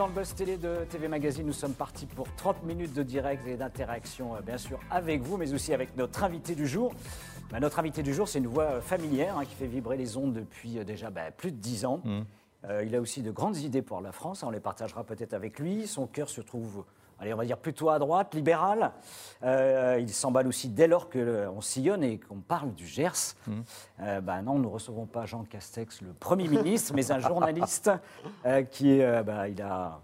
dans 0.00 0.06
le 0.06 0.14
buzz 0.14 0.34
télé 0.34 0.56
de 0.56 0.86
TV 0.88 1.08
Magazine. 1.08 1.44
Nous 1.44 1.52
sommes 1.52 1.74
partis 1.74 2.06
pour 2.06 2.26
30 2.36 2.62
minutes 2.62 2.94
de 2.94 3.02
direct 3.02 3.46
et 3.46 3.58
d'interaction, 3.58 4.34
euh, 4.34 4.40
bien 4.40 4.56
sûr, 4.56 4.80
avec 4.90 5.20
vous, 5.20 5.36
mais 5.36 5.52
aussi 5.52 5.74
avec 5.74 5.94
notre 5.94 6.24
invité 6.24 6.54
du 6.54 6.66
jour. 6.66 6.94
Bah, 7.50 7.60
notre 7.60 7.78
invité 7.80 8.02
du 8.02 8.14
jour, 8.14 8.26
c'est 8.26 8.38
une 8.38 8.46
voix 8.46 8.64
euh, 8.64 8.80
familière 8.80 9.36
hein, 9.36 9.44
qui 9.44 9.54
fait 9.54 9.66
vibrer 9.66 9.98
les 9.98 10.16
ondes 10.16 10.32
depuis 10.32 10.78
euh, 10.78 10.84
déjà 10.84 11.10
bah, 11.10 11.30
plus 11.30 11.52
de 11.52 11.58
10 11.58 11.84
ans. 11.84 12.00
Mmh. 12.02 12.20
Euh, 12.70 12.82
il 12.82 12.96
a 12.96 13.00
aussi 13.02 13.20
de 13.20 13.30
grandes 13.30 13.58
idées 13.58 13.82
pour 13.82 14.00
la 14.00 14.10
France, 14.10 14.42
on 14.42 14.48
les 14.48 14.58
partagera 14.58 15.04
peut-être 15.04 15.34
avec 15.34 15.58
lui. 15.58 15.86
Son 15.86 16.06
cœur 16.06 16.30
se 16.30 16.40
trouve, 16.40 16.84
allez, 17.20 17.34
on 17.34 17.36
va 17.36 17.44
dire 17.44 17.58
plutôt 17.58 17.90
à 17.90 17.98
droite, 17.98 18.34
libéral. 18.34 18.92
Euh, 19.42 19.98
il 20.00 20.10
s'emballe 20.10 20.46
aussi 20.46 20.68
dès 20.68 20.86
lors 20.86 21.08
qu'on 21.08 21.60
sillonne 21.60 22.02
et 22.02 22.18
qu'on 22.18 22.40
parle 22.40 22.74
du 22.74 22.86
Gers. 22.86 23.36
Euh, 24.00 24.20
bah, 24.20 24.42
non, 24.42 24.54
nous 24.54 24.64
ne 24.64 24.74
recevons 24.74 25.06
pas 25.06 25.26
Jean 25.26 25.44
Castex, 25.44 26.02
le 26.02 26.12
Premier 26.12 26.48
ministre, 26.48 26.92
mais 26.94 27.12
un 27.12 27.18
journaliste 27.20 27.90
euh, 28.46 28.62
qui 28.62 29.00
euh, 29.02 29.22
bah, 29.22 29.48
il 29.48 29.60
a 29.62 30.00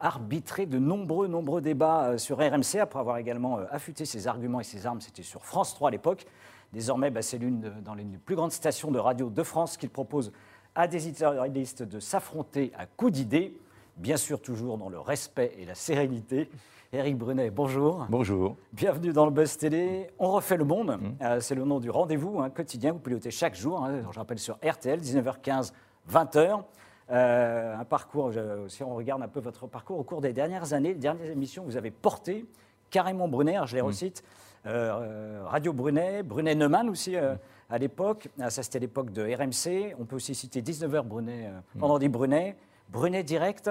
arbitré 0.00 0.66
de 0.66 0.78
nombreux, 0.78 1.26
nombreux 1.26 1.60
débats 1.60 2.10
euh, 2.10 2.18
sur 2.18 2.38
RMC 2.38 2.78
après 2.80 3.00
avoir 3.00 3.18
également 3.18 3.58
euh, 3.58 3.64
affûté 3.70 4.04
ses 4.04 4.28
arguments 4.28 4.60
et 4.60 4.64
ses 4.64 4.86
armes. 4.86 5.00
C'était 5.00 5.22
sur 5.22 5.44
France 5.44 5.74
3 5.74 5.88
à 5.88 5.90
l'époque. 5.90 6.26
Désormais, 6.72 7.10
bah, 7.10 7.22
c'est 7.22 7.38
l'une 7.38 7.60
dans 7.82 7.96
des 7.96 8.04
plus 8.24 8.36
grandes 8.36 8.52
stations 8.52 8.90
de 8.90 8.98
radio 8.98 9.30
de 9.30 9.42
France 9.42 9.76
qu'il 9.76 9.90
propose 9.90 10.32
à 10.74 10.86
des 10.86 11.08
éditorialistes 11.08 11.82
de 11.82 11.98
s'affronter 11.98 12.72
à 12.78 12.86
coups 12.86 13.12
d'idées, 13.12 13.58
bien 13.98 14.16
sûr 14.16 14.40
toujours 14.40 14.78
dans 14.78 14.88
le 14.88 14.98
respect 14.98 15.52
et 15.58 15.64
la 15.64 15.74
sérénité. 15.74 16.48
Éric 16.92 17.18
Brunet, 17.18 17.50
bonjour. 17.50 18.06
Bonjour. 18.08 18.56
Bienvenue 18.72 19.12
dans 19.12 19.26
le 19.26 19.30
Buzz 19.30 19.58
Télé. 19.58 20.06
On 20.18 20.30
refait 20.30 20.56
le 20.56 20.64
monde. 20.64 20.98
Euh, 21.20 21.38
c'est 21.40 21.54
le 21.54 21.64
nom 21.64 21.80
du 21.80 21.90
rendez-vous 21.90 22.40
hein, 22.40 22.48
quotidien. 22.48 22.92
Vous 22.92 22.98
pilotez 22.98 23.30
chaque 23.30 23.54
jour. 23.54 23.84
hein, 23.84 24.00
je 24.10 24.18
rappelle 24.18 24.38
sur 24.38 24.56
RTL, 24.66 24.98
19h15, 25.00 25.72
20h. 26.10 26.62
Euh, 27.10 27.76
un 27.78 27.84
parcours, 27.84 28.32
si 28.68 28.82
on 28.82 28.94
regarde 28.94 29.22
un 29.22 29.28
peu 29.28 29.40
votre 29.40 29.66
parcours 29.66 29.98
au 29.98 30.02
cours 30.04 30.20
des 30.20 30.32
dernières 30.32 30.72
années, 30.72 30.90
les 30.90 30.94
dernières 30.98 31.30
émissions, 31.30 31.62
vous 31.64 31.76
avez 31.76 31.90
porté 31.90 32.46
carrément 32.90 33.28
Brunet, 33.28 33.54
alors 33.56 33.66
je 33.66 33.74
les 33.76 33.80
recite, 33.82 34.22
euh, 34.66 34.92
euh, 35.02 35.42
Radio 35.46 35.72
Brunet, 35.74 36.22
Brunet 36.22 36.54
Neumann 36.54 36.88
aussi 36.88 37.16
euh, 37.16 37.34
à 37.70 37.76
l'époque. 37.78 38.28
Ah, 38.40 38.48
ça, 38.50 38.62
c'était 38.62 38.78
l'époque 38.78 39.10
de 39.12 39.22
RMC. 39.22 39.94
On 39.98 40.04
peut 40.04 40.16
aussi 40.16 40.34
citer 40.34 40.62
19h 40.62 41.02
Brunet, 41.02 41.46
euh, 41.48 41.60
vendredi 41.74 42.08
Brunet. 42.08 42.56
Brunet 42.90 43.22
Direct, 43.22 43.70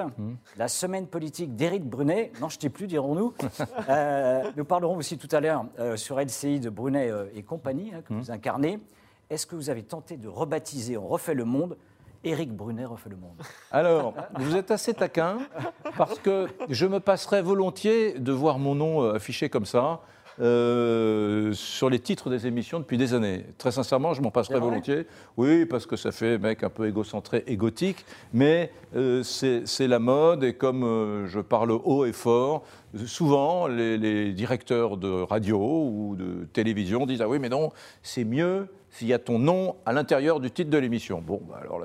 la 0.58 0.68
semaine 0.68 1.08
politique 1.08 1.56
d'Éric 1.56 1.84
Brunet. 1.84 2.32
Non, 2.40 2.50
je 2.50 2.58
ne 2.58 2.62
sais 2.62 2.70
plus, 2.70 2.88
dirons-nous. 2.88 3.34
Euh, 3.90 4.52
nous 4.58 4.66
parlerons 4.66 4.98
aussi 4.98 5.18
tout 5.18 5.34
à 5.34 5.40
l'heure 5.40 5.66
euh, 5.80 5.96
sur 5.96 6.20
LCI 6.20 6.60
de 6.60 6.70
Brunet 6.70 7.10
euh, 7.10 7.26
et 7.34 7.44
compagnie, 7.44 7.92
hein, 7.94 8.02
que 8.06 8.14
vous 8.14 8.32
incarnez. 8.32 8.80
Est-ce 9.30 9.46
que 9.46 9.56
vous 9.56 9.70
avez 9.70 9.84
tenté 9.84 10.18
de 10.18 10.28
rebaptiser 10.28 10.98
On 10.98 11.08
refait 11.08 11.34
le 11.34 11.46
monde? 11.46 11.78
Éric 12.24 12.52
Brunet 12.52 12.86
refait 12.86 13.10
le 13.10 13.16
monde. 13.16 13.38
Alors, 13.72 14.14
vous 14.36 14.56
êtes 14.56 14.72
assez 14.72 14.94
taquin 14.94 15.38
parce 15.98 16.20
que 16.20 16.48
je 16.70 16.86
me 16.86 17.00
passerais 17.00 17.42
volontiers 17.42 18.20
de 18.20 18.32
voir 18.32 18.60
mon 18.60 18.76
nom 18.76 19.10
affiché 19.10 19.50
comme 19.50 19.66
ça 19.66 20.02
euh, 20.40 21.52
sur 21.54 21.90
les 21.90 22.00
titres 22.00 22.30
des 22.30 22.48
émissions 22.48 22.80
depuis 22.80 22.98
des 22.98 23.14
années. 23.14 23.46
Très 23.58 23.72
sincèrement, 23.72 24.14
je 24.14 24.22
m'en 24.22 24.30
vrai 24.30 24.60
volontiers. 24.60 25.08
Oui, 25.36 25.66
parce 25.66 25.86
que 25.86 25.96
ça 25.96 26.12
fait 26.12 26.38
mec 26.38 26.64
un 26.64 26.70
peu 26.70 26.88
égocentré, 26.88 27.44
égotique, 27.48 28.06
mais 28.34 28.72
euh, 28.96 29.24
c'est 29.24 29.88
la 29.88 30.00
mode 30.00 30.44
et 30.44 30.54
comme 30.54 30.84
euh, 30.84 31.28
je 31.28 31.40
parle 31.40 31.72
haut 31.72 32.06
et 32.06 32.14
fort, 32.14 32.64
souvent 33.06 33.68
les, 33.68 33.98
les 33.98 34.34
directeurs 34.34 34.98
de 34.98 35.10
radio 35.10 35.60
ou 35.60 36.16
de 36.16 36.48
télévision 36.54 37.06
disent 37.06 37.22
ah 37.22 37.28
oui 37.28 37.38
mais 37.40 37.50
non 37.50 37.72
c'est 38.02 38.24
mieux 38.24 38.68
s'il 38.98 39.08
y 39.08 39.14
a 39.14 39.20
ton 39.20 39.38
nom 39.38 39.76
à 39.86 39.94
l'intérieur 39.94 40.40
du 40.40 40.50
titre 40.50 40.70
de 40.70 40.78
l'émission. 40.78 41.22
Bon, 41.22 41.42
bah 41.48 41.60
alors 41.62 41.84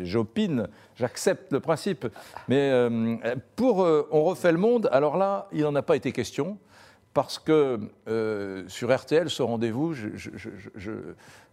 j'opine, 0.00 0.68
j'accepte 0.96 1.52
le 1.52 1.60
principe. 1.60 2.06
Mais 2.48 2.70
euh, 2.70 3.16
pour 3.56 3.82
euh, 3.82 4.08
On 4.10 4.24
refait 4.24 4.52
le 4.52 4.58
monde, 4.58 4.88
alors 4.92 5.16
là, 5.16 5.48
il 5.52 5.62
n'en 5.62 5.74
a 5.74 5.82
pas 5.82 5.96
été 5.96 6.12
question. 6.12 6.56
Parce 7.14 7.38
que 7.38 7.78
euh, 8.08 8.64
sur 8.68 8.94
RTL, 8.96 9.28
ce 9.30 9.42
rendez-vous, 9.42 9.92
je- 9.94 10.08
je- 10.14 10.30
je- 10.36 10.50
je- 10.76 10.92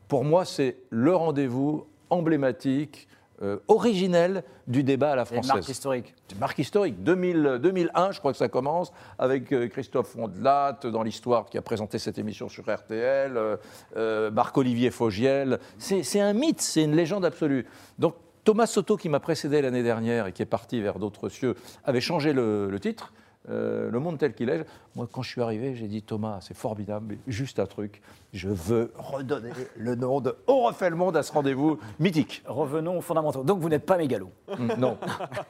pour 0.07 0.23
moi, 0.23 0.45
c'est 0.45 0.77
le 0.89 1.15
rendez-vous 1.15 1.87
emblématique, 2.09 3.07
euh, 3.41 3.57
originel 3.67 4.43
du 4.67 4.83
débat 4.83 5.11
à 5.11 5.15
la 5.15 5.25
C'est 5.25 5.35
une 5.35 5.43
française. 5.43 5.55
marque 5.61 5.69
historique. 5.69 6.13
C'est 6.27 6.35
une 6.35 6.39
marque 6.39 6.59
historique. 6.59 7.03
2000, 7.03 7.59
2001, 7.61 8.11
je 8.11 8.19
crois 8.19 8.31
que 8.31 8.37
ça 8.37 8.47
commence, 8.47 8.93
avec 9.19 9.51
euh, 9.51 9.67
Christophe 9.67 10.07
Fondelat 10.09 10.79
dans 10.83 11.03
l'histoire 11.03 11.45
qui 11.49 11.57
a 11.57 11.61
présenté 11.61 11.99
cette 11.99 12.17
émission 12.17 12.47
sur 12.47 12.63
RTL, 12.69 13.35
euh, 13.35 13.57
euh, 13.97 14.31
Marc-Olivier 14.31 14.89
Fogiel. 14.91 15.59
C'est 15.79 16.03
c'est 16.03 16.21
un 16.21 16.33
mythe, 16.33 16.61
c'est 16.61 16.83
une 16.83 16.95
légende 16.95 17.25
absolue. 17.25 17.65
Donc 17.99 18.15
Thomas 18.45 18.67
Soto, 18.67 18.95
qui 18.95 19.09
m'a 19.09 19.19
précédé 19.19 19.61
l'année 19.61 19.83
dernière 19.83 20.27
et 20.27 20.31
qui 20.31 20.41
est 20.41 20.45
parti 20.45 20.79
vers 20.79 20.97
d'autres 20.99 21.27
cieux, 21.29 21.55
avait 21.83 22.01
changé 22.01 22.31
le, 22.31 22.69
le 22.69 22.79
titre. 22.79 23.11
Euh, 23.49 23.91
le 23.91 23.99
monde 23.99 24.17
tel 24.17 24.33
qu'il 24.33 24.49
est. 24.49 24.65
Moi, 24.95 25.07
quand 25.11 25.21
je 25.21 25.29
suis 25.29 25.41
arrivé, 25.41 25.75
j'ai 25.75 25.87
dit 25.87 26.01
Thomas, 26.01 26.39
c'est 26.41 26.55
formidable, 26.55 27.05
mais 27.09 27.17
juste 27.27 27.59
un 27.59 27.65
truc. 27.65 28.01
Je 28.33 28.49
veux 28.49 28.91
redonner 28.97 29.51
le 29.77 29.95
nom 29.95 30.19
de 30.19 30.35
On 30.47 30.63
refait 30.63 30.89
le 30.89 30.95
monde 30.95 31.15
à 31.15 31.23
ce 31.23 31.31
rendez-vous 31.31 31.79
mythique. 31.99 32.43
Revenons 32.45 32.97
aux 32.97 33.01
fondamentaux. 33.01 33.43
Donc 33.43 33.59
vous 33.59 33.69
n'êtes 33.69 33.85
pas 33.85 33.97
mégalo. 33.97 34.29
Non. 34.77 34.97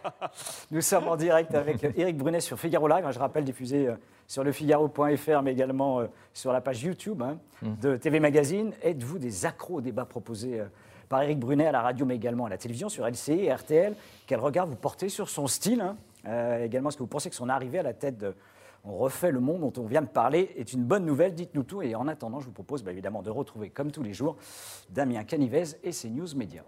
Nous 0.71 0.81
sommes 0.81 1.07
en 1.07 1.15
direct 1.15 1.55
avec 1.55 1.83
Éric 1.97 2.17
Brunet 2.17 2.41
sur 2.41 2.59
Figaro 2.59 2.87
Live, 2.87 3.05
hein, 3.05 3.11
je 3.11 3.19
rappelle 3.19 3.43
diffusé 3.43 3.87
euh, 3.87 3.95
sur 4.27 4.43
lefigaro.fr, 4.43 5.41
mais 5.43 5.51
également 5.51 5.99
euh, 5.99 6.05
sur 6.33 6.51
la 6.51 6.61
page 6.61 6.83
YouTube 6.83 7.21
hein, 7.21 7.37
de 7.61 7.97
TV 7.97 8.19
Magazine. 8.19 8.73
Êtes-vous 8.81 9.19
des 9.19 9.45
accros 9.45 9.75
au 9.75 9.81
débat 9.81 10.05
proposé 10.05 10.59
euh, 10.59 10.65
par 11.09 11.21
Éric 11.21 11.39
Brunet 11.39 11.67
à 11.67 11.71
la 11.71 11.81
radio, 11.81 12.05
mais 12.05 12.15
également 12.15 12.45
à 12.45 12.49
la 12.49 12.57
télévision, 12.57 12.89
sur 12.89 13.07
LCI 13.07 13.45
et 13.45 13.53
RTL 13.53 13.95
Quel 14.27 14.39
regard 14.39 14.65
vous 14.65 14.75
portez 14.75 15.09
sur 15.09 15.29
son 15.29 15.47
style 15.47 15.81
hein? 15.81 15.95
Également, 16.61 16.89
est-ce 16.89 16.97
que 16.97 17.03
vous 17.03 17.07
pensez 17.07 17.29
que 17.29 17.35
son 17.35 17.49
arrivée 17.49 17.79
à 17.79 17.83
la 17.83 17.93
tête 17.93 18.17
de 18.17 18.35
On 18.83 18.97
refait 18.97 19.31
le 19.31 19.39
monde 19.39 19.61
dont 19.61 19.81
on 19.81 19.85
vient 19.85 20.01
de 20.01 20.07
parler 20.07 20.51
est 20.55 20.73
une 20.73 20.83
bonne 20.83 21.05
nouvelle? 21.05 21.33
Dites-nous 21.33 21.63
tout. 21.63 21.81
Et 21.81 21.95
en 21.95 22.07
attendant, 22.07 22.39
je 22.39 22.45
vous 22.45 22.51
propose 22.51 22.83
bah, 22.83 22.91
évidemment 22.91 23.21
de 23.21 23.29
retrouver, 23.29 23.69
comme 23.69 23.91
tous 23.91 24.03
les 24.03 24.13
jours, 24.13 24.37
Damien 24.89 25.23
Canivez 25.23 25.63
et 25.83 25.91
ses 25.91 26.09
news 26.09 26.27
médias. 26.35 26.63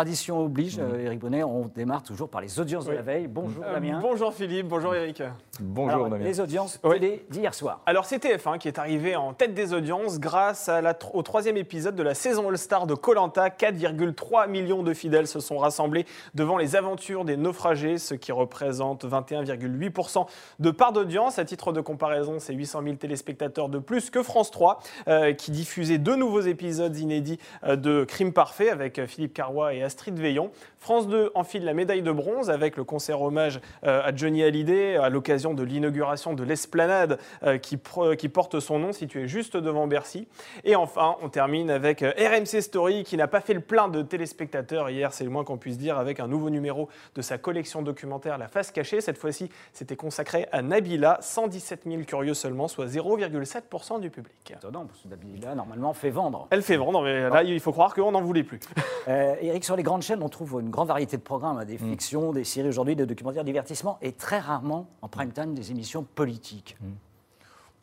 Tradition 0.00 0.38
oblige, 0.44 0.78
euh, 0.78 1.04
Éric 1.04 1.18
Bonnet, 1.18 1.42
on 1.42 1.62
démarre 1.66 2.04
toujours 2.04 2.28
par 2.28 2.40
les 2.40 2.60
audiences 2.60 2.84
de 2.84 2.90
Oui. 2.90 2.94
la 2.96 3.02
veille. 3.02 3.26
Bonjour 3.26 3.64
Euh, 3.66 3.72
Damien. 3.74 3.98
bonjour 4.00 4.32
Philippe, 4.32 4.68
bonjour 4.68 4.94
Eric. 4.94 5.20
Bonjour, 5.58 5.92
Alors, 5.92 6.08
Damien. 6.10 6.24
les 6.24 6.38
audiences 6.38 6.78
Oui. 6.84 7.00
télé 7.00 7.26
d'hier 7.28 7.52
soir. 7.52 7.80
Alors 7.86 8.04
c'est 8.04 8.20
TF1 8.20 8.58
qui 8.58 8.68
est 8.68 8.78
arrivé 8.78 9.16
en 9.16 9.32
tête 9.34 9.52
des 9.52 9.72
audiences 9.72 10.20
grâce 10.20 10.68
à 10.68 10.80
la 10.80 10.92
tr- 10.92 11.10
au 11.12 11.22
troisième 11.22 11.56
épisode 11.56 11.96
de 11.96 12.04
la 12.04 12.14
saison 12.14 12.50
All-Star 12.50 12.86
de 12.86 12.94
Colanta. 12.94 13.50
4,3 13.50 14.46
millions 14.46 14.84
de 14.84 14.94
fidèles 14.94 15.26
se 15.26 15.40
sont 15.40 15.58
rassemblés 15.58 16.06
devant 16.36 16.56
les 16.56 16.76
aventures 16.76 17.24
des 17.24 17.36
naufragés, 17.36 17.98
ce 17.98 18.14
qui 18.14 18.30
représente 18.30 19.04
21,8% 19.04 20.26
de 20.60 20.70
part 20.70 20.92
d'audience. 20.92 21.40
À 21.40 21.44
titre 21.44 21.72
de 21.72 21.80
comparaison, 21.80 22.36
c'est 22.38 22.54
800 22.54 22.82
000 22.84 22.94
téléspectateurs 22.94 23.68
de 23.68 23.80
plus 23.80 24.10
que 24.10 24.22
France 24.22 24.52
3, 24.52 24.78
euh, 25.08 25.32
qui 25.32 25.50
diffusait 25.50 25.98
deux 25.98 26.14
nouveaux 26.14 26.42
épisodes 26.42 26.96
inédits 26.96 27.40
euh, 27.64 27.74
de 27.74 28.04
Crime 28.04 28.32
Parfait 28.32 28.70
avec 28.70 29.00
euh, 29.00 29.08
Philippe 29.08 29.34
Carrois 29.34 29.74
et 29.74 29.79
Astrid 29.82 30.18
Veillon. 30.18 30.50
France 30.78 31.08
2 31.08 31.32
enfile 31.34 31.64
la 31.64 31.74
médaille 31.74 32.02
de 32.02 32.12
bronze 32.12 32.50
avec 32.50 32.76
le 32.76 32.84
concert 32.84 33.20
hommage 33.20 33.60
euh, 33.84 34.02
à 34.02 34.14
Johnny 34.14 34.42
Hallyday 34.42 34.96
à 34.96 35.10
l'occasion 35.10 35.54
de 35.54 35.62
l'inauguration 35.62 36.32
de 36.32 36.42
l'esplanade 36.42 37.18
euh, 37.42 37.58
qui, 37.58 37.76
porte 37.76 38.60
son 38.60 38.78
nom, 38.78 38.92
située 38.92 39.28
juste 39.28 39.56
devant 39.56 39.86
Bercy. 39.86 40.26
Et 40.64 40.76
enfin, 40.76 41.16
on 41.22 41.28
termine 41.28 41.70
avec 41.70 42.02
euh, 42.02 42.12
RMC 42.16 42.62
Story 42.62 43.04
qui 43.04 43.16
n'a 43.16 43.28
pas 43.28 43.40
fait 43.40 43.54
le 43.54 43.60
plein 43.60 43.88
de 43.88 44.02
téléspectateurs 44.02 44.90
hier, 44.90 45.12
c'est 45.12 45.24
le 45.24 45.30
moins 45.30 45.44
qu'on 45.44 45.58
puisse 45.58 45.78
dire, 45.78 45.98
avec 45.98 46.20
un 46.20 46.28
nouveau 46.28 46.50
numéro 46.50 46.88
de 47.14 47.22
sa 47.22 47.38
collection 47.38 47.82
documentaire 47.82 48.38
La 48.38 48.48
Face 48.48 48.70
Cachée. 48.70 49.00
Cette 49.00 49.18
fois-ci, 49.18 49.50
c'était 49.72 49.96
consacré 49.96 50.48
à 50.52 50.62
Nabila, 50.62 51.18
117 51.20 51.82
000 51.86 52.02
curieux 52.02 52.34
seulement, 52.34 52.68
soit 52.68 52.86
0,7% 52.86 54.00
du 54.00 54.10
public. 54.10 54.32
Étonnant, 54.50 54.86
parce 54.86 55.00
que 55.00 55.08
Nabila, 55.08 55.54
normalement, 55.54 55.92
fait 55.92 56.10
vendre. 56.10 56.48
Elle 56.50 56.62
fait 56.62 56.76
vendre, 56.76 57.02
mais 57.02 57.28
là, 57.28 57.42
il 57.42 57.60
faut 57.60 57.72
croire 57.72 57.94
qu'on 57.94 58.12
n'en 58.12 58.22
voulait 58.22 58.44
plus. 58.44 58.60
Euh, 59.08 59.34
Eric, 59.40 59.64
sur 59.70 59.76
les 59.76 59.84
grandes 59.84 60.02
chaînes, 60.02 60.20
on 60.20 60.28
trouve 60.28 60.58
une 60.60 60.68
grande 60.70 60.88
variété 60.88 61.16
de 61.16 61.22
programmes, 61.22 61.58
hein, 61.58 61.64
des 61.64 61.76
Mm. 61.76 61.90
fictions, 61.90 62.32
des 62.32 62.42
séries 62.42 62.68
aujourd'hui, 62.70 62.96
des 62.96 63.06
documentaires, 63.06 63.44
divertissement, 63.44 63.98
et 64.02 64.10
très 64.10 64.40
rarement, 64.40 64.88
en 65.00 65.06
prime 65.06 65.30
time, 65.30 65.54
des 65.54 65.70
émissions 65.70 66.02
politiques. 66.02 66.76
Mm. 66.80 66.86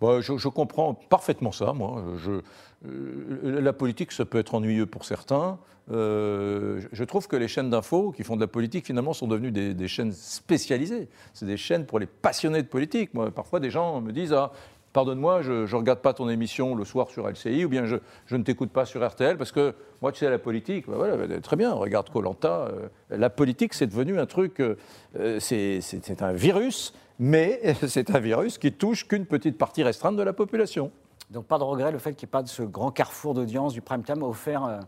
Bon, 0.01 0.19
je, 0.21 0.35
je 0.37 0.49
comprends 0.49 0.93
parfaitement 0.95 1.53
ça, 1.53 1.71
moi. 1.71 2.03
Je- 2.17 2.41
euh, 2.85 3.61
la 3.61 3.71
politique, 3.71 4.11
ça 4.11 4.25
peut 4.25 4.37
être 4.37 4.53
ennuyeux 4.53 4.85
pour 4.85 5.05
certains. 5.05 5.57
Euh, 5.89 6.81
je- 6.81 6.87
je 6.91 7.03
trouve 7.05 7.25
que 7.29 7.37
les 7.37 7.47
chaînes 7.47 7.69
d'infos 7.69 8.11
qui 8.11 8.23
font 8.25 8.35
de 8.35 8.41
la 8.41 8.47
politique, 8.47 8.85
finalement, 8.85 9.13
sont 9.13 9.27
devenues 9.27 9.51
des, 9.53 9.73
des 9.73 9.87
chaînes 9.87 10.11
spécialisées. 10.11 11.07
C'est 11.33 11.45
des 11.45 11.55
chaînes 11.55 11.85
pour 11.85 11.99
les 11.99 12.05
passionnés 12.05 12.61
de 12.63 12.67
politique. 12.67 13.13
Moi, 13.13 13.31
parfois, 13.31 13.61
des 13.61 13.71
gens 13.71 14.01
me 14.01 14.11
disent 14.11 14.33
ah, 14.33 14.51
Pardonne-moi, 14.97 15.43
je 15.43 15.51
ne 15.51 15.75
regarde 15.75 15.99
pas 15.99 16.15
ton 16.15 16.27
émission 16.27 16.73
le 16.73 16.83
soir 16.83 17.09
sur 17.09 17.29
LCI, 17.29 17.65
ou 17.65 17.69
bien 17.69 17.85
je, 17.85 18.35
ne 18.35 18.41
t'écoute 18.41 18.71
pas 18.71 18.83
sur 18.83 19.07
RTL, 19.07 19.37
parce 19.37 19.51
que 19.51 19.75
moi, 20.01 20.11
tu 20.11 20.17
sais, 20.17 20.29
la 20.31 20.39
politique, 20.39 20.89
bah 20.89 20.97
bah, 20.97 21.39
très 21.39 21.55
bien, 21.55 21.71
regarde 21.71 22.09
Colanta. 22.09 22.71
la 23.11 23.29
politique, 23.29 23.75
c'est 23.75 23.85
devenu 23.85 24.19
un 24.19 24.25
truc, 24.25 24.59
euh, 24.59 24.75
euh, 25.19 25.39
c'est 25.39 26.21
un 26.23 26.33
virus, 26.33 26.95
mais 27.19 27.75
c'est 27.87 28.09
un 28.09 28.17
virus 28.17 28.57
qui 28.57 28.71
touche 28.71 29.07
qu'une 29.07 29.27
petite 29.27 29.59
partie 29.59 29.83
restreinte 29.83 30.15
de 30.15 30.23
la 30.23 30.33
population. 30.33 30.91
Donc 31.29 31.45
pas 31.45 31.59
de 31.59 31.63
regret 31.63 31.91
le 31.91 31.99
fait 31.99 32.15
qu'il 32.15 32.25
n'y 32.25 32.31
ait 32.31 32.31
pas 32.31 32.41
de 32.41 32.47
ce 32.47 32.63
grand 32.63 32.89
carrefour 32.89 33.35
d'audience 33.35 33.73
du 33.73 33.81
prime 33.81 34.01
time 34.01 34.23
offert 34.23 34.65
euh, 34.65 34.79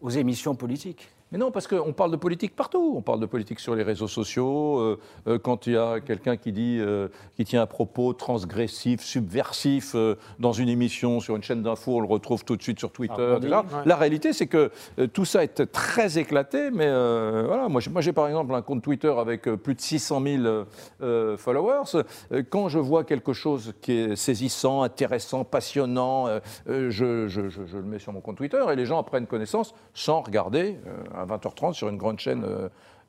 aux 0.00 0.10
émissions 0.10 0.56
politiques. 0.56 1.13
Mais 1.34 1.40
non, 1.40 1.50
parce 1.50 1.66
qu'on 1.66 1.92
parle 1.92 2.12
de 2.12 2.16
politique 2.16 2.54
partout. 2.54 2.94
On 2.96 3.02
parle 3.02 3.18
de 3.18 3.26
politique 3.26 3.58
sur 3.58 3.74
les 3.74 3.82
réseaux 3.82 4.06
sociaux. 4.06 4.78
euh, 4.78 5.00
euh, 5.26 5.36
quand 5.36 5.66
il 5.66 5.72
y 5.72 5.76
a 5.76 5.98
quelqu'un 5.98 6.36
qui 6.36 6.52
dit, 6.52 6.78
euh, 6.80 7.08
qui 7.34 7.44
tient 7.44 7.60
un 7.60 7.66
propos 7.66 8.12
transgressif, 8.12 9.00
subversif 9.00 9.96
dans 10.38 10.52
une 10.52 10.68
émission 10.68 11.18
sur 11.18 11.34
une 11.34 11.42
chaîne 11.42 11.60
d'infos, 11.64 11.96
on 11.96 12.00
le 12.00 12.06
retrouve 12.06 12.44
tout 12.44 12.54
de 12.56 12.62
suite 12.62 12.78
sur 12.78 12.92
Twitter. 12.92 13.14
Ah, 13.18 13.40
dit, 13.40 13.48
ouais. 13.48 13.82
La 13.84 13.96
réalité, 13.96 14.32
c'est 14.32 14.46
que 14.46 14.70
tout 15.12 15.24
ça 15.24 15.42
est 15.42 15.72
très 15.72 16.18
éclaté. 16.18 16.70
Mais 16.70 16.86
voilà, 16.86 17.68
moi, 17.68 17.80
j'ai- 18.00 18.12
par 18.12 18.28
exemple 18.28 18.54
un 18.54 18.62
compte 18.62 18.82
Twitter 18.82 19.12
avec 19.18 19.42
plus 19.42 19.74
de 19.74 19.80
600 19.80 20.22
000 20.22 20.44
euh, 20.44 20.64
euh, 21.02 21.36
followers. 21.36 22.04
Quand 22.48 22.68
je 22.68 22.78
vois 22.78 23.02
quelque 23.02 23.32
chose 23.32 23.74
qui 23.82 23.90
est 23.90 24.14
saisissant, 24.14 24.82
intéressant, 24.82 25.42
passionnant, 25.42 26.28
je, 26.68 26.90
je- 26.90 27.26
je- 27.28 27.48
je 27.66 27.76
le 27.76 27.82
mets 27.82 27.98
sur 27.98 28.12
mon 28.12 28.20
compte 28.20 28.36
Twitter 28.36 28.62
et 28.72 28.76
les 28.76 28.86
gens 28.86 28.98
en 28.98 29.02
prennent 29.02 29.26
connaissance 29.26 29.74
sans 29.94 30.20
regarder 30.20 30.76
à 31.24 31.36
20h30 31.36 31.72
sur 31.72 31.88
une 31.88 31.96
grande 31.96 32.18
chaîne 32.18 32.44
euh, 32.44 32.68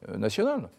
euh, 0.09 0.17
nationale. 0.17 0.69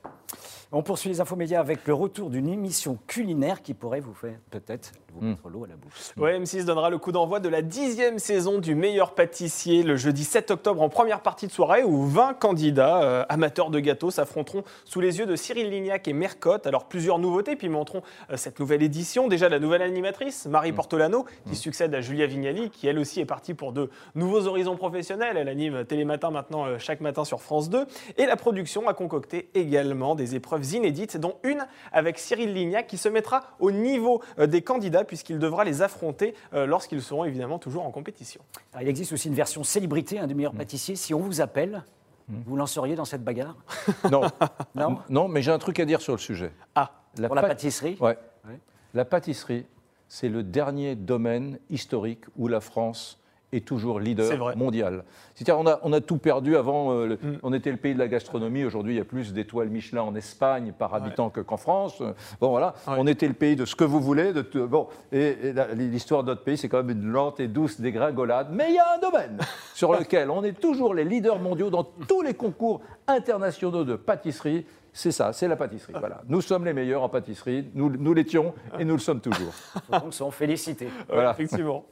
On 0.77 0.83
poursuit 0.83 1.09
les 1.09 1.23
infos 1.23 1.37
médias 1.37 1.59
avec 1.59 1.87
le 1.87 1.95
retour 1.95 2.29
d'une 2.29 2.51
émission 2.51 2.99
culinaire 3.07 3.63
qui 3.63 3.73
pourrait 3.73 4.01
vous 4.01 4.13
faire 4.13 4.37
peut-être 4.51 4.93
vous 5.15 5.25
Hmm. 5.25 5.31
mettre 5.31 5.49
l'eau 5.49 5.65
à 5.65 5.69
la 5.69 5.77
bouche. 5.77 6.11
Ouais, 6.19 6.39
M6 6.39 6.67
donnera 6.67 6.91
le 6.91 6.99
coup 6.99 7.11
d'envoi 7.11 7.41
de 7.41 7.49
la 7.49 7.63
dixième 7.63 8.19
saison 8.19 8.59
du 8.59 8.75
meilleur 8.75 9.15
pâtissier 9.15 9.83
le 9.83 9.97
jeudi 9.97 10.25
7 10.25 10.51
octobre 10.51 10.83
en 10.83 10.91
première 10.91 11.23
partie 11.23 11.47
de 11.47 11.53
soirée 11.53 11.83
où 11.85 12.05
20 12.05 12.35
candidats 12.35 13.03
euh, 13.03 13.25
amateurs 13.31 13.71
de 13.71 13.81
gâteaux 13.81 14.11
s'affronteront 14.11 14.63
sous 14.85 15.01
les 15.01 15.19
yeux 15.19 15.25
de 15.25 15.35
Cyril 15.35 15.71
Lignac 15.71 16.07
et 16.07 16.13
Mercotte. 16.13 16.67
Alors 16.67 16.85
plusieurs 16.85 17.19
nouveautés, 17.19 17.57
puis 17.57 17.71
montrons 17.71 18.03
euh, 18.31 18.37
cette 18.37 18.61
nouvelle 18.61 18.83
édition. 18.83 19.27
Déjà 19.27 19.49
la 19.49 19.59
nouvelle 19.59 19.81
animatrice, 19.81 20.45
Marie 20.45 20.73
Portolano, 20.73 21.25
qui 21.49 21.57
succède 21.57 21.95
à 21.95 22.03
Julia 22.03 22.27
Vignali, 22.27 22.69
qui 22.69 22.87
elle 22.87 22.99
aussi 22.99 23.21
est 23.21 23.25
partie 23.25 23.55
pour 23.55 23.73
de 23.73 23.89
nouveaux 24.15 24.47
horizons 24.47 24.77
professionnels. 24.77 25.39
Elle 25.39 25.49
anime 25.49 25.87
Télématin 25.87 26.31
maintenant 26.31 26.67
euh, 26.67 26.79
chaque 26.79 27.01
matin 27.01 27.25
sur 27.25 27.41
France 27.41 27.71
2. 27.71 27.87
Et 28.19 28.27
la 28.27 28.37
production 28.37 28.87
a 28.87 28.93
concocté 28.93 29.49
également 29.55 30.15
des 30.15 30.35
épreuves 30.35 30.66
inédites, 30.75 31.17
dont 31.17 31.37
une 31.43 31.67
avec 31.93 32.19
Cyril 32.19 32.53
Lignac 32.55 32.87
qui 32.87 32.99
se 32.99 33.09
mettra 33.09 33.45
au 33.61 33.71
niveau 33.71 34.23
euh, 34.39 34.47
des 34.47 34.63
candidats 34.63 35.05
puisqu'il 35.05 35.39
devra 35.39 35.65
les 35.65 35.83
affronter 35.83 36.35
euh, 36.55 36.67
lorsqu'ils 36.67 37.03
seront 37.03 37.25
évidemment 37.25 37.59
toujours 37.59 37.85
en 37.87 37.91
compétition. 37.91 38.41
Alors, 38.73 38.83
il 38.83 38.89
existe 38.89 39.13
aussi 39.13 39.29
une 39.29 39.35
version 39.35 39.65
célébrité 39.65 40.19
hein, 40.19 40.27
du 40.27 40.35
meilleur 40.35 40.53
pâtissier. 40.55 40.97
Si 40.97 41.15
on 41.15 41.21
vous 41.21 41.41
appelle, 41.41 41.85
vous 42.29 42.57
lanceriez 42.57 42.97
dans 42.97 43.05
cette 43.05 43.23
bagarre? 43.25 43.57
Non, 44.11 44.23
Non? 44.75 44.99
Non, 45.09 45.29
mais 45.29 45.43
j'ai 45.43 45.53
un 45.53 45.59
truc 45.59 45.79
à 45.81 45.85
dire 45.85 46.01
sur 46.01 46.13
le 46.15 46.19
sujet. 46.19 46.51
Ah, 46.75 46.91
La 47.19 47.29
Pour 47.29 47.37
la 47.37 47.43
pât- 47.43 47.49
pâtisserie? 47.49 47.97
Ouais. 48.01 48.19
Ouais. 48.47 48.59
La 48.95 49.05
pâtisserie, 49.05 49.67
c'est 50.09 50.29
le 50.29 50.43
dernier 50.43 50.95
domaine 50.97 51.59
historique 51.71 52.25
où 52.37 52.49
la 52.49 52.61
France 52.61 53.19
est 53.57 53.65
toujours 53.67 54.01
leader 54.01 54.57
mondial. 54.57 55.05
C'est-à-dire 55.35 55.59
on 55.59 55.67
a, 55.67 55.81
on 55.83 55.93
a 55.93 56.01
tout 56.01 56.19
perdu. 56.19 56.57
Avant, 56.57 56.93
euh, 56.93 57.07
le- 57.07 57.17
Mm. 57.17 57.39
on 57.43 57.53
était 57.53 57.71
le 57.71 57.77
pays 57.77 57.95
de 57.95 57.99
la 57.99 58.09
gastronomie. 58.09 58.65
Aujourd'hui, 58.65 58.95
il 58.95 58.99
y 58.99 59.01
a 59.01 59.05
plus 59.05 59.33
d'étoiles 59.33 59.69
Michelin 59.69 60.03
en 60.03 60.15
Espagne 60.15 60.73
par 60.79 60.95
habitant 60.95 61.31
que 61.31 61.41
qu'en 61.41 61.57
France. 61.57 62.01
Bon, 62.41 62.51
voilà. 62.51 62.75
Ouais. 62.87 62.95
On 62.99 63.07
était 63.07 63.29
le 63.29 63.35
pays 63.35 63.57
de 63.57 63.65
ce 63.65 63.75
que 63.75 63.85
vous 63.85 64.01
voulez. 64.01 64.33
De 64.33 64.43
bon, 64.67 64.89
et, 65.13 65.37
l'histoire 65.75 66.23
de 66.23 66.29
notre 66.31 66.43
pays, 66.45 66.57
c'est 66.57 66.69
quand 66.69 66.83
même 66.83 66.91
une 66.91 67.11
lente 67.11 67.41
et 67.41 67.49
douce 67.49 67.81
dégringolade. 67.81 68.49
Mais 68.53 68.67
il 68.69 68.75
y 68.75 68.79
a 68.79 68.95
un 68.97 68.99
domaine 68.99 69.39
sur 69.75 69.93
lequel 69.93 70.31
on 70.31 70.43
est 70.45 70.59
toujours 70.59 70.95
les 70.95 71.05
leaders 71.05 71.39
mondiaux 71.39 71.71
dans 71.71 71.85
tous 71.85 72.23
les 72.23 72.35
concours 72.35 72.81
internationaux 73.07 73.85
de 73.85 73.97
pâtisserie. 73.97 74.67
C'est 74.93 75.11
ça, 75.13 75.33
c'est 75.35 75.49
la 75.49 75.57
pâtisserie. 75.57 75.93
Voilà. 76.01 76.23
Nous 76.29 76.41
sommes 76.41 76.65
les 76.65 76.73
meilleurs 76.73 77.03
en 77.03 77.09
pâtisserie. 77.09 77.67
Nous, 77.75 77.91
nous 77.91 78.15
l'étions 78.15 78.55
et 78.79 78.85
nous 78.85 78.95
le 78.95 79.01
sommes 79.01 79.21
toujours. 79.21 79.53
donc 79.91 80.15
sont 80.15 80.31
félicités. 80.31 80.89
Voilà. 81.09 81.33
effectivement. 81.33 81.85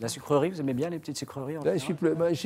La 0.00 0.06
sucrerie, 0.06 0.50
vous 0.50 0.60
aimez 0.60 0.74
bien 0.74 0.90
les 0.90 1.00
petites 1.00 1.18
sucreries 1.18 1.58
en 1.58 1.64
Là, 1.64 1.72
je, 1.74 1.78
suis, 1.78 1.94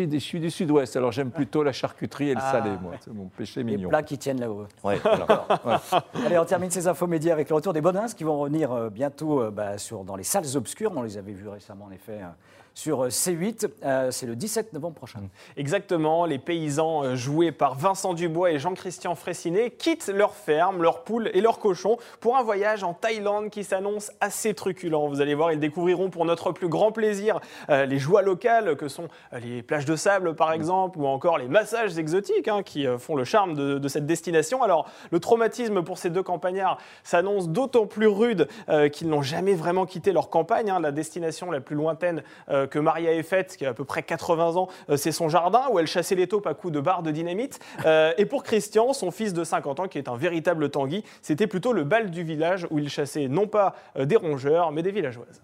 je 0.09 0.39
du 0.39 0.51
sud-ouest, 0.51 0.97
alors 0.97 1.13
j'aime 1.13 1.31
plutôt 1.31 1.63
la 1.63 1.73
charcuterie 1.73 2.31
et 2.31 2.35
le 2.35 2.41
Ah. 2.43 2.51
salé, 2.53 2.71
moi. 2.81 2.95
C'est 3.01 3.13
mon 3.13 3.27
péché 3.27 3.63
Les 3.63 3.77
mignon. 3.77 3.91
plats 3.91 4.03
qui 4.03 4.17
tiennent 4.17 4.41
là-haut. 4.41 4.67
Ouais. 4.83 4.99
Allez, 6.25 6.39
on 6.39 6.47
termine 6.47 6.71
ces 6.71 6.89
infos 6.89 7.07
médias 7.07 7.35
avec 7.35 7.51
le 7.51 7.55
retour 7.55 7.75
des 7.75 7.83
Bonins 7.83 8.07
qui 8.07 8.25
vont 8.25 8.39
revenir 8.39 8.73
euh, 8.73 8.89
bientôt 8.89 9.43
euh, 9.43 9.51
bah, 9.51 9.77
sur, 9.77 10.03
dans 10.03 10.17
les 10.17 10.23
salles 10.25 10.57
obscures. 10.57 10.93
On 10.97 11.03
les 11.03 11.19
avait 11.19 11.33
vus 11.33 11.47
récemment, 11.49 11.85
en 11.85 11.91
effet, 11.91 12.21
euh, 12.23 12.29
sur 12.75 13.05
euh, 13.05 13.09
C8. 13.09 13.69
Euh, 13.85 14.11
C'est 14.11 14.27
le 14.27 14.37
17 14.37 14.73
novembre 14.73 14.95
prochain. 14.95 15.21
Exactement, 15.57 16.25
les 16.25 16.39
paysans 16.39 17.05
euh, 17.05 17.15
joués 17.17 17.53
par 17.53 17.75
Vincent 17.75 18.15
Dubois 18.15 18.51
et 18.53 18.59
Jean-Christian 18.59 19.15
Fraissinet 19.15 19.71
quittent 19.71 20.09
leur 20.09 20.35
ferme, 20.35 20.83
leurs 20.83 21.05
poules 21.05 21.31
et 21.35 21.41
leurs 21.41 21.59
cochons 21.59 21.97
pour 22.21 22.37
un 22.37 22.43
voyage 22.43 22.83
en 22.85 22.95
Thaïlande 22.95 23.51
qui 23.51 23.65
s'annonce 23.65 24.11
assez 24.21 24.55
truculent. 24.55 25.09
Vous 25.09 25.21
allez 25.21 25.35
voir, 25.35 25.53
ils 25.53 25.61
découvriront 25.61 26.11
pour 26.11 26.25
notre 26.25 26.53
plus 26.53 26.69
grand 26.69 26.93
plaisir 26.93 27.41
euh, 27.71 27.87
les 27.87 27.99
joies 27.99 28.23
locales 28.23 28.77
que 28.77 28.89
sont 28.89 29.09
les 29.33 29.63
plages 29.63 29.85
de 29.85 29.97
sable 29.97 30.35
par 30.35 30.53
exemple 30.53 30.99
ou 30.99 31.07
encore 31.07 31.39
les 31.39 31.49
massages 31.49 31.99
exotiques 31.99 32.49
hein, 32.49 32.63
qui 32.63 32.87
font 32.99 33.17
le 33.17 33.25
charme 33.25 33.55
de, 33.55 33.79
de 33.79 33.89
cette 33.89 34.07
destination. 34.07 34.63
Alors 34.63 34.89
le 35.11 35.21
traumatisme 35.21 35.83
pour 35.83 35.99
ces 35.99 36.11
deux 36.11 36.23
campagnards 36.23 36.79
s'annonce 37.05 37.49
d'autant 37.49 37.87
plus 37.87 38.07
rude 38.07 38.49
euh, 38.69 38.89
qu'ils 38.89 39.09
n'ont 39.09 39.23
jamais 39.23 39.55
vraiment 39.55 39.87
quitté 39.87 40.13
leur 40.13 40.31
campagne. 40.31 40.71
hein. 40.71 40.81
La 40.81 40.93
destination 40.93 41.51
la 41.51 41.61
plus 41.61 41.77
lointaine 41.77 42.23
euh, 42.49 42.62
que 42.67 42.79
Maria 42.79 43.13
ait 43.13 43.23
faite, 43.23 43.57
qui 43.57 43.67
a 43.67 43.71
à 43.71 43.75
peu 43.75 43.85
près 43.85 44.03
80 44.03 44.57
ans, 44.57 44.69
euh, 44.91 44.97
c'est 44.97 45.13
son 45.13 45.29
jardin 45.29 45.63
où 45.71 45.79
elle 45.79 45.87
chassait 45.87 46.15
les 46.15 46.27
taupes 46.27 46.47
à 46.47 46.55
coups 46.55 46.73
de 46.73 46.81
barres 46.81 47.03
de 47.03 47.11
dynamite. 47.11 47.59
Euh, 47.85 48.13
et 48.19 48.27
pour 48.27 48.43
Christian, 48.43 48.93
son 48.93 49.11
fils 49.11 49.33
de 49.33 49.45
50 49.45 49.81
ans, 49.81 49.89
qui 49.89 49.99
est 49.99 50.09
un 50.09 50.17
véritable 50.17 50.71
tanguy, 50.71 51.05
c'était 51.23 51.47
plutôt 51.47 51.73
le 51.73 51.85
bal 51.85 52.11
du 52.11 52.23
village 52.23 52.67
où 52.71 52.79
il 52.79 52.89
chassait 52.89 53.29
non 53.29 53.47
pas 53.47 53.75
euh, 53.97 54.05
des 54.05 54.17
rongeurs, 54.17 54.73
mais 54.73 54.83
des 54.83 54.91
villageoises. 54.91 55.43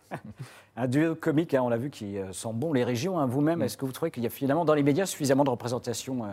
Un 0.76 0.87
duo 0.87 1.15
comique, 1.17 1.55
hein, 1.55 1.62
on 1.62 1.69
l'a 1.69 1.76
vu, 1.76 1.91
qui 1.91 2.19
euh, 2.19 2.32
sent 2.32 2.50
bon 2.55 2.73
les 2.73 2.85
régions. 2.85 3.19
hein. 3.19 3.26
Vous-même, 3.26 3.62
est-ce 3.62 3.76
que 3.76 3.85
vous 3.85 3.93
trouvez 3.93 4.11
qu'il 4.11 4.23
y 4.23 4.26
a 4.26 4.31
finalement 4.31 4.64
dans 4.64 4.75
les 4.75 4.82
médias 4.85 5.06
suffisamment 5.06 5.44
de 5.44 5.50
représentation 5.50 6.25
euh, 6.25 6.29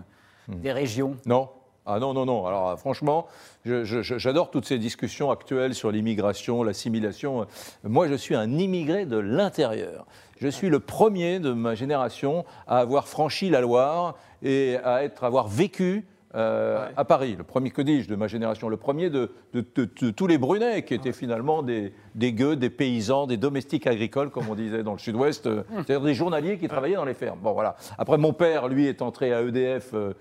des 0.56 0.72
régions? 0.72 1.16
Non 1.26 1.50
ah 1.86 2.00
non, 2.00 2.14
non, 2.14 2.26
non. 2.26 2.46
Alors 2.48 2.70
euh, 2.70 2.76
franchement, 2.78 3.28
j'adore 3.64 4.50
toutes 4.50 4.66
ces 4.66 4.80
discussions 4.80 5.30
actuelles 5.32 5.76
sur 5.76 5.92
l'immigration, 5.92 6.64
l'assimilation. 6.64 7.46
Moi, 7.84 8.08
je 8.08 8.16
suis 8.16 8.36
un 8.36 8.58
immigré 8.58 9.06
de 9.06 9.18
l'intérieur. 9.18 10.06
Je 10.40 10.48
suis 10.48 10.70
le 10.70 10.80
premier 10.80 11.40
de 11.40 11.54
ma 11.54 11.76
génération 11.76 12.44
à 12.68 12.80
avoir 12.80 13.08
franchi 13.08 13.50
la 13.50 13.62
Loire 13.62 14.16
et 14.42 14.78
à 14.84 15.04
être, 15.04 15.24
avoir 15.24 15.48
vécu 15.48 16.06
euh, 16.36 16.86
Ouais. 16.86 16.92
à 16.98 17.06
Paris. 17.06 17.36
Le 17.38 17.44
premier, 17.44 17.72
que 17.72 17.82
dis-je, 17.82 18.10
de 18.10 18.16
ma 18.16 18.28
génération. 18.28 18.70
Le 18.70 18.78
premier 18.78 19.10
de, 19.10 19.32
de- 19.54 19.66
de- 19.76 19.90
de 20.02 20.10
tous 20.12 20.28
les 20.28 20.38
Brunets, 20.38 20.84
qui 20.84 20.94
étaient 20.94 21.14
finalement 21.14 21.64
des, 21.64 21.94
des 22.16 22.34
gueux, 22.34 22.56
des 22.56 22.70
paysans, 22.70 23.26
des 23.28 23.38
domestiques 23.38 23.88
agricoles, 23.88 24.30
comme 24.30 24.50
on 24.50 24.56
disait 24.56 24.84
dans 24.84 24.94
le 24.94 25.00
sud-ouest, 25.00 25.48
euh, 25.48 25.64
c'est-à-dire 25.76 26.02
des 26.02 26.14
journaliers 26.14 26.58
qui 26.58 26.68
travaillaient 26.68 26.96
dans 26.96 27.06
les 27.06 27.14
fermes. 27.14 27.40
Bon, 27.42 27.54
voilà. 27.54 27.76
Après, 27.98 28.18
mon 28.18 28.34
père, 28.34 28.68
lui, 28.68 28.88
est 28.88 29.02
entré 29.02 29.34
à 29.34 29.42
EDF, 29.42 29.92
euh, 29.94 30.14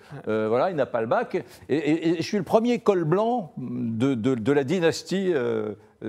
voilà, 0.48 0.70
il 0.70 0.76
n'a 0.76 0.86
pas 0.86 1.00
le 1.00 1.06
bac. 1.06 1.34
Et, 1.68 1.76
et- 1.76 2.08
et 2.10 2.16
je 2.16 2.22
suis 2.22 2.38
le 2.38 2.44
premier 2.44 2.78
col 2.78 3.04
blanc 3.04 3.52
de 3.58 4.52
la 4.52 4.64
dynastie. 4.64 5.32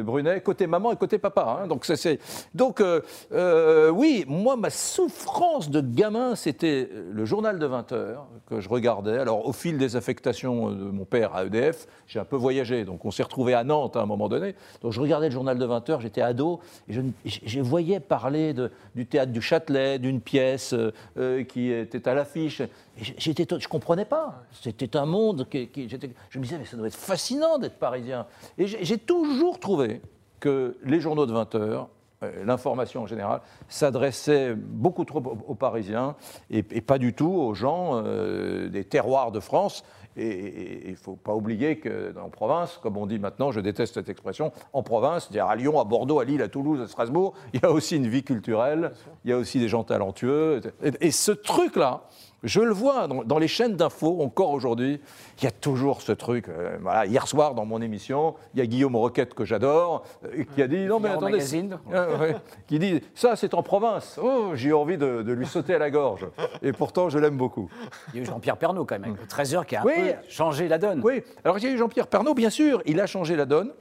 Brunet, 0.03 0.41
côté 0.41 0.67
maman 0.67 0.91
et 0.91 0.95
côté 0.95 1.17
papa. 1.17 1.59
hein. 1.63 1.67
Donc, 1.67 1.85
c'est- 1.85 2.19
Donc 2.53 2.81
euh, 2.81 3.01
euh, 3.31 3.89
oui, 3.89 4.25
moi, 4.27 4.55
ma 4.55 4.69
souffrance 4.69 5.69
de 5.69 5.81
gamin, 5.81 6.35
c'était 6.35 6.89
le 7.11 7.25
journal 7.25 7.59
de 7.59 7.65
20 7.65 7.91
heures 7.91 8.27
que 8.49 8.59
je 8.59 8.69
regardais. 8.69 9.17
Alors, 9.17 9.47
au 9.47 9.53
fil 9.53 9.77
des 9.77 9.95
affectations 9.95 10.69
de 10.71 10.83
mon 10.91 11.05
père 11.05 11.35
à 11.35 11.45
EDF, 11.45 11.87
j'ai 12.07 12.19
un 12.19 12.25
peu 12.25 12.35
voyagé. 12.35 12.85
Donc, 12.85 13.05
on 13.05 13.11
s'est 13.11 13.23
retrouvé 13.23 13.53
à 13.53 13.63
Nantes 13.63 13.95
à 13.95 14.01
un 14.01 14.05
moment 14.05 14.29
donné. 14.29 14.55
Donc, 14.81 14.91
je 14.91 14.99
regardais 15.01 15.27
le 15.27 15.33
journal 15.33 15.57
de 15.57 15.65
20 15.65 15.89
heures, 15.89 16.01
j'étais 16.01 16.21
ado, 16.21 16.59
et 16.89 16.93
je, 17.25 17.59
voyais 17.61 17.99
parler 17.99 18.53
de- 18.53 18.71
du 18.95 19.05
théâtre 19.05 19.31
du 19.31 19.41
Châtelet, 19.41 19.99
d'une 19.99 20.21
pièce 20.21 20.73
euh, 21.17 21.43
qui 21.43 21.71
était 21.71 22.07
à 22.07 22.13
l'affiche. 22.13 22.61
J'étais, 22.97 23.45
je 23.59 23.67
comprenais 23.67 24.05
pas. 24.05 24.43
C'était 24.61 24.95
un 24.95 25.05
monde 25.05 25.47
qui, 25.49 25.67
qui- 25.67 25.89
je 25.89 26.37
me 26.39 26.43
disais, 26.43 26.57
mais 26.57 26.65
ça 26.65 26.77
doit 26.77 26.87
être 26.87 26.95
fascinant 26.95 27.57
d'être 27.57 27.77
parisien. 27.77 28.25
Et 28.57 28.67
j'ai 28.67 28.97
toujours 28.97 29.59
trouvé 29.59 29.84
que 30.39 30.77
les 30.83 30.99
journaux 30.99 31.25
de 31.25 31.33
20 31.33 31.55
heures, 31.55 31.89
euh, 32.23 32.45
l'information 32.45 33.03
en 33.03 33.07
général, 33.07 33.41
s'adressaient 33.67 34.55
beaucoup 34.55 35.05
trop 35.05 35.21
aux, 35.47 35.55
Parisiens 35.55 36.15
et, 36.49 36.59
et 36.71 36.81
pas 36.81 36.97
du 36.97 37.13
tout 37.13 37.31
aux 37.31 37.53
gens 37.53 38.01
euh, 38.05 38.69
des 38.69 38.83
terroirs 38.83 39.31
de 39.31 39.39
France. 39.39 39.83
Et 40.17 40.83
il 40.85 40.91
ne 40.91 40.95
faut 40.95 41.17
pas 41.17 41.33
oublier 41.33 41.77
qu'en 41.77 42.29
province, 42.29 42.79
comme 42.81 42.95
on 42.95 43.05
dit 43.05 43.19
maintenant, 43.19 43.51
je 43.51 43.59
déteste 43.59 43.95
cette 43.95 44.07
expression, 44.07 44.53
en 44.71 44.81
province, 44.81 45.23
c'est-à-dire 45.23 45.47
à 45.47 45.57
Lyon, 45.57 45.77
à 45.77 45.83
Bordeaux, 45.83 46.19
à 46.19 46.25
Lille, 46.25 46.41
à 46.41 46.47
Toulouse, 46.47 46.79
à 46.79 46.87
Strasbourg, 46.87 47.33
il 47.53 47.59
y 47.61 47.65
a 47.65 47.71
aussi 47.71 47.97
une 47.97 48.07
vie 48.07 48.23
culturelle, 48.23 48.93
il 49.25 49.31
y 49.31 49.33
a 49.33 49.37
aussi 49.37 49.59
des 49.59 49.67
gens 49.67 49.83
talentueux. 49.83 50.61
Et, 50.81 51.07
et 51.07 51.11
ce 51.11 51.33
truc-là, 51.33 52.03
je 52.43 52.59
le 52.61 52.73
vois 52.73 53.07
dans, 53.07 53.23
dans 53.23 53.39
les 53.39 53.47
chaînes 53.47 53.75
d'infos 53.75 54.21
encore 54.21 54.51
aujourd'hui. 54.51 54.99
Il 55.39 55.43
y 55.43 55.47
a 55.47 55.51
toujours 55.51 56.01
ce 56.01 56.11
truc. 56.11 56.47
euh, 56.49 56.77
voilà, 56.81 57.05
hier 57.05 57.27
soir, 57.27 57.55
dans 57.55 57.65
mon 57.65 57.81
émission, 57.81 58.35
il 58.53 58.59
y 58.59 58.61
a 58.61 58.65
Guillaume 58.67 58.95
Roquette 58.95 59.33
que 59.33 59.45
j'adore, 59.45 60.03
euh, 60.25 60.43
qui 60.53 60.61
a 60.61 60.67
dit 60.67 60.85
non 60.85 60.99
mais 60.99 61.09
attendez, 61.09 61.39
ouais, 62.19 62.35
qui 62.67 62.77
dit 62.79 63.01
ça 63.15 63.35
c'est 63.35 63.53
en 63.53 63.63
province. 63.63 64.19
Oh, 64.21 64.51
j'ai 64.53 64.73
envie 64.73 64.97
de, 64.97 65.21
de 65.23 65.33
lui 65.33 65.45
sauter 65.47 65.73
à 65.75 65.79
la 65.79 65.89
gorge. 65.89 66.27
Et 66.61 66.71
pourtant, 66.71 67.09
je 67.09 67.17
l'aime 67.17 67.37
beaucoup. 67.37 67.69
Il 68.13 68.17
y 68.17 68.19
a 68.19 68.23
eu 68.23 68.25
Jean-Pierre 68.25 68.57
Pernaud 68.57 68.85
quand 68.85 68.99
même, 68.99 69.03
avec 69.15 69.21
le 69.21 69.27
13h 69.27 69.65
qui 69.65 69.75
a 69.75 69.81
un 69.81 69.85
Oui. 69.85 69.93
peu 69.95 70.13
changé 70.29 70.67
la 70.67 70.77
donne. 70.77 71.01
Oui, 71.03 71.23
alors 71.43 71.57
il 71.57 71.63
y 71.63 71.67
a 71.67 71.71
eu 71.71 71.77
Jean-Pierre 71.77 72.07
Pernaud, 72.07 72.33
bien 72.33 72.49
sûr, 72.49 72.81
il 72.85 72.99
a 72.99 73.07
changé 73.07 73.35
la 73.35 73.45
donne. 73.45 73.71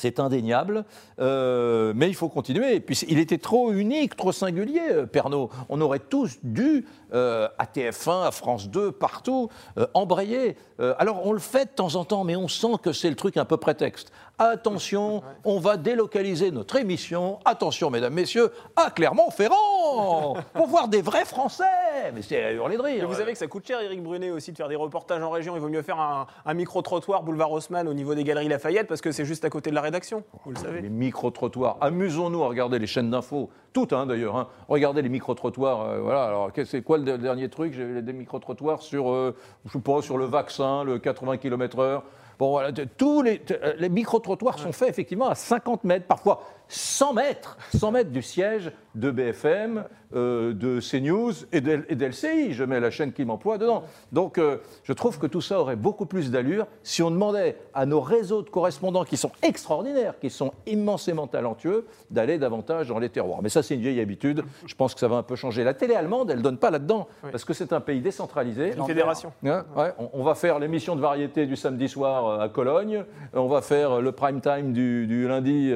C'est 0.00 0.20
indéniable, 0.20 0.84
euh, 1.18 1.92
mais 1.96 2.06
il 2.08 2.14
faut 2.14 2.28
continuer. 2.28 2.78
Puis 2.78 2.96
il 3.08 3.18
était 3.18 3.38
trop 3.38 3.72
unique, 3.72 4.14
trop 4.14 4.30
singulier, 4.30 4.80
euh, 4.92 5.06
Pernod. 5.06 5.48
On 5.68 5.80
aurait 5.80 5.98
tous 5.98 6.38
dû, 6.44 6.86
euh, 7.14 7.48
à 7.58 7.64
TF1, 7.66 8.26
à 8.26 8.30
France 8.30 8.68
2, 8.68 8.92
partout, 8.92 9.48
euh, 9.78 9.86
embrayer. 9.94 10.56
Euh, 10.80 10.94
alors 10.98 11.26
on 11.26 11.32
le 11.32 11.38
fait 11.38 11.64
de 11.66 11.70
temps 11.70 11.94
en 11.96 12.04
temps, 12.04 12.24
mais 12.24 12.36
on 12.36 12.48
sent 12.48 12.74
que 12.82 12.92
c'est 12.92 13.10
le 13.10 13.16
truc 13.16 13.36
un 13.36 13.44
peu 13.44 13.56
prétexte. 13.56 14.12
Attention, 14.38 15.22
on 15.44 15.58
va 15.58 15.76
délocaliser 15.76 16.50
notre 16.50 16.76
émission. 16.76 17.38
Attention, 17.44 17.90
mesdames, 17.90 18.14
messieurs, 18.14 18.52
à 18.76 18.90
Clermont-Ferrand 18.90 20.36
pour 20.54 20.66
voir 20.66 20.88
des 20.88 21.02
vrais 21.02 21.24
Français. 21.24 21.64
Mais 22.14 22.22
c'est 22.22 22.42
à 22.44 22.52
hurler 22.52 22.76
de 22.76 22.82
rire. 22.82 23.08
vous 23.08 23.14
savez 23.14 23.32
que 23.32 23.38
ça 23.38 23.46
coûte 23.46 23.66
cher, 23.66 23.80
Eric 23.80 24.02
Brunet, 24.02 24.30
aussi, 24.30 24.52
de 24.52 24.56
faire 24.56 24.68
des 24.68 24.76
reportages 24.76 25.22
en 25.22 25.30
région. 25.30 25.54
Il 25.56 25.60
vaut 25.60 25.68
mieux 25.68 25.82
faire 25.82 25.98
un, 26.00 26.26
un 26.46 26.54
micro-trottoir 26.54 27.22
boulevard 27.22 27.50
Haussmann 27.52 27.88
au 27.88 27.94
niveau 27.94 28.14
des 28.14 28.24
galeries 28.24 28.48
Lafayette 28.48 28.86
parce 28.86 29.00
que 29.00 29.10
c'est 29.12 29.24
juste 29.24 29.44
à 29.44 29.50
côté 29.50 29.70
de 29.70 29.74
la 29.74 29.80
rédaction. 29.80 30.22
Vous 30.44 30.50
le 30.52 30.56
Les 30.56 30.62
savez. 30.62 30.88
micro-trottoirs. 30.88 31.76
Amusons-nous 31.80 32.44
à 32.44 32.48
regarder 32.48 32.78
les 32.78 32.86
chaînes 32.86 33.10
d'infos, 33.10 33.50
toutes 33.72 33.92
hein, 33.92 34.06
d'ailleurs. 34.06 34.36
hein. 34.36 34.48
Regardez 34.68 35.02
les 35.02 35.08
micro-trottoirs. 35.08 35.80
euh, 35.82 36.00
voilà. 36.00 36.24
Alors, 36.24 36.50
c'est 36.64 36.82
quoi 36.82 36.97
le 36.98 37.04
de- 37.04 37.16
dernier 37.16 37.48
truc 37.48 37.72
J'ai 37.74 38.02
des 38.02 38.12
micro-trottoirs 38.12 38.82
sur, 38.82 39.10
euh, 39.10 39.34
je 39.66 39.72
sais 39.72 39.78
pas, 39.80 40.02
sur 40.02 40.18
le 40.18 40.24
vaccin, 40.26 40.84
le 40.84 40.98
80 40.98 41.36
km/h. 41.38 42.02
Bon, 42.38 42.50
voilà, 42.50 42.70
tous 42.96 43.22
les, 43.22 43.42
euh, 43.50 43.72
les 43.78 43.88
micro-trottoirs 43.88 44.58
sont 44.60 44.70
faits 44.72 44.88
effectivement 44.90 45.28
à 45.28 45.34
50 45.34 45.82
mètres, 45.84 46.06
parfois 46.06 46.42
100 46.68 47.14
mètres, 47.14 47.56
100 47.76 47.92
mètres 47.92 48.10
du 48.10 48.22
siège 48.22 48.72
de 48.94 49.10
BFM, 49.10 49.84
euh, 50.14 50.52
de 50.54 50.80
CNews 50.80 51.32
et 51.52 51.60
d'L- 51.60 51.84
et 51.88 51.94
d'LCI. 51.94 52.52
Je 52.52 52.64
mets 52.64 52.80
la 52.80 52.90
chaîne 52.90 53.12
qui 53.12 53.24
m'emploie 53.24 53.58
dedans. 53.58 53.84
Donc, 54.10 54.38
euh, 54.38 54.56
je 54.82 54.92
trouve 54.92 55.18
que 55.18 55.26
tout 55.26 55.40
ça 55.42 55.60
aurait 55.60 55.76
beaucoup 55.76 56.06
plus 56.06 56.30
d'allure 56.30 56.66
si 56.82 57.02
on 57.02 57.10
demandait 57.10 57.56
à 57.74 57.86
nos 57.86 58.00
réseaux 58.00 58.42
de 58.42 58.48
correspondants 58.50 59.04
qui 59.04 59.16
sont 59.16 59.30
extraordinaires, 59.42 60.14
qui 60.18 60.30
sont 60.30 60.52
immensément 60.66 61.26
talentueux, 61.26 61.86
d'aller 62.10 62.38
davantage 62.38 62.88
dans 62.88 62.98
les 62.98 63.08
terroirs. 63.10 63.40
Mais 63.42 63.50
ça, 63.50 63.62
c'est 63.62 63.74
une 63.74 63.82
vieille 63.82 64.00
habitude. 64.00 64.42
Je 64.66 64.74
pense 64.74 64.94
que 64.94 65.00
ça 65.00 65.08
va 65.08 65.16
un 65.16 65.22
peu 65.22 65.36
changer. 65.36 65.62
La 65.62 65.74
télé 65.74 65.94
allemande, 65.94 66.30
elle 66.30 66.38
ne 66.38 66.42
donne 66.42 66.58
pas 66.58 66.70
là-dedans, 66.70 67.06
parce 67.30 67.44
que 67.44 67.52
c'est 67.52 67.72
un 67.72 67.80
pays 67.80 68.00
décentralisé. 68.00 68.72
Une 68.72 68.84
fédération. 68.86 69.32
Ouais, 69.42 69.50
ouais, 69.76 69.92
on, 69.98 70.08
on 70.14 70.22
va 70.24 70.34
faire 70.34 70.58
l'émission 70.58 70.96
de 70.96 71.00
variété 71.00 71.46
du 71.46 71.54
samedi 71.56 71.88
soir 71.88 72.26
euh, 72.26 72.40
à 72.44 72.48
Cologne, 72.48 73.04
on 73.34 73.46
va 73.46 73.60
faire 73.62 74.00
le 74.00 74.12
prime 74.12 74.40
time 74.40 74.72
du, 74.72 75.06
du 75.06 75.28
lundi 75.28 75.72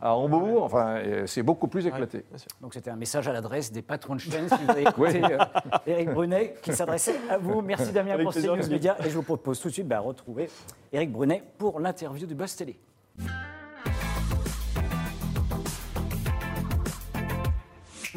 à 0.00 0.14
Hambourg, 0.14 0.31
enfin, 0.34 0.96
euh, 0.96 1.26
c'est 1.26 1.42
beaucoup 1.42 1.68
plus 1.68 1.86
éclaté. 1.86 2.24
Donc 2.60 2.74
c'était 2.74 2.90
un 2.90 2.96
message 2.96 3.28
à 3.28 3.32
l'adresse 3.32 3.72
des 3.72 3.82
patrons 3.82 4.14
de 4.14 4.20
chaîne, 4.20 4.48
si 4.48 4.54
vous 4.64 4.70
avez 4.70 4.82
écouté 4.88 5.22
euh, 5.22 5.38
Éric 5.86 6.10
Brunet, 6.10 6.54
qui 6.62 6.72
s'adressait 6.72 7.16
à 7.30 7.38
vous. 7.38 7.62
Merci 7.62 7.92
Damien 7.92 8.12
Avec 8.12 8.24
pour 8.24 8.32
plaisir, 8.32 8.52
CNews 8.52 8.62
Dominique. 8.62 8.82
Média. 8.82 8.96
Et 9.04 9.10
je 9.10 9.14
vous 9.14 9.22
propose 9.22 9.60
tout 9.60 9.68
de 9.68 9.72
suite 9.72 9.88
de 9.88 9.94
retrouver 9.94 10.48
Éric 10.92 11.12
Brunet 11.12 11.42
pour 11.58 11.80
l'interview 11.80 12.26
du 12.26 12.34
Buzz 12.34 12.56
Télé. 12.56 12.78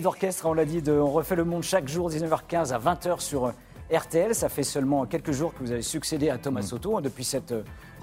L'orchestre, 0.02 0.46
on 0.46 0.54
l'a 0.54 0.66
dit, 0.66 0.82
de 0.82 0.92
On 0.92 1.12
refait 1.12 1.36
le 1.36 1.46
monde 1.46 1.64
chaque 1.64 1.88
jour, 1.88 2.10
19h15 2.10 2.74
à 2.74 2.80
20h 2.80 3.22
sur 3.22 3.46
euh, 3.46 3.52
RTL. 3.92 4.36
Ça 4.36 4.50
fait 4.50 4.64
seulement 4.64 5.06
quelques 5.06 5.32
jours 5.32 5.54
que 5.54 5.60
vous 5.60 5.72
avez 5.72 5.82
succédé 5.82 6.30
à 6.30 6.38
Thomas 6.38 6.64
Soto 6.64 6.98
hein, 6.98 7.02
depuis 7.02 7.24
cette 7.24 7.54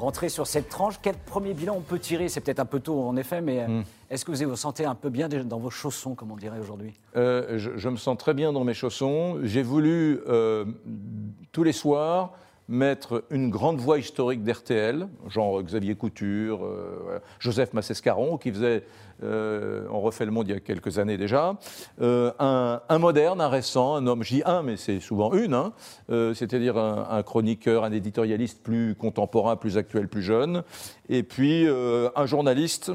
rentrée 0.03 0.29
sur 0.29 0.47
cette 0.47 0.69
tranche. 0.69 0.97
Quel 1.01 1.15
premier 1.15 1.55
bilan 1.55 1.75
on 1.77 1.81
peut 1.81 1.99
tirer? 1.99 2.29
C'est 2.29 2.41
peut-être 2.41 2.61
un 2.61 2.67
peu 2.67 2.81
tôt 2.81 3.03
en 3.03 3.17
effet, 3.17 3.41
mais 3.41 3.61
euh, 3.61 3.83
est-ce 4.11 4.25
que 4.25 4.33
vous 4.33 4.51
vous 4.51 4.57
sentez 4.57 4.85
un 4.85 4.95
peu 4.95 5.11
bien 5.11 5.29
dans 5.29 5.59
vos 5.59 5.71
chaussons, 5.71 6.15
comme 6.15 6.33
on 6.33 6.37
dirait 6.37 6.59
aujourd'hui? 6.59 6.93
Euh, 7.17 7.59
je, 7.59 7.71
je 7.77 7.89
me 7.89 7.97
sens 7.97 8.19
très 8.19 8.35
bien 8.35 8.53
dans 8.53 8.65
mes 8.65 8.75
chaussons. 8.75 9.39
J'ai 9.43 9.63
voulu 9.63 10.21
euh, 10.27 10.65
tous 11.53 11.63
les 11.63 11.73
soirs 11.73 12.33
mettre 12.73 13.25
une 13.29 13.51
grande 13.51 13.79
voix 13.79 13.99
historique 13.99 14.43
d'RTL, 14.43 15.07
genre 15.29 15.63
Xavier 15.63 15.95
Couture, 15.95 16.65
euh, 16.65 17.21
Joseph 17.39 17.75
Massescaron, 17.75 18.39
qui 18.39 18.51
faisait 18.51 18.85
euh, 19.23 19.87
On 19.93 20.01
refait 20.01 20.25
le 20.25 20.31
monde 20.31 20.49
il 20.49 20.55
y 20.55 20.57
a 20.57 20.61
quelques 20.61 20.99
années 20.99 21.19
déjà, 21.19 21.59
euh, 22.01 22.33
un, 22.39 22.99
moderne, 22.99 23.43
un 23.43 23.51
récent, 23.51 23.95
un 23.95 24.07
homme, 24.07 24.23
dis 24.23 24.43
un, 24.47 24.63
mais 24.63 24.79
c'est 24.79 25.01
souvent 25.01 25.35
une, 25.35 25.53
hein, 25.53 25.75
c'est-à-dire 26.09 26.79
un, 26.79 27.23
chroniqueur, 27.23 27.85
un 27.85 27.93
éditorialiste 27.93 28.63
plus 28.63 28.95
contemporain, 28.95 29.57
plus 29.57 29.77
actuel, 29.77 30.09
plus 30.09 30.23
jeune, 30.23 30.63
et 31.11 31.23
puis 31.23 31.67
un 31.69 32.27
journaliste 32.27 32.91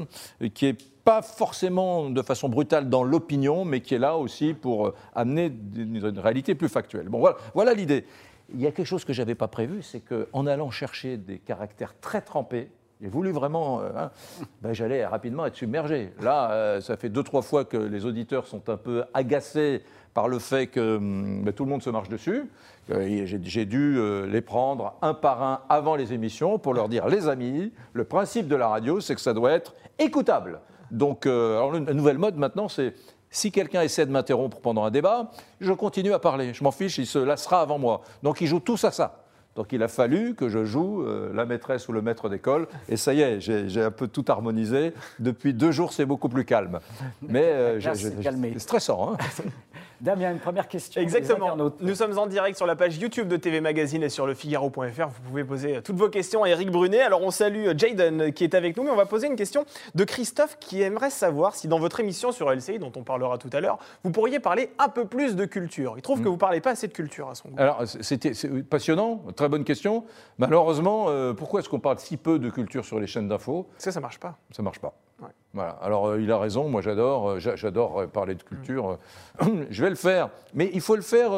qui 0.54 0.66
est 0.66 0.78
pas 1.04 1.22
forcément 1.22 2.10
de 2.10 2.20
façon 2.20 2.48
brutale 2.48 2.90
dans 2.90 3.04
l'opinion, 3.04 3.64
mais 3.64 3.80
qui 3.80 3.94
est 3.94 3.98
là 3.98 4.16
aussi 4.16 4.52
pour 4.52 4.92
amener 5.14 5.52
une, 5.76 6.18
réalité 6.18 6.54
plus 6.54 6.68
factuelle. 6.68 7.08
Bon, 7.08 7.24
voilà 7.54 7.72
l'idée. 7.72 8.04
Il 8.52 8.60
y 8.60 8.66
a 8.66 8.72
quelque 8.72 8.86
chose 8.86 9.04
que 9.04 9.12
je 9.12 9.20
n'avais 9.20 9.34
pas 9.34 9.48
prévu, 9.48 9.82
c'est 9.82 10.00
qu'en 10.00 10.46
allant 10.46 10.70
chercher 10.70 11.16
des 11.16 11.38
caractères 11.38 11.94
très 12.00 12.22
trempés, 12.22 12.70
j'ai 13.00 13.08
voulu 13.08 13.30
vraiment, 13.30 13.80
euh, 13.80 13.90
hein, 13.96 14.10
ben, 14.62 14.72
j'allais 14.72 15.06
rapidement 15.06 15.46
être 15.46 15.56
submergé. 15.56 16.12
Là, 16.20 16.50
euh, 16.50 16.80
ça 16.80 16.96
fait 16.96 17.08
deux, 17.08 17.22
trois 17.22 17.42
fois 17.42 17.64
que 17.64 17.76
les 17.76 18.04
auditeurs 18.04 18.46
sont 18.46 18.68
un 18.68 18.76
peu 18.76 19.04
agacés 19.14 19.82
par 20.14 20.26
le 20.28 20.38
fait 20.38 20.66
que 20.66 20.96
hum, 20.96 21.44
ben, 21.44 21.52
tout 21.52 21.64
le 21.64 21.70
monde 21.70 21.82
se 21.82 21.90
marche 21.90 22.08
dessus. 22.08 22.44
Euh, 22.90 23.26
J'ai 23.26 23.66
dû 23.66 23.96
euh, 23.98 24.26
les 24.26 24.40
prendre 24.40 24.94
un 25.02 25.14
par 25.14 25.42
un 25.42 25.60
avant 25.68 25.94
les 25.94 26.12
émissions 26.12 26.58
pour 26.58 26.74
leur 26.74 26.88
dire, 26.88 27.06
les 27.06 27.28
amis, 27.28 27.72
le 27.92 28.04
principe 28.04 28.48
de 28.48 28.56
la 28.56 28.68
radio, 28.68 29.00
c'est 29.00 29.14
que 29.14 29.20
ça 29.20 29.34
doit 29.34 29.52
être 29.52 29.74
écoutable. 29.98 30.60
Donc, 30.90 31.26
alors, 31.26 31.72
la 31.72 31.92
nouvelle 31.92 32.16
mode 32.16 32.36
maintenant, 32.36 32.66
c'est 32.66 32.94
si 33.30 33.52
quelqu'un 33.52 33.82
essaie 33.82 34.06
de 34.06 34.10
m'interrompre 34.10 34.60
pendant 34.60 34.84
un 34.84 34.90
débat, 34.90 35.30
je 35.60 35.72
continue 35.72 36.12
à 36.12 36.18
parler. 36.18 36.54
Je 36.54 36.64
m'en 36.64 36.70
fiche, 36.70 36.98
il 36.98 37.06
se 37.06 37.18
lassera 37.18 37.60
avant 37.60 37.78
moi. 37.78 38.02
Donc, 38.22 38.40
ils 38.40 38.46
jouent 38.46 38.60
tous 38.60 38.84
à 38.84 38.90
ça. 38.90 39.24
Donc, 39.58 39.72
il 39.72 39.82
a 39.82 39.88
fallu 39.88 40.36
que 40.36 40.48
je 40.48 40.64
joue 40.64 41.02
euh, 41.02 41.32
la 41.34 41.44
maîtresse 41.44 41.88
ou 41.88 41.92
le 41.92 42.00
maître 42.00 42.28
d'école. 42.28 42.68
Et 42.88 42.96
ça 42.96 43.12
y 43.12 43.22
est, 43.22 43.40
j'ai 43.40 43.82
un 43.82 43.90
peu 43.90 44.06
tout 44.06 44.24
harmonisé. 44.28 44.92
Depuis 45.18 45.52
deux 45.52 45.72
jours, 45.72 45.92
c'est 45.92 46.06
beaucoup 46.06 46.28
plus 46.28 46.44
calme. 46.44 46.78
Mais 47.22 47.42
euh, 47.42 47.80
c'est 47.80 48.58
stressant. 48.60 49.14
hein. 49.14 49.16
Damien, 50.00 50.30
une 50.30 50.38
première 50.38 50.68
question. 50.68 51.00
Exactement. 51.00 51.56
Nous 51.80 51.94
sommes 51.94 52.16
en 52.18 52.26
direct 52.26 52.56
sur 52.56 52.66
la 52.66 52.76
page 52.76 52.98
YouTube 52.98 53.26
de 53.26 53.36
TV 53.36 53.60
Magazine 53.60 54.02
et 54.04 54.08
sur 54.08 54.26
le 54.28 54.34
Figaro.fr. 54.34 55.08
Vous 55.08 55.28
pouvez 55.28 55.42
poser 55.44 55.76
euh, 55.76 55.80
toutes 55.80 55.96
vos 55.96 56.08
questions 56.08 56.44
à 56.44 56.48
Eric 56.48 56.70
Brunet. 56.70 57.00
Alors 57.00 57.22
on 57.22 57.32
salue 57.32 57.66
euh, 57.66 57.74
Jayden 57.76 58.20
euh, 58.20 58.30
qui 58.30 58.44
est 58.44 58.54
avec 58.54 58.76
nous, 58.76 58.84
mais 58.84 58.90
on 58.90 58.96
va 58.96 59.06
poser 59.06 59.26
une 59.26 59.34
question 59.34 59.64
de 59.96 60.04
Christophe 60.04 60.56
qui 60.60 60.82
aimerait 60.82 61.10
savoir 61.10 61.56
si 61.56 61.66
dans 61.66 61.80
votre 61.80 61.98
émission 61.98 62.30
sur 62.30 62.52
LCI, 62.52 62.78
dont 62.78 62.92
on 62.94 63.02
parlera 63.02 63.38
tout 63.38 63.50
à 63.52 63.60
l'heure, 63.60 63.78
vous 64.04 64.12
pourriez 64.12 64.38
parler 64.38 64.70
un 64.78 64.88
peu 64.88 65.04
plus 65.04 65.34
de 65.34 65.44
culture. 65.46 65.94
Il 65.96 66.02
trouve 66.02 66.22
que 66.22 66.28
vous 66.28 66.36
parlez 66.36 66.60
pas 66.60 66.70
assez 66.70 66.86
de 66.86 66.92
culture 66.92 67.28
à 67.28 67.34
son 67.34 67.48
goût. 67.48 67.56
Alors, 67.58 67.82
c'était 68.00 68.32
passionnant, 68.70 69.22
très 69.34 69.47
bonne 69.48 69.64
question. 69.64 70.04
Malheureusement, 70.38 71.06
euh, 71.08 71.32
pourquoi 71.34 71.60
est-ce 71.60 71.68
qu'on 71.68 71.80
parle 71.80 71.98
si 71.98 72.16
peu 72.16 72.38
de 72.38 72.50
culture 72.50 72.84
sur 72.84 73.00
les 73.00 73.06
chaînes 73.06 73.28
d'infos? 73.28 73.66
Ça, 73.78 73.92
ça 73.92 74.00
marche 74.00 74.18
pas. 74.20 74.36
Ça 74.50 74.62
marche 74.62 74.78
pas. 74.78 74.94
Ouais. 75.20 75.28
Voilà. 75.52 75.70
Alors 75.82 76.06
euh, 76.08 76.20
il 76.20 76.30
a 76.30 76.38
raison. 76.38 76.68
Moi 76.68 76.80
j'adore, 76.80 77.30
euh, 77.30 77.38
j'a- 77.38 77.56
j'adore 77.56 78.06
parler 78.08 78.34
de 78.34 78.42
culture. 78.42 78.98
euh, 79.42 79.46
Je 79.70 79.82
vais 79.82 79.90
le 79.90 79.96
faire, 79.96 80.30
mais 80.54 80.70
il 80.72 80.80
faut 80.80 80.96
le 80.96 81.02
faire 81.02 81.30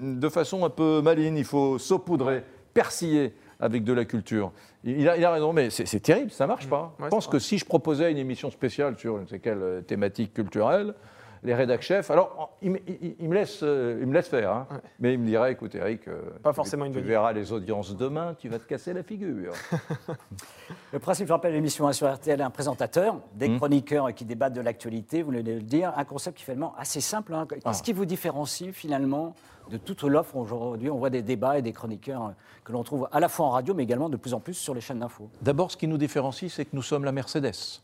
de 0.00 0.28
façon 0.28 0.64
un 0.64 0.70
peu 0.70 1.00
maligne. 1.02 1.36
Il 1.36 1.44
faut 1.44 1.78
saupoudrer, 1.78 2.42
persiller 2.74 3.34
avec 3.60 3.84
de 3.84 3.92
la 3.92 4.04
culture. 4.04 4.52
Il 4.84 5.08
a, 5.08 5.16
il 5.16 5.24
a 5.24 5.30
raison, 5.32 5.52
mais 5.52 5.70
c'est 5.70 6.00
terrible, 6.00 6.30
ça 6.30 6.46
marche 6.46 6.68
pas. 6.68 6.94
Ouais, 6.98 7.06
je 7.06 7.10
pense 7.10 7.26
que 7.26 7.38
si 7.40 7.58
je 7.58 7.64
proposais 7.64 8.10
une 8.12 8.18
émission 8.18 8.50
spéciale 8.50 8.96
sur 8.96 9.16
je 9.18 9.22
ne 9.22 9.26
sais 9.26 9.40
quelle 9.40 9.82
thématique 9.86 10.32
culturelle, 10.32 10.94
les 11.42 11.54
rédac 11.54 11.82
chefs, 11.82 12.10
alors 12.10 12.56
il, 12.62 12.72
me- 12.72 12.78
il- 12.88 13.16
il 13.20 13.28
me 13.28 13.34
laisse, 13.34 13.60
euh, 13.62 13.98
il 14.00 14.06
me 14.06 14.14
laisse 14.14 14.28
faire, 14.28 14.50
hein. 14.52 14.66
Ouais. 14.70 14.76
mais 15.00 15.14
il 15.14 15.18
me 15.20 15.26
dirait, 15.26 15.52
écoute 15.52 15.74
Eric, 15.74 16.08
euh, 16.08 16.20
Pas 16.42 16.50
tu- 16.50 16.56
forcément 16.56 16.84
une 16.84 16.92
tu 16.92 16.98
bonne 16.98 17.08
verras 17.08 17.32
les 17.32 17.52
audiences 17.52 17.96
demain, 17.96 18.34
tu 18.38 18.48
vas 18.48 18.58
te 18.58 18.64
casser 18.68 18.92
la 18.92 19.02
figure. 19.02 19.52
Le 20.92 20.98
principe, 20.98 21.26
je 21.26 21.32
rappelle, 21.32 21.52
l'émission 21.52 21.90
sur 21.92 22.12
RTL, 22.12 22.40
un 22.40 22.50
présentateur, 22.50 23.20
des 23.34 23.48
Mmh. 23.48 23.56
chroniqueurs 23.58 24.14
qui 24.14 24.24
débattent 24.24 24.52
de 24.54 24.60
l'actualité, 24.60 25.22
vous 25.22 25.30
venez 25.30 25.42
de 25.42 25.52
le 25.52 25.62
dire, 25.62 25.92
un 25.96 26.04
concept 26.04 26.36
qui 26.36 26.42
est 26.42 26.46
finalement 26.46 26.74
assez 26.78 27.00
simple. 27.00 27.34
hein. 27.34 27.46
Qu'est-ce 27.48 27.62
Ah. 27.64 27.72
qui 27.84 27.92
vous 27.92 28.04
différencie 28.04 28.72
finalement 28.74 29.34
de 29.70 29.76
toute 29.78 30.02
l'offre 30.02 30.36
aujourd'hui? 30.36 30.90
On 30.90 30.98
voit 30.98 31.10
des 31.10 31.22
débats 31.22 31.58
et 31.58 31.62
des 31.62 31.72
chroniqueurs 31.72 32.26
euh, 32.26 32.30
que 32.64 32.72
l'on 32.72 32.82
trouve 32.82 33.08
à 33.12 33.20
la 33.20 33.28
fois 33.28 33.46
en 33.46 33.50
radio, 33.50 33.74
mais 33.74 33.82
également 33.84 34.08
de 34.08 34.16
plus 34.16 34.34
en 34.34 34.40
plus 34.40 34.54
sur 34.54 34.74
les 34.74 34.80
chaînes 34.80 34.98
d'infos. 35.00 35.28
D'abord, 35.42 35.70
ce 35.70 35.76
qui 35.76 35.88
nous 35.88 35.98
différencie, 35.98 36.52
c'est 36.52 36.64
que 36.64 36.74
nous 36.74 36.82
sommes 36.82 37.04
la 37.04 37.12
Mercedes. 37.12 37.80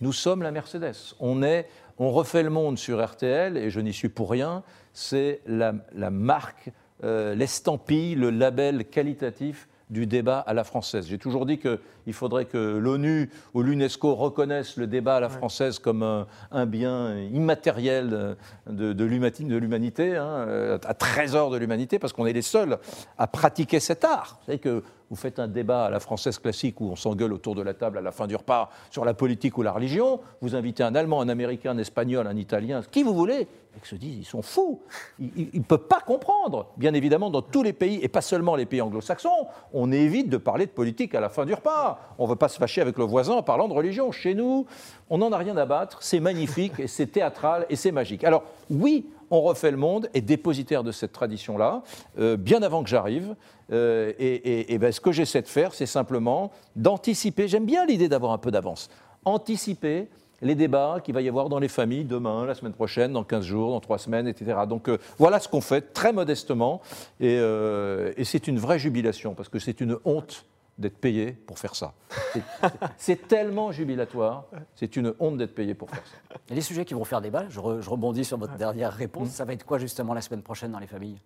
Nous 0.00 0.12
sommes 0.12 0.42
la 0.42 0.50
Mercedes. 0.50 1.14
On, 1.20 1.42
est, 1.42 1.68
on 1.98 2.10
refait 2.10 2.42
le 2.42 2.50
monde 2.50 2.78
sur 2.78 3.04
RTL, 3.04 3.56
et 3.56 3.70
je 3.70 3.80
n'y 3.80 3.92
suis 3.92 4.08
pour 4.08 4.30
rien. 4.30 4.62
C'est 4.92 5.40
la, 5.46 5.74
la 5.94 6.10
marque, 6.10 6.70
euh, 7.04 7.34
l'estampille, 7.34 8.14
le 8.14 8.30
label 8.30 8.84
qualitatif 8.84 9.68
du 9.88 10.06
débat 10.06 10.40
à 10.40 10.52
la 10.52 10.64
française. 10.64 11.06
J'ai 11.08 11.18
toujours 11.18 11.46
dit 11.46 11.58
qu'il 11.58 12.12
faudrait 12.12 12.46
que 12.46 12.58
l'ONU 12.58 13.30
ou 13.54 13.62
l'UNESCO 13.62 14.16
reconnaissent 14.16 14.76
le 14.76 14.86
débat 14.86 15.16
à 15.16 15.20
la 15.20 15.28
française 15.28 15.78
comme 15.78 16.02
un, 16.02 16.26
un 16.50 16.66
bien 16.66 17.16
immatériel 17.32 18.36
de, 18.68 19.04
l'humanité, 19.04 20.16
hein, 20.16 20.78
un 20.84 20.94
trésor 20.94 21.50
de 21.50 21.56
l'humanité, 21.56 22.00
parce 22.00 22.12
qu'on 22.12 22.26
est 22.26 22.32
les 22.32 22.42
seuls 22.42 22.78
à 23.16 23.28
pratiquer 23.28 23.78
cet 23.78 24.04
art. 24.04 24.38
Vous 24.40 24.46
savez 24.46 24.58
que 24.58 24.82
vous 25.10 25.16
faites 25.16 25.38
un 25.38 25.48
débat 25.48 25.86
à 25.86 25.90
la 25.90 26.00
française 26.00 26.38
classique 26.38 26.80
où 26.80 26.90
on 26.90 26.96
s'engueule 26.96 27.32
autour 27.32 27.54
de 27.54 27.62
la 27.62 27.74
table 27.74 27.98
à 27.98 28.00
la 28.00 28.10
fin 28.10 28.26
du 28.26 28.34
repas 28.34 28.70
sur 28.90 29.04
la 29.04 29.14
politique 29.14 29.56
ou 29.58 29.62
la 29.62 29.72
religion, 29.72 30.20
vous 30.40 30.54
invitez 30.54 30.82
un 30.82 30.94
Allemand, 30.94 31.20
un 31.20 31.28
Américain, 31.28 31.72
un 31.72 31.78
Espagnol, 31.78 32.26
un 32.26 32.36
Italien, 32.36 32.82
qui 32.90 33.02
vous 33.02 33.14
voulez, 33.14 33.46
ils 33.76 33.86
se 33.86 33.94
disent, 33.94 34.18
ils 34.18 34.24
sont 34.24 34.42
fous, 34.42 34.80
ils 35.18 35.50
ne 35.52 35.62
peuvent 35.62 35.86
pas 35.86 36.00
comprendre. 36.00 36.72
Bien 36.76 36.94
évidemment, 36.94 37.30
dans 37.30 37.42
tous 37.42 37.62
les 37.62 37.72
pays, 37.72 38.00
et 38.02 38.08
pas 38.08 38.22
seulement 38.22 38.56
les 38.56 38.66
pays 38.66 38.80
anglo-saxons, 38.80 39.46
on 39.72 39.92
évite 39.92 40.28
de 40.28 40.38
parler 40.38 40.66
de 40.66 40.70
politique 40.70 41.14
à 41.14 41.20
la 41.20 41.28
fin 41.28 41.44
du 41.44 41.54
repas. 41.54 42.00
On 42.18 42.24
ne 42.24 42.30
veut 42.30 42.36
pas 42.36 42.48
se 42.48 42.58
fâcher 42.58 42.80
avec 42.80 42.96
le 42.96 43.04
voisin 43.04 43.34
en 43.34 43.42
parlant 43.42 43.68
de 43.68 43.74
religion. 43.74 44.10
Chez 44.12 44.34
nous, 44.34 44.66
on 45.10 45.18
n'en 45.18 45.30
a 45.30 45.36
rien 45.36 45.56
à 45.56 45.66
battre, 45.66 45.98
c'est 46.00 46.20
magnifique, 46.20 46.80
et 46.80 46.86
c'est 46.86 47.06
théâtral, 47.06 47.66
et 47.68 47.76
c'est 47.76 47.92
magique. 47.92 48.24
Alors 48.24 48.44
oui, 48.70 49.06
on 49.30 49.40
refait 49.42 49.70
le 49.70 49.76
monde 49.76 50.08
est 50.14 50.20
dépositaire 50.20 50.82
de 50.82 50.92
cette 50.92 51.12
tradition-là, 51.12 51.82
euh, 52.18 52.36
bien 52.36 52.62
avant 52.62 52.82
que 52.82 52.88
j'arrive. 52.88 53.34
Euh, 53.72 54.12
et, 54.18 54.78
ben, 54.78 54.92
ce 54.92 55.00
que 55.00 55.12
j'essaie 55.12 55.42
de 55.42 55.48
faire, 55.48 55.74
c'est 55.74 55.86
simplement 55.86 56.52
d'anticiper. 56.76 57.48
J'aime 57.48 57.66
bien 57.66 57.84
l'idée 57.86 58.08
d'avoir 58.08 58.32
un 58.32 58.38
peu 58.38 58.50
d'avance. 58.50 58.88
Anticiper 59.24 60.08
les 60.42 60.54
débats 60.54 60.98
qu'il 61.02 61.14
va 61.14 61.22
y 61.22 61.28
avoir 61.28 61.48
dans 61.48 61.58
les 61.58 61.68
familles 61.68 62.04
demain, 62.04 62.44
la 62.44 62.54
semaine 62.54 62.74
prochaine, 62.74 63.12
dans 63.12 63.24
15 63.24 63.44
jours, 63.44 63.70
dans 63.70 63.80
3 63.80 63.98
semaines, 63.98 64.28
etc. 64.28 64.58
Donc 64.68 64.88
euh, 64.88 64.98
voilà 65.18 65.40
ce 65.40 65.48
qu'on 65.48 65.62
fait 65.62 65.92
très 65.92 66.12
modestement. 66.12 66.82
Et, 67.20 67.36
et 67.36 68.24
c'est 68.24 68.46
une 68.46 68.58
vraie 68.58 68.78
jubilation, 68.78 69.34
parce 69.34 69.48
que 69.48 69.58
c'est 69.58 69.80
une 69.80 69.96
honte 70.04 70.44
d'être 70.78 70.98
payé 70.98 71.32
pour 71.32 71.58
faire 71.58 71.74
ça. 71.74 71.94
C'est 72.96 73.28
tellement 73.28 73.72
jubilatoire, 73.72 74.44
c'est 74.74 74.96
une 74.96 75.14
honte 75.20 75.38
d'être 75.38 75.54
payé 75.54 75.74
pour 75.74 75.90
faire 75.90 76.06
ça. 76.06 76.36
Et 76.50 76.54
les 76.54 76.60
sujets 76.60 76.84
qui 76.84 76.94
vont 76.94 77.04
faire 77.04 77.20
débat, 77.20 77.48
je, 77.48 77.58
je 77.80 77.90
rebondis 77.90 78.24
sur 78.24 78.36
votre 78.36 78.56
dernière 78.56 78.92
réponse, 78.92 79.30
ça 79.30 79.44
va 79.44 79.54
être 79.54 79.64
quoi 79.64 79.78
justement 79.78 80.12
la 80.12 80.20
semaine 80.20 80.42
prochaine 80.42 80.72
dans 80.72 80.78
les 80.78 80.86
familles? 80.86 81.18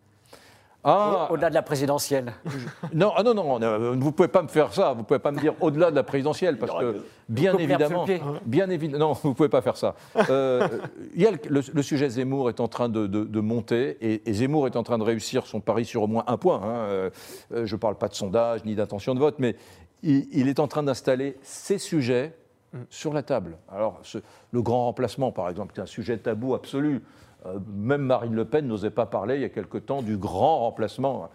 Ah, 0.83 1.29
au-delà 1.31 1.51
de 1.51 1.55
la 1.55 1.63
présidentielle. 1.63 2.33
Non, 2.95 3.13
ah 3.15 3.23
non, 3.23 3.35
non, 3.35 3.63
euh, 3.63 3.91
vous 3.91 4.07
ne 4.07 4.11
pouvez 4.11 4.29
pas 4.29 4.43
me 4.43 4.49
faire 4.49 4.73
ça. 4.73 4.93
Vous 4.93 5.01
ne 5.01 5.05
pouvez 5.05 5.19
pas 5.19 5.31
me 5.31 5.39
dire 5.39 5.55
au-delà 5.61 5.91
de 5.91 5.97
la 5.97 6.03
présidentielle, 6.03 6.59
parce 6.59 6.73
que 6.73 7.05
bien 7.29 7.57
évidemment, 7.57 8.07
bien 8.47 8.71
évidemment, 8.71 9.09
non, 9.09 9.13
vous 9.13 9.29
ne 9.31 9.35
pouvez 9.35 9.49
pas 9.49 9.61
faire 9.61 9.77
ça. 9.77 9.95
Euh, 10.31 10.67
il 11.15 11.21
y 11.21 11.27
a 11.27 11.33
le, 11.49 11.83
sujet 11.83 12.09
Zemmour 12.09 12.49
est 12.49 12.61
en 12.61 12.69
train 12.69 12.89
de, 12.89 13.41
monter 13.41 13.99
et, 14.01 14.33
Zemmour 14.33 14.67
est 14.67 14.77
en 14.77 14.83
train 14.83 14.99
de 14.99 15.03
réussir 15.03 15.47
son 15.47 15.61
pari 15.61 15.85
sur 15.85 16.03
au 16.03 16.07
moins 16.07 16.25
un 16.27 16.37
point. 16.37 16.61
Hein. 16.63 16.77
Euh, 16.89 17.11
je 17.51 17.75
ne 17.75 17.81
parle 17.81 17.97
pas 17.97 18.09
de 18.09 18.15
sondage 18.15 18.65
ni 18.65 18.75
d'intention 18.75 19.15
de 19.15 19.21
vote, 19.21 19.37
mais 19.39 19.57
il, 20.03 20.49
est 20.49 20.61
en 20.61 20.69
train 20.69 20.83
d'installer 20.83 21.37
ces 21.43 21.79
sujets 21.79 22.35
mm. 22.73 22.79
sur 22.89 23.13
la 23.13 23.23
table. 23.23 23.59
Alors, 23.71 24.01
le 24.51 24.63
grand 24.63 24.87
remplacement, 24.87 25.31
par 25.31 25.49
exemple, 25.51 25.75
qui 25.75 25.81
est 25.81 25.83
un 25.83 25.87
sujet 25.87 26.17
tabou 26.17 26.55
absolu. 26.55 27.03
Euh, 27.47 27.59
même 27.75 28.03
Marine 28.03 28.35
Le 28.35 28.45
Pen 28.45 28.67
n'osait 28.67 28.91
pas 28.91 29.07
parler 29.07 29.37
il 29.37 29.43
y 29.43 29.45
a 29.45 29.49
quelque 29.51 29.79
temps 29.79 30.03
du 30.03 30.17
grand 30.17 30.61
remplacement. 30.61 31.29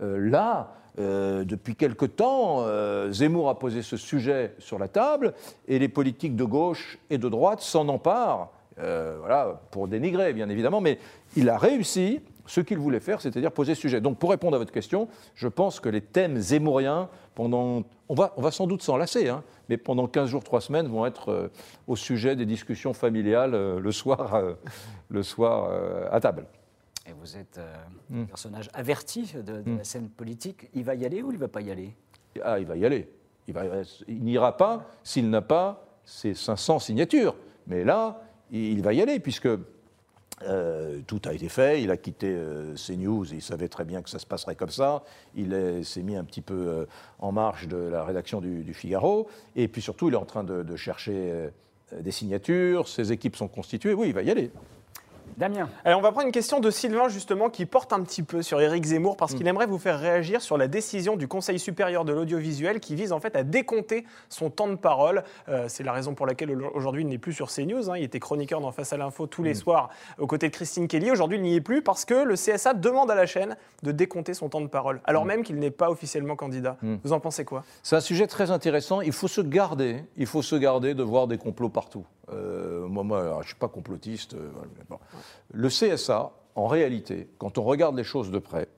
Euh, 0.00 0.18
là, 0.30 0.74
euh, 0.98 1.44
depuis 1.44 1.76
quelque 1.76 2.04
temps, 2.04 2.66
Zemmour 3.10 3.48
a 3.48 3.58
posé 3.58 3.82
ce 3.82 3.96
sujet 3.96 4.54
sur 4.58 4.78
la 4.78 4.88
table 4.88 5.34
et 5.68 5.78
les 5.78 5.88
politiques 5.88 6.36
de 6.36 6.44
gauche 6.44 6.98
et 7.10 7.18
de 7.18 7.28
droite 7.28 7.60
s'en 7.60 7.88
emparent, 7.88 8.52
voilà, 8.76 9.60
pour 9.70 9.86
dénigrer 9.88 10.32
bien 10.32 10.48
évidemment, 10.48 10.80
mais 10.80 10.98
il 11.36 11.48
a 11.48 11.56
réussi 11.56 12.20
ce 12.46 12.60
qu'il 12.60 12.78
voulait 12.78 13.00
faire, 13.00 13.20
c'est-à-dire 13.20 13.52
poser 13.52 13.74
ce 13.74 13.82
sujet. 13.82 14.00
Donc 14.00 14.18
pour 14.18 14.30
répondre 14.30 14.56
à 14.56 14.58
votre 14.58 14.72
question, 14.72 15.08
je 15.34 15.48
pense 15.48 15.80
que 15.80 15.88
les 15.88 16.00
thèmes 16.00 16.38
zémouriens, 16.38 17.08
pendant, 17.34 17.82
on, 18.08 18.14
va, 18.14 18.32
on 18.36 18.42
va 18.42 18.50
sans 18.50 18.66
doute 18.66 18.82
s'en 18.82 18.96
lasser, 18.96 19.28
hein, 19.28 19.42
mais 19.68 19.76
pendant 19.76 20.06
15 20.06 20.28
jours, 20.28 20.44
3 20.44 20.60
semaines, 20.60 20.86
vont 20.88 21.06
être 21.06 21.30
euh, 21.30 21.48
au 21.86 21.96
sujet 21.96 22.36
des 22.36 22.46
discussions 22.46 22.92
familiales 22.92 23.54
euh, 23.54 23.80
le 23.80 23.92
soir, 23.92 24.34
euh, 24.34 24.54
le 25.08 25.22
soir 25.22 25.70
à 26.10 26.20
table. 26.20 26.46
Et 27.06 27.12
vous 27.12 27.36
êtes 27.36 27.58
un 27.58 28.22
hmm. 28.22 28.26
personnage 28.26 28.70
averti 28.74 29.32
de, 29.34 29.62
hmm. 29.62 29.78
la 29.78 29.84
scène 29.84 30.08
politique. 30.08 30.68
Il 30.74 30.84
va 30.84 30.94
y 30.94 31.04
aller 31.04 31.22
ou 31.22 31.30
il 31.30 31.34
ne 31.34 31.40
va 31.40 31.48
pas 31.48 31.60
y 31.60 31.70
aller? 31.70 31.94
Ah, 32.42 32.58
il 32.58 32.66
va 32.66 32.76
y 32.76 32.84
aller. 32.84 33.08
Il, 33.48 33.56
il 34.06 34.22
n'ira 34.22 34.56
pas 34.56 34.86
s'il 35.02 35.28
n'a 35.28 35.42
pas 35.42 35.84
ses 36.04 36.34
500 36.34 36.78
signatures. 36.78 37.34
Mais 37.66 37.84
là, 37.84 38.20
il 38.52 38.82
va 38.82 38.92
y 38.92 39.00
aller, 39.00 39.18
puisque 39.18 39.48
euh, 40.46 41.00
tout 41.06 41.20
a 41.24 41.32
été 41.32 41.48
fait, 41.48 41.82
il 41.82 41.90
a 41.90 41.96
quitté 41.96 42.28
euh, 42.28 42.74
CNews, 42.74 43.32
il 43.32 43.42
savait 43.42 43.68
très 43.68 43.84
bien 43.84 44.02
que 44.02 44.10
ça 44.10 44.18
se 44.18 44.26
passerait 44.26 44.54
comme 44.54 44.70
ça, 44.70 45.02
il 45.34 45.84
s'est 45.84 46.02
mis 46.02 46.16
un 46.16 46.24
petit 46.24 46.40
peu 46.40 46.54
euh, 46.54 46.86
en 47.18 47.32
marge 47.32 47.68
de 47.68 47.76
la 47.76 48.04
rédaction 48.04 48.40
du, 48.40 48.74
Figaro, 48.74 49.28
et 49.56 49.68
puis 49.68 49.82
surtout 49.82 50.08
il 50.08 50.14
est 50.14 50.18
en 50.18 50.24
train 50.24 50.44
de 50.44 50.76
chercher 50.76 51.50
des 52.00 52.10
signatures, 52.10 52.88
ses 52.88 53.12
équipes 53.12 53.36
sont 53.36 53.48
constituées, 53.48 53.94
oui, 53.94 54.08
il 54.08 54.14
va 54.14 54.22
y 54.22 54.30
aller. 54.30 54.50
Damien. 55.36 55.68
Alors 55.84 55.98
on 55.98 56.02
va 56.02 56.12
prendre 56.12 56.26
une 56.26 56.32
question 56.32 56.60
de 56.60 56.70
Sylvain 56.70 57.08
justement 57.08 57.50
qui 57.50 57.66
porte 57.66 57.92
un 57.92 58.02
petit 58.02 58.22
peu 58.22 58.42
sur 58.42 58.60
Éric 58.60 58.84
Zemmour 58.84 59.16
parce 59.16 59.34
qu'il 59.34 59.44
mm. 59.44 59.48
aimerait 59.48 59.66
vous 59.66 59.78
faire 59.78 59.98
réagir 59.98 60.40
sur 60.40 60.58
la 60.58 60.68
décision 60.68 61.16
du 61.16 61.28
Conseil 61.28 61.58
supérieur 61.58 62.04
de 62.04 62.12
l'audiovisuel 62.12 62.80
qui 62.80 62.94
vise 62.94 63.12
en 63.12 63.20
fait 63.20 63.36
à 63.36 63.42
décompter 63.42 64.04
son 64.28 64.50
temps 64.50 64.68
de 64.68 64.76
parole. 64.76 65.24
Euh, 65.48 65.66
c'est 65.68 65.82
la 65.82 65.92
raison 65.92 66.14
pour 66.14 66.26
laquelle 66.26 66.56
aujourd'hui 66.74 67.02
il 67.02 67.08
n'est 67.08 67.18
plus 67.18 67.32
sur 67.32 67.50
CNews. 67.50 67.90
Hein. 67.90 67.98
Il 67.98 68.04
était 68.04 68.20
chroniqueur 68.20 68.60
dans 68.60 68.72
Face 68.72 68.92
à 68.92 68.96
l'info 68.96 69.26
tous 69.26 69.42
les 69.42 69.52
mm. 69.52 69.56
soirs 69.56 69.90
aux 70.18 70.26
côtés 70.26 70.48
de 70.48 70.54
Christine 70.54 70.88
Kelly. 70.88 71.10
Aujourd'hui 71.10 71.38
il 71.38 71.42
n'y 71.42 71.54
est 71.54 71.60
plus 71.60 71.82
parce 71.82 72.04
que 72.04 72.14
le 72.14 72.34
CSA 72.34 72.74
demande 72.74 73.10
à 73.10 73.14
la 73.14 73.26
chaîne 73.26 73.56
de 73.82 73.92
décompter 73.92 74.34
son 74.34 74.48
temps 74.48 74.60
de 74.60 74.66
parole 74.66 75.00
alors 75.04 75.24
mm. 75.24 75.28
même 75.28 75.42
qu'il 75.42 75.56
n'est 75.56 75.70
pas 75.70 75.90
officiellement 75.90 76.36
candidat. 76.36 76.76
Vous 77.04 77.12
en 77.12 77.20
pensez 77.20 77.44
quoi? 77.44 77.64
C'est 77.82 77.96
un 77.96 78.00
sujet 78.00 78.26
très 78.26 78.50
intéressant. 78.50 79.00
Il 79.00 79.12
faut 79.12 79.28
se 79.28 79.40
garder, 79.40 80.04
il 80.16 80.26
faut 80.26 80.42
se 80.42 80.56
garder 80.56 80.94
de 80.94 81.02
voir 81.02 81.26
des 81.26 81.38
complots 81.38 81.68
partout. 81.68 82.04
Euh, 82.30 82.86
moi, 82.86 83.02
moi, 83.02 83.32
je 83.34 83.38
ne 83.38 83.44
suis 83.44 83.54
pas 83.56 83.68
complotiste. 83.68 84.34
Euh, 84.34 84.50
le 85.52 85.68
CSA, 85.68 86.32
en 86.54 86.66
réalité, 86.66 87.28
quand 87.38 87.58
on 87.58 87.64
regarde 87.64 87.96
les 87.96 88.04
choses 88.04 88.30
de 88.30 88.38
près, 88.38 88.68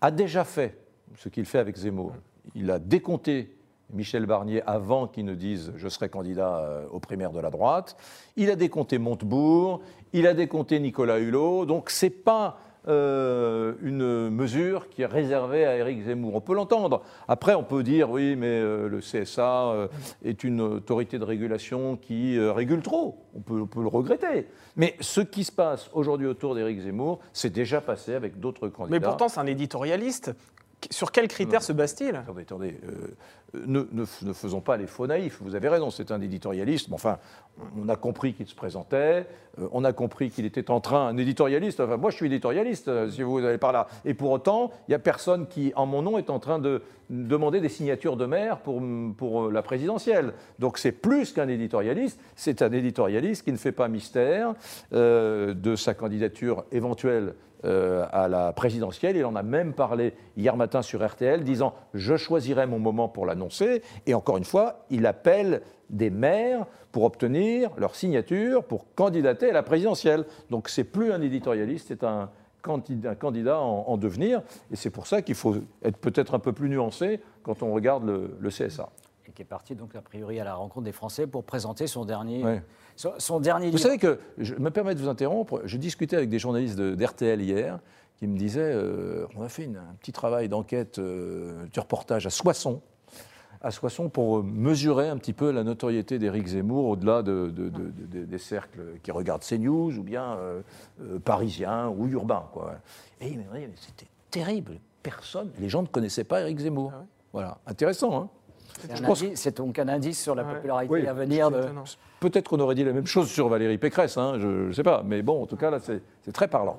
a 0.00 0.10
déjà 0.10 0.44
fait 0.44 0.78
ce 1.16 1.28
qu'il 1.28 1.44
fait 1.44 1.58
avec 1.58 1.76
Zemmour. 1.76 2.14
Il 2.54 2.70
a 2.70 2.78
décompté 2.78 3.56
Michel 3.92 4.26
Barnier 4.26 4.62
avant 4.66 5.06
qu'il 5.06 5.24
ne 5.24 5.34
dise 5.34 5.72
je 5.76 5.88
serai 5.88 6.08
candidat 6.08 6.58
euh, 6.58 6.86
aux 6.90 7.00
primaires 7.00 7.32
de 7.32 7.40
la 7.40 7.50
droite. 7.50 7.96
Il 8.36 8.50
a 8.50 8.56
décompté 8.56 8.98
Montebourg, 8.98 9.82
il 10.12 10.26
a 10.26 10.34
décompté 10.34 10.80
Nicolas 10.80 11.18
Hulot. 11.18 11.66
Donc 11.66 11.90
c'est 11.90 12.10
pas 12.10 12.58
euh, 12.88 13.74
une 13.82 14.30
mesure 14.30 14.88
qui 14.88 15.02
est 15.02 15.06
réservée 15.06 15.66
à 15.66 15.76
Éric 15.76 16.02
Zemmour. 16.04 16.34
On 16.34 16.40
peut 16.40 16.54
l'entendre. 16.54 17.02
Après, 17.28 17.54
on 17.54 17.62
peut 17.62 17.82
dire 17.82 18.10
oui, 18.10 18.36
mais 18.36 18.46
euh, 18.46 18.88
le 18.88 19.00
CSA 19.00 19.72
euh, 19.72 19.88
est 20.24 20.44
une 20.44 20.62
autorité 20.62 21.18
de 21.18 21.24
régulation 21.24 21.96
qui 21.96 22.38
régule 22.38 22.80
trop. 22.80 23.18
On 23.34 23.40
peut, 23.40 23.60
on 23.60 23.66
peut, 23.66 23.82
le 23.82 23.88
regretter. 23.88 24.46
Mais 24.76 24.96
ce 25.00 25.20
qui 25.20 25.44
se 25.44 25.52
passe 25.52 25.90
aujourd'hui 25.92 26.26
autour 26.26 26.54
d'Éric 26.54 26.80
Zemmour, 26.80 27.20
c'est 27.32 27.52
déjà 27.52 27.80
passé 27.80 28.14
avec 28.14 28.40
d'autres 28.40 28.68
candidats. 28.68 28.98
Mais 28.98 29.04
pourtant, 29.04 29.28
c'est 29.28 29.40
un 29.40 29.46
éditorialiste. 29.46 30.32
Sur 30.90 31.12
quels 31.12 31.28
critères 31.28 31.62
se 31.62 31.72
base-t-il? 31.72 32.16
Attendez, 32.16 32.42
attendez. 32.42 32.80
ne, 33.54 33.86
ne, 33.92 34.32
faisons 34.32 34.60
pas 34.60 34.76
les 34.76 34.86
faux 34.86 35.06
naïfs. 35.06 35.38
Vous 35.42 35.54
avez 35.54 35.68
raison, 35.68 35.90
c'est 35.90 36.10
un 36.10 36.20
éditorialiste. 36.20 36.88
Mais 36.88 36.94
enfin, 36.94 37.18
on 37.76 37.88
a 37.88 37.96
compris 37.96 38.34
qu'il 38.34 38.46
se 38.46 38.54
présentait, 38.54 39.26
euh, 39.58 39.68
on 39.72 39.84
a 39.84 39.92
compris 39.92 40.30
qu'il 40.30 40.44
était 40.44 40.70
en 40.70 40.80
train, 40.80 41.08
un 41.08 41.16
éditorialiste, 41.16 41.80
enfin 41.80 41.96
moi 41.96 42.10
je 42.10 42.16
suis 42.16 42.26
éditorialiste, 42.26 42.88
euh, 42.88 43.10
si 43.10 43.22
vous 43.22 43.38
allez 43.38 43.58
par 43.58 43.72
là, 43.72 43.86
et 44.04 44.14
pour 44.14 44.30
autant, 44.30 44.70
il 44.88 44.92
n'y 44.92 44.94
a 44.94 44.98
personne 44.98 45.46
qui, 45.46 45.72
en 45.76 45.86
mon 45.86 46.02
nom, 46.02 46.18
est 46.18 46.30
en 46.30 46.38
train 46.38 46.58
de 46.58 46.82
demander 47.10 47.60
des 47.60 47.68
signatures 47.68 48.16
de 48.16 48.26
maire 48.26 48.58
pour, 48.58 48.82
pour 49.16 49.46
euh, 49.46 49.52
la 49.52 49.62
présidentielle. 49.62 50.32
Donc 50.58 50.78
c'est 50.78 50.92
plus 50.92 51.32
qu'un 51.32 51.48
éditorialiste, 51.48 52.20
c'est 52.36 52.62
un 52.62 52.72
éditorialiste 52.72 53.44
qui 53.44 53.52
ne 53.52 53.58
fait 53.58 53.72
pas 53.72 53.88
mystère 53.88 54.54
de 54.92 55.74
sa 55.76 55.94
candidature 55.94 56.64
éventuelle 56.72 57.34
à 57.64 58.28
la 58.28 58.52
présidentielle. 58.52 59.16
Il 59.16 59.24
en 59.24 59.36
a 59.36 59.42
même 59.42 59.74
parlé 59.74 60.14
hier 60.36 60.56
matin 60.56 60.82
sur 60.82 61.06
RTL, 61.06 61.44
disant 61.44 61.74
je 61.94 62.16
choisirai 62.16 62.66
mon 62.66 62.78
moment 62.78 63.08
pour 63.08 63.26
l'annoncer. 63.26 63.82
Et 64.06 64.14
encore 64.14 64.38
une 64.38 64.44
fois, 64.44 64.86
il 64.90 65.06
appelle 65.06 65.62
des 65.90 66.10
maires 66.10 66.66
pour 66.92 67.04
obtenir 67.04 67.70
leur 67.76 67.94
signature 67.94 68.64
pour 68.64 68.94
candidater 68.94 69.50
à 69.50 69.52
la 69.52 69.62
présidentielle. 69.62 70.24
Donc 70.50 70.68
c'est 70.68 70.84
plus 70.84 71.12
un 71.12 71.20
éditorialiste, 71.20 71.88
c'est 71.88 72.04
un 72.04 72.30
candidat, 72.62 73.60
en, 73.60 73.96
devenir. 73.96 74.42
Et 74.70 74.76
c'est 74.76 74.90
pour 74.90 75.06
ça 75.06 75.22
qu'il 75.22 75.34
faut 75.34 75.56
être 75.82 75.96
peut-être 75.96 76.34
un 76.34 76.38
peu 76.38 76.52
plus 76.52 76.68
nuancé 76.68 77.20
quand 77.42 77.62
on 77.62 77.72
regarde 77.72 78.04
le, 78.04 78.48
CSA. 78.48 78.90
Et 79.26 79.32
qui 79.32 79.42
est 79.42 79.46
parti 79.46 79.74
donc 79.74 79.94
a 79.94 80.02
priori 80.02 80.40
à 80.40 80.44
la 80.44 80.54
rencontre 80.54 80.84
des 80.84 80.92
Français 80.92 81.26
pour 81.26 81.44
présenter 81.44 81.86
son 81.86 82.04
dernier, 82.04 82.60
son, 83.18 83.40
dernier 83.40 83.70
Vous 83.70 83.78
savez 83.78 83.98
que, 83.98 84.18
je 84.38 84.54
me 84.54 84.70
permets 84.70 84.94
de 84.94 85.00
vous 85.00 85.08
interrompre, 85.08 85.62
je 85.64 85.76
discutais 85.76 86.16
avec 86.16 86.28
des 86.28 86.38
journalistes 86.38 86.78
d'RTL 86.78 87.40
hier 87.40 87.78
qui 88.16 88.26
me 88.26 88.36
disaient, 88.36 88.72
euh, 88.74 89.26
on 89.36 89.42
a 89.42 89.48
fait 89.48 89.64
un 89.64 89.94
petit 90.00 90.12
travail 90.12 90.48
d'enquête, 90.48 90.98
euh, 90.98 91.64
du 91.72 91.80
reportage 91.80 92.26
à 92.26 92.30
Soissons, 92.30 92.82
à 93.62 93.70
Soissons 93.70 94.08
pour 94.08 94.42
mesurer 94.42 95.08
un 95.08 95.18
petit 95.18 95.32
peu 95.32 95.50
la 95.50 95.64
notoriété 95.64 96.18
d'Éric 96.18 96.46
Zemmour 96.48 96.86
au-delà 96.86 97.22
de, 97.22 97.50
des 97.50 98.38
cercles 98.38 98.98
qui 99.02 99.10
regardent 99.10 99.44
CNews 99.44 99.98
ou 99.98 100.02
bien 100.02 100.32
euh, 100.32 100.62
euh, 101.02 101.18
parisiens 101.18 101.88
ou 101.88 102.06
urbains. 102.08 102.48
Quoi. 102.52 102.76
Et 103.20 103.38
c'était 103.76 104.10
terrible. 104.30 104.78
Personne, 105.02 105.50
les 105.58 105.68
gens 105.68 105.82
ne 105.82 105.86
connaissaient 105.86 106.24
pas 106.24 106.40
Éric 106.42 106.58
Zemmour. 106.58 106.92
Ah 106.94 107.04
voilà, 107.32 107.58
intéressant. 107.66 108.22
Hein 108.22 108.28
c'est 109.34 109.56
donc 109.56 109.78
un 109.78 109.88
indice 109.88 110.20
sur 110.20 110.34
la 110.34 110.44
popularité 110.44 111.08
à 111.08 111.12
venir. 111.12 111.50
De... 111.50 111.66
Peut-être 112.20 112.48
qu'on 112.48 112.60
aurait 112.60 112.74
dit 112.74 112.84
la 112.84 112.92
même 112.92 113.06
chose 113.06 113.30
sur 113.30 113.48
Valérie 113.48 113.78
Pécresse, 113.78 114.16
hein, 114.16 114.34
je 114.38 114.68
ne 114.68 114.72
sais 114.72 114.82
pas. 114.82 115.02
Mais 115.04 115.22
bon, 115.22 115.42
en 115.42 115.46
tout 115.46 115.56
cas, 115.56 115.70
là, 115.70 115.78
c'est 115.80 116.32
très 116.32 116.48
parlant. 116.48 116.78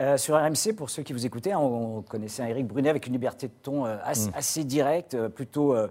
Euh, 0.00 0.18
sur 0.18 0.36
RMC, 0.36 0.74
pour 0.76 0.90
ceux 0.90 1.02
qui 1.02 1.14
vous 1.14 1.24
écoutaient, 1.24 1.52
hein, 1.52 1.58
on, 1.58 2.02
connaissait 2.02 2.42
un 2.42 2.46
Éric 2.46 2.66
Brunet 2.66 2.90
avec 2.90 3.06
une 3.06 3.14
liberté 3.14 3.48
de 3.48 3.52
ton 3.62 3.86
euh, 3.86 3.96
assez, 4.04 4.28
assez 4.34 4.64
directe, 4.64 5.14
euh, 5.14 5.30
plutôt 5.30 5.74
euh, 5.74 5.88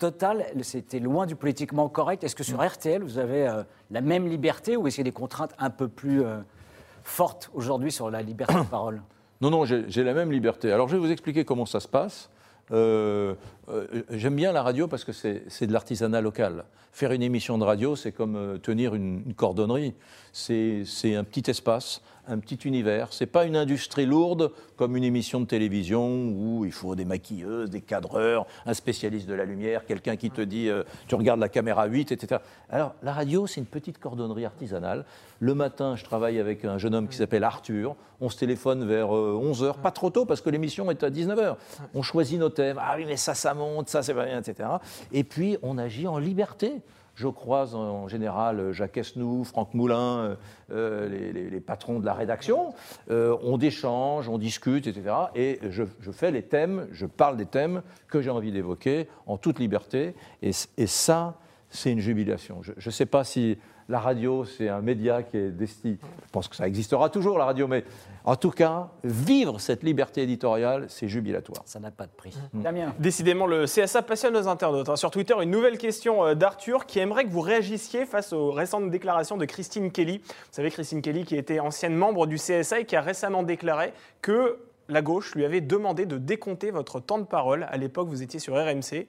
totale. 0.00 0.46
C'était 0.62 0.98
loin 0.98 1.26
du 1.26 1.36
politiquement 1.36 1.88
correct. 1.88 2.24
Est-ce 2.24 2.34
que 2.34 2.42
sur 2.42 2.66
RTL, 2.66 3.02
vous 3.02 3.18
avez 3.18 3.46
euh, 3.46 3.62
la 3.92 4.00
même 4.00 4.26
liberté 4.26 4.76
ou 4.76 4.88
est-ce 4.88 4.96
qu'il 4.96 5.06
y 5.06 5.08
a 5.08 5.10
des 5.10 5.14
contraintes 5.14 5.54
un 5.58 5.70
peu 5.70 5.86
plus 5.86 6.24
euh, 6.24 6.38
fortes 7.04 7.50
aujourd'hui 7.54 7.92
sur 7.92 8.10
la 8.10 8.22
liberté 8.22 8.54
de 8.54 8.62
parole? 8.70 9.00
Non, 9.40 9.50
non, 9.50 9.64
j'ai 9.64 9.84
j'ai 9.88 10.02
la 10.02 10.14
même 10.14 10.32
liberté. 10.32 10.72
Alors 10.72 10.88
je 10.88 10.96
vais 10.96 11.00
vous 11.00 11.12
expliquer 11.12 11.44
comment 11.44 11.66
ça 11.66 11.78
se 11.78 11.86
passe. 11.86 12.30
Euh, 12.72 13.34
euh, 13.68 13.86
J'aime 14.10 14.36
bien 14.36 14.52
la 14.52 14.62
radio 14.62 14.86
parce 14.86 15.04
que 15.04 15.12
c'est 15.12 15.42
c'est 15.48 15.66
de 15.66 15.72
l'artisanat 15.72 16.20
local. 16.20 16.64
Faire 16.92 17.12
une 17.12 17.22
émission 17.22 17.56
de 17.56 17.64
radio, 17.64 17.94
c'est 17.94 18.10
comme 18.10 18.36
euh, 18.36 18.58
tenir 18.58 18.94
une, 18.94 19.32
cordonnerie. 19.34 19.94
C'est 20.32 20.84
un 21.14 21.24
petit 21.24 21.48
espace, 21.50 22.02
un 22.26 22.38
petit 22.38 22.58
univers. 22.66 23.12
C'est 23.12 23.26
pas 23.26 23.44
une 23.44 23.56
industrie 23.56 24.06
lourde 24.06 24.52
comme 24.76 24.96
une 24.96 25.04
émission 25.04 25.40
de 25.40 25.46
télévision 25.46 26.28
où 26.28 26.64
il 26.64 26.72
faut 26.72 26.94
des 26.94 27.04
maquilleuses, 27.04 27.70
des 27.70 27.80
cadreurs, 27.80 28.46
un 28.66 28.74
spécialiste 28.74 29.28
de 29.28 29.34
la 29.34 29.44
lumière, 29.44 29.86
quelqu'un 29.86 30.16
qui 30.16 30.30
te 30.30 30.40
dit 30.40 30.68
euh, 30.68 30.82
tu 31.06 31.14
regardes 31.14 31.40
la 31.40 31.48
caméra 31.48 31.86
8, 31.86 32.12
etc. 32.12 32.40
Alors 32.68 32.94
la 33.02 33.12
radio, 33.12 33.46
c'est 33.46 33.60
une 33.60 33.66
petite 33.66 33.98
cordonnerie 33.98 34.44
artisanale. 34.44 35.04
Le 35.38 35.54
matin, 35.54 35.96
je 35.96 36.04
travaille 36.04 36.38
avec 36.38 36.64
un 36.64 36.78
jeune 36.78 36.94
homme 36.94 37.08
qui 37.08 37.16
s'appelle 37.16 37.44
Arthur. 37.44 37.96
On 38.20 38.28
se 38.28 38.36
téléphone 38.36 38.86
vers 38.86 39.08
11h, 39.08 39.80
pas 39.80 39.90
trop 39.90 40.10
tôt 40.10 40.26
parce 40.26 40.40
que 40.40 40.50
l'émission 40.50 40.90
est 40.90 41.02
à 41.02 41.10
19h. 41.10 41.56
On 41.94 42.02
choisit 42.02 42.38
nos 42.38 42.50
thèmes. 42.50 42.78
Ah 42.80 42.94
oui, 42.96 43.04
mais 43.06 43.16
ça, 43.16 43.34
ça 43.34 43.54
monte, 43.54 43.88
ça, 43.88 44.02
c'est 44.02 44.14
pas 44.14 44.26
bien, 44.26 44.40
etc. 44.40 44.68
Et 45.12 45.24
puis, 45.24 45.56
on 45.62 45.78
agit 45.78 46.06
en 46.06 46.18
liberté. 46.18 46.82
Je 47.20 47.28
croise 47.28 47.74
en 47.74 48.08
général 48.08 48.72
Jacques 48.72 48.96
Esnou, 48.96 49.44
Franck 49.44 49.74
Moulin, 49.74 50.20
euh, 50.20 50.34
euh, 50.72 51.50
les, 51.50 51.60
patrons 51.60 52.00
de 52.00 52.06
la 52.06 52.14
rédaction. 52.14 52.72
Euh, 53.10 53.36
on 53.42 53.60
échange, 53.60 54.26
on 54.30 54.38
discute, 54.38 54.86
etc. 54.86 55.14
Et 55.34 55.58
je, 55.68 55.84
fais 56.12 56.30
les 56.30 56.40
thèmes, 56.40 56.86
je 56.92 57.04
parle 57.04 57.36
des 57.36 57.44
thèmes 57.44 57.82
que 58.08 58.22
j'ai 58.22 58.30
envie 58.30 58.52
d'évoquer 58.52 59.06
en 59.26 59.36
toute 59.36 59.58
liberté. 59.58 60.14
Et, 60.40 60.52
et 60.78 60.86
ça, 60.86 61.34
c'est 61.68 61.92
une 61.92 62.00
jubilation. 62.00 62.62
Je 62.62 62.72
ne 62.74 62.90
sais 62.90 63.04
pas 63.04 63.22
si 63.22 63.58
la 63.90 63.98
radio, 63.98 64.44
c'est 64.44 64.68
un 64.68 64.80
média 64.80 65.22
qui 65.22 65.36
est 65.36 65.50
destiné. 65.50 65.98
Je 66.24 66.30
pense 66.30 66.46
que 66.48 66.54
ça 66.54 66.66
existera 66.66 67.10
toujours, 67.10 67.38
la 67.38 67.44
radio, 67.44 67.66
mais 67.66 67.84
en 68.24 68.36
tout 68.36 68.50
cas, 68.50 68.88
vivre 69.02 69.60
cette 69.60 69.82
liberté 69.82 70.22
éditoriale, 70.22 70.86
c'est 70.88 71.08
jubilatoire. 71.08 71.62
Ça 71.64 71.80
n'a 71.80 71.90
pas 71.90 72.06
de 72.06 72.12
prix. 72.16 72.36
Mm. 72.52 72.62
Damien 72.62 72.94
Décidément, 72.98 73.46
le 73.46 73.64
CSA 73.64 74.02
passionne 74.02 74.34
nos 74.34 74.46
internautes. 74.46 74.88
hein. 74.88 74.96
Sur 74.96 75.10
Twitter, 75.10 75.34
une 75.42 75.50
nouvelle 75.50 75.76
question 75.76 76.24
euh, 76.24 76.34
d'Arthur 76.34 76.86
qui 76.86 77.00
aimerait 77.00 77.24
que 77.24 77.30
vous 77.30 77.40
réagissiez 77.40 78.06
face 78.06 78.32
aux 78.32 78.52
récentes 78.52 78.90
déclarations 78.90 79.36
de 79.36 79.44
Christine 79.44 79.90
Kelly. 79.90 80.18
Vous 80.18 80.24
savez, 80.52 80.70
Christine 80.70 81.02
Kelly 81.02 81.24
qui 81.24 81.36
était 81.36 81.58
ancienne 81.58 81.96
membre 81.96 82.26
du 82.26 82.36
CSA 82.36 82.80
et 82.80 82.84
qui 82.84 82.94
a 82.94 83.00
récemment 83.00 83.42
déclaré 83.42 83.92
que 84.22 84.58
la 84.88 85.02
gauche 85.02 85.34
lui 85.34 85.44
avait 85.44 85.60
demandé 85.60 86.06
de 86.06 86.16
décompter 86.16 86.70
votre 86.70 87.00
temps 87.00 87.18
de 87.18 87.24
parole. 87.24 87.66
À 87.70 87.76
l'époque, 87.76 88.08
vous 88.08 88.22
étiez 88.22 88.38
sur 88.38 88.54
RMC. 88.54 89.06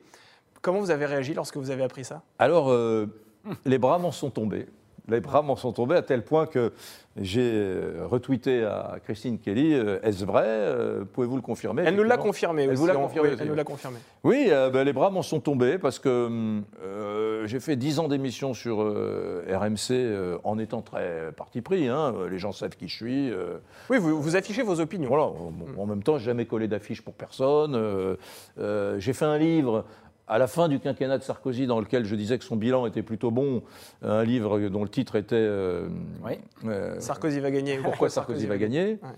Comment 0.61 0.79
vous 0.79 0.91
avez 0.91 1.05
réagi 1.05 1.33
lorsque 1.33 1.57
vous 1.57 1.71
avez 1.71 1.83
appris 1.83 2.03
ça? 2.03 2.21
Alors, 2.39 2.71
euh, 2.71 3.07
les 3.65 3.77
bras 3.77 3.97
m'en 3.99 4.11
sont 4.11 4.29
tombés. 4.29 4.67
Les 5.07 5.19
bras 5.19 5.41
m'en 5.41 5.55
sont 5.55 5.71
tombés 5.73 5.95
à 5.95 6.03
tel 6.03 6.23
point 6.23 6.45
que 6.45 6.71
j'ai 7.19 7.41
euh, 7.53 8.03
retweeté 8.05 8.63
à 8.63 8.97
Christine 9.03 9.39
Kelly 9.39 9.73
euh, 9.73 9.99
Est-ce 10.03 10.23
vrai 10.23 10.43
Euh, 10.45 11.03
Pouvez-vous 11.11 11.35
le 11.37 11.41
confirmer 11.41 11.81
Elle 11.85 11.95
nous 11.95 12.03
l'a 12.03 12.17
confirmé 12.17 12.63
Elle 12.65 12.75
vous 12.75 12.85
l'a 12.85 12.95
on- 12.97 13.01
confirmé 13.07 13.29
oui, 13.31 13.35
Elle 13.41 13.47
nous 13.47 13.55
l'a 13.55 13.63
confirmé. 13.63 13.97
Oui, 14.23 14.47
euh, 14.51 14.69
ben, 14.69 14.83
les 14.83 14.93
bras 14.93 15.09
m'en 15.09 15.23
sont 15.23 15.39
tombés 15.39 15.79
parce 15.79 15.97
que 15.97 16.61
euh, 16.83 17.47
j'ai 17.47 17.59
fait 17.59 17.75
10 17.75 17.97
ans 17.99 18.07
d'émission 18.07 18.53
sur 18.53 18.83
euh, 18.83 19.43
RMC 19.49 20.39
en 20.43 20.59
étant 20.59 20.81
très 20.83 21.31
parti 21.35 21.61
pris. 21.61 21.87
hein. 21.87 22.13
Les 22.29 22.37
gens 22.37 22.51
savent 22.51 22.75
qui 22.77 22.87
je 22.87 22.95
suis. 22.95 23.31
Oui, 23.89 23.97
vous, 23.97 24.21
vous 24.21 24.35
affichez 24.35 24.61
vos 24.61 24.79
opinions. 24.79 25.09
voilà. 25.09 25.31
En 25.79 25.85
même 25.87 26.03
temps, 26.03 26.19
j'ai 26.19 26.25
jamais 26.25 26.45
collé 26.45 26.67
d'affiche 26.67 27.01
pour 27.01 27.15
personne. 27.15 27.75
J'ai 28.99 29.13
fait 29.13 29.25
un 29.25 29.39
livre 29.39 29.83
à 30.27 30.37
la 30.37 30.47
fin 30.47 30.67
du 30.69 30.79
quinquennat 30.79 31.17
de 31.17 31.23
Sarkozy 31.23 31.67
dans 31.67 31.79
lequel 31.79 32.05
je 32.05 32.15
disais 32.15 32.37
que 32.37 32.43
son 32.45 32.55
bilan 32.55 32.85
était 32.85 33.03
plutôt 33.03 33.31
bon. 33.31 33.63
Un 34.01 34.23
livre 34.23 34.59
dont 34.69 34.83
le 34.83 34.89
titre 34.89 35.15
était 35.15 35.35
euh, 35.35 35.89
Oui. 36.23 36.33
euh, 36.65 36.99
Sarkozy 36.99 37.39
va 37.39 37.51
gagner. 37.51 37.77
Pourquoi 37.77 38.09
Sarkozy 38.09 38.45
va 38.47 38.57
gagner 38.57 38.99
Ouais. 39.03 39.09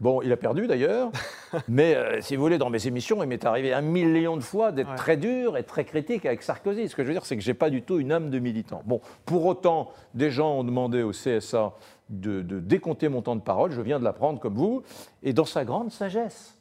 Bon, 0.00 0.20
il 0.22 0.32
a 0.32 0.36
perdu 0.36 0.66
d'ailleurs, 0.66 1.10
mais 1.68 1.94
euh, 1.94 2.20
si 2.20 2.34
vous 2.34 2.42
voulez, 2.42 2.58
dans 2.58 2.68
mes 2.68 2.88
émissions, 2.88 3.22
il 3.22 3.28
m'est 3.28 3.44
arrivé 3.46 3.72
un 3.72 3.80
million 3.80 4.36
de 4.36 4.42
fois 4.42 4.72
d'être 4.72 4.90
Ouais. 4.90 4.96
très 4.96 5.16
dur 5.16 5.56
et 5.56 5.62
très 5.62 5.84
critique 5.84 6.26
avec 6.26 6.42
Sarkozy. 6.42 6.88
Ce 6.88 6.96
que 6.96 7.02
je 7.04 7.08
veux 7.08 7.14
dire, 7.14 7.24
c'est 7.24 7.36
que 7.36 7.42
j'ai 7.42 7.54
pas 7.54 7.70
du 7.70 7.82
tout 7.82 8.00
une 8.00 8.10
âme 8.10 8.28
de 8.28 8.38
militant. 8.40 8.82
Bon, 8.86 9.00
pour 9.24 9.46
autant, 9.46 9.92
des 10.14 10.30
gens 10.30 10.58
ont 10.58 10.64
demandé 10.64 11.02
au 11.04 11.12
CSA 11.12 11.74
de, 12.10 12.42
de 12.42 12.58
décompter 12.58 13.08
mon 13.08 13.22
temps 13.22 13.36
de 13.36 13.40
parole. 13.40 13.70
Je 13.70 13.80
viens 13.80 14.00
de 14.00 14.04
l'apprendre 14.04 14.40
comme 14.40 14.54
vous, 14.54 14.82
et 15.22 15.32
dans 15.32 15.44
sa 15.44 15.64
grande 15.64 15.92
sagesse, 15.92 16.58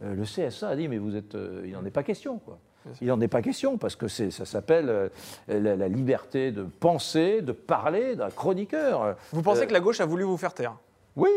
le 0.00 0.24
CSA 0.24 0.70
a 0.70 0.76
dit 0.76 0.88
mais 0.88 0.98
vous 0.98 1.14
êtes, 1.16 1.36
il 1.64 1.70
n'en 1.72 1.84
est 1.84 1.90
pas 1.90 2.02
question 2.02 2.38
quoi. 2.38 2.58
Il 3.00 3.06
n'en 3.08 3.20
est 3.20 3.28
pas 3.28 3.42
question 3.42 3.78
parce 3.78 3.94
que 3.96 4.08
ça 4.08 4.44
s'appelle 4.44 4.88
euh, 4.88 5.08
la, 5.48 5.76
la 5.76 5.88
liberté 5.88 6.50
de 6.52 6.62
penser, 6.64 7.40
de 7.42 7.52
parler 7.52 8.16
d'un 8.16 8.30
chroniqueur. 8.30 9.16
Vous 9.32 9.42
pensez 9.42 9.62
Euh, 9.62 9.66
que 9.66 9.72
la 9.72 9.80
gauche 9.80 10.00
a 10.00 10.06
voulu 10.06 10.24
vous 10.24 10.36
faire 10.36 10.52
taire? 10.54 10.76
Oui. 11.16 11.30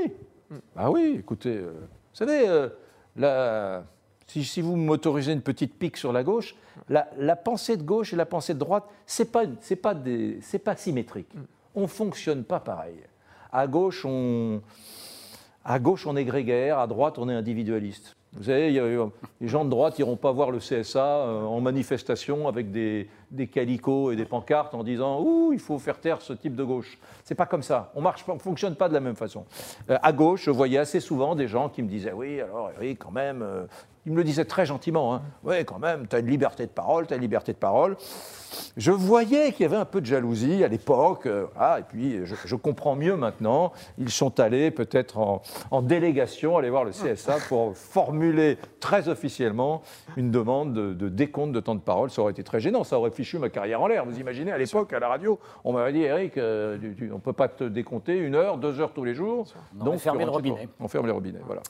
Ah 0.75 0.89
oui, 0.91 1.17
écoutez, 1.19 1.57
euh, 1.57 1.71
vous 1.71 2.15
savez, 2.15 2.47
la- 3.15 3.83
si, 4.27 4.43
si 4.43 4.61
vous 4.61 4.75
m'autorisez 4.75 5.33
une 5.33 5.41
petite 5.41 5.77
pique 5.77 5.97
sur 5.97 6.11
la 6.11 6.23
gauche, 6.23 6.55
la, 6.89 7.07
la 7.17 7.35
pensée 7.35 7.77
de 7.77 7.83
gauche 7.83 8.11
et 8.11 8.15
la 8.15 8.25
pensée 8.25 8.53
de 8.53 8.59
droite, 8.59 8.85
c'est 9.05 9.31
pas, 9.31 9.43
c'est 9.61 9.75
pas, 9.75 9.93
des- 9.93 10.39
c'est 10.41 10.59
pas 10.59 10.75
symétrique. 10.75 11.29
On 11.75 11.87
fonctionne 11.87 12.43
pas 12.43 12.59
pareil. 12.59 12.95
À 13.51 13.67
gauche, 13.67 14.03
on, 14.05 14.61
à 15.63 15.79
gauche, 15.79 16.07
on 16.07 16.15
est 16.15 16.25
grégaire, 16.25 16.79
à 16.79 16.87
droite, 16.87 17.17
on 17.19 17.29
est 17.29 17.33
individualiste. 17.33 18.15
Vous 18.37 18.43
savez, 18.43 18.77
a- 18.79 19.09
les 19.41 19.47
gens 19.47 19.63
de 19.65 19.69
droite 19.69 19.97
n'iront 19.97 20.17
pas 20.17 20.31
voir 20.31 20.51
le 20.51 20.59
CSA 20.59 20.99
euh, 21.05 21.43
en 21.43 21.61
manifestation 21.61 22.47
avec 22.47 22.71
des, 22.71 23.07
des 23.35 23.47
calicots 23.47 24.11
et 24.11 24.15
des 24.15 24.25
pancartes 24.25 24.73
en 24.73 24.83
disant 24.83 25.21
Ouh, 25.21 25.51
il 25.53 25.59
faut 25.59 25.79
faire 25.79 25.99
taire 25.99 26.21
ce 26.21 26.33
type 26.33 26.55
de 26.55 26.63
gauche. 26.63 26.97
C'est 27.23 27.35
pas 27.35 27.45
comme 27.45 27.63
ça. 27.63 27.91
On 27.95 28.01
marche, 28.01 28.23
on 28.27 28.39
fonctionne 28.39 28.75
pas 28.75 28.89
de 28.89 28.93
la 28.93 28.99
même 28.99 29.15
façon. 29.15 29.45
Euh, 29.89 29.97
à 30.01 30.11
gauche, 30.11 30.45
je 30.45 30.51
voyais 30.51 30.77
assez 30.77 30.99
souvent 30.99 31.35
des 31.35 31.47
gens 31.47 31.69
qui 31.69 31.83
me 31.83 31.87
disaient 31.87 32.13
Oui, 32.13 32.41
alors, 32.41 32.71
oui, 32.79 32.95
quand 32.95 33.11
même. 33.11 33.41
euh, 33.41 33.65
ils 34.05 34.11
me 34.11 34.17
le 34.17 34.23
disaient 34.23 34.45
très 34.45 34.65
gentiment. 34.65 35.15
Hein, 35.15 35.23
oui, 35.43 35.65
quand 35.65 35.79
même, 35.79 36.07
tu 36.07 36.15
as 36.15 36.19
une 36.19 36.27
liberté 36.27 36.65
de 36.65 36.71
parole, 36.71 37.07
tu 37.07 37.13
as 37.13 37.15
une 37.15 37.23
liberté 37.23 37.53
de 37.53 37.57
parole. 37.57 37.97
Je 38.77 38.91
voyais 38.91 39.51
qu'il 39.51 39.63
y 39.63 39.65
avait 39.65 39.75
un 39.75 39.85
peu 39.85 39.99
de 39.99 40.05
jalousie 40.05 40.63
à 40.63 40.67
l'époque, 40.67 41.25
euh, 41.25 41.47
ah, 41.57 41.79
et 41.79 41.83
puis 41.83 42.25
je, 42.25 42.35
je 42.45 42.55
comprends 42.55 42.95
mieux 42.95 43.15
maintenant. 43.17 43.73
Ils 43.97 44.11
sont 44.11 44.39
allés 44.39 44.71
peut-être 44.71 45.17
en, 45.17 45.81
délégation 45.81 46.57
aller 46.57 46.69
voir 46.69 46.83
le 46.83 46.91
CSA 46.91 47.37
pour 47.49 47.75
formuler 47.75 48.57
très 48.79 49.09
officiellement 49.09 49.81
une 50.17 50.31
demande 50.31 50.73
de, 50.73 50.93
de 50.93 51.09
décompte 51.09 51.51
de 51.51 51.59
temps 51.59 51.75
de 51.75 51.81
parole. 51.81 52.11
Ça 52.11 52.21
aurait 52.21 52.31
été 52.31 52.43
très 52.43 52.59
gênant, 52.59 52.83
ça 52.83 52.97
aurait 52.97 53.09
fichu 53.25 53.39
ma 53.39 53.49
carrière 53.49 53.81
en 53.81 53.87
l'air. 53.87 54.05
Vous 54.05 54.19
imaginez, 54.19 54.51
à 54.51 54.57
l'époque, 54.57 54.93
à 54.93 54.99
la 54.99 55.07
radio, 55.09 55.39
on 55.63 55.73
m'avait 55.73 55.91
dit, 55.93 56.01
Eric, 56.03 56.37
euh, 56.37 56.77
tu- 56.79 56.95
tu- 56.95 57.11
on 57.11 57.15
ne 57.15 57.19
peut 57.19 57.33
pas 57.33 57.47
te 57.47 57.63
décompter 57.63 58.15
une 58.17 58.35
heure, 58.35 58.57
deux 58.57 58.79
heures 58.79 58.93
tous 58.93 59.03
les 59.03 59.15
jours. 59.15 59.45
On 59.79 59.83
va 59.85 59.97
fermer 59.97 60.19
tu 60.19 60.25
le 60.25 60.31
robinet. 60.31 60.69
On 60.79 60.87
ferme 60.87 61.07
les 61.07 61.11
robinets, 61.11 61.39
voilà. 61.45 61.61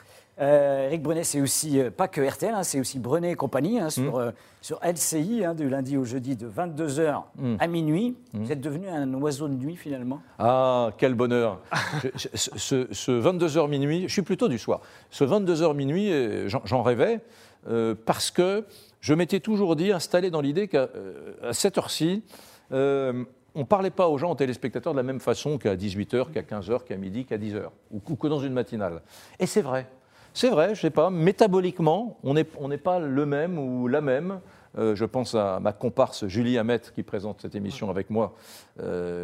Euh, 0.41 0.87
Eric 0.87 1.01
Brunet, 1.01 1.23
c'est 1.23 1.39
aussi, 1.39 1.79
euh, 1.79 1.89
pas 1.89 2.09
que 2.09 2.19
RTL, 2.19 2.53
hein, 2.53 2.63
c'est 2.63 2.77
aussi 2.77 2.99
Brunet 2.99 3.31
et 3.31 3.35
compagnie, 3.35 3.79
hein, 3.79 3.89
sur, 3.89 4.17
euh, 4.17 4.31
sur 4.59 4.81
LCI, 4.83 5.45
hein, 5.45 5.53
du 5.55 5.69
lundi 5.69 5.95
au 5.95 6.03
jeudi, 6.03 6.35
de 6.35 6.45
22h 6.45 7.23
à 7.59 7.67
minuit. 7.67 8.17
Vous 8.33 8.51
êtes 8.51 8.59
devenu 8.59 8.89
un 8.89 9.13
oiseau 9.13 9.47
de 9.47 9.53
nuit, 9.53 9.77
finalement 9.77 10.21
Ah, 10.37 10.89
quel 10.97 11.13
bonheur 11.13 11.61
Je- 12.03 12.09
je- 12.15 12.49
Ce, 12.57 12.87
ce 12.91 13.11
22h 13.13 13.69
minuit, 13.69 14.03
je 14.09 14.13
suis 14.13 14.23
plutôt 14.23 14.49
du 14.49 14.57
soir. 14.59 14.81
Ce 15.09 15.23
22h 15.23 15.73
minuit, 15.73 16.11
j'en 16.49 16.61
j'en 16.65 16.83
rêvais 16.83 17.21
euh, 17.69 17.95
parce 18.05 18.29
que 18.29 18.65
je 19.05 19.13
m'étais 19.13 19.39
toujours 19.39 19.75
dit, 19.75 19.91
installé 19.91 20.31
dans 20.31 20.41
l'idée 20.41 20.67
qu'à 20.67 20.89
euh, 20.95 21.53
cette 21.53 21.77
heure-ci, 21.77 22.23
euh, 22.71 23.23
on 23.53 23.59
ne 23.59 23.65
parlait 23.65 23.91
pas 23.91 24.07
aux 24.09 24.17
gens, 24.17 24.31
aux 24.31 24.35
téléspectateurs, 24.35 24.93
de 24.93 24.97
la 24.97 25.03
même 25.03 25.19
façon 25.19 25.59
qu'à 25.59 25.75
18h, 25.75 26.31
qu'à 26.31 26.41
15h, 26.41 26.85
qu'à 26.85 26.97
midi, 26.97 27.23
qu'à 27.23 27.37
10h, 27.37 27.65
ou, 27.91 28.01
ou 28.09 28.15
que 28.15 28.27
dans 28.27 28.39
une 28.39 28.53
matinale. 28.53 29.03
Et 29.39 29.45
c'est 29.45 29.61
vrai. 29.61 29.85
C'est 30.33 30.49
vrai, 30.49 30.69
je 30.69 30.71
ne 30.71 30.75
sais 30.77 30.89
pas, 30.89 31.11
métaboliquement, 31.11 32.17
on 32.23 32.33
n'est 32.33 32.77
pas 32.79 32.97
le 32.97 33.25
même 33.27 33.59
ou 33.59 33.87
la 33.87 34.01
même. 34.01 34.39
Euh, 34.75 34.95
je 34.95 35.05
pense 35.05 35.35
à 35.35 35.59
ma 35.59 35.71
comparse 35.71 36.25
Julie 36.25 36.57
Hamet 36.57 36.81
qui 36.95 37.03
présente 37.03 37.43
cette 37.43 37.53
émission 37.53 37.91
avec 37.91 38.09
moi, 38.09 38.33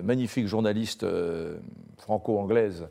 magnifique 0.03 0.45
journaliste 0.45 1.07
franco-anglaise 1.97 2.87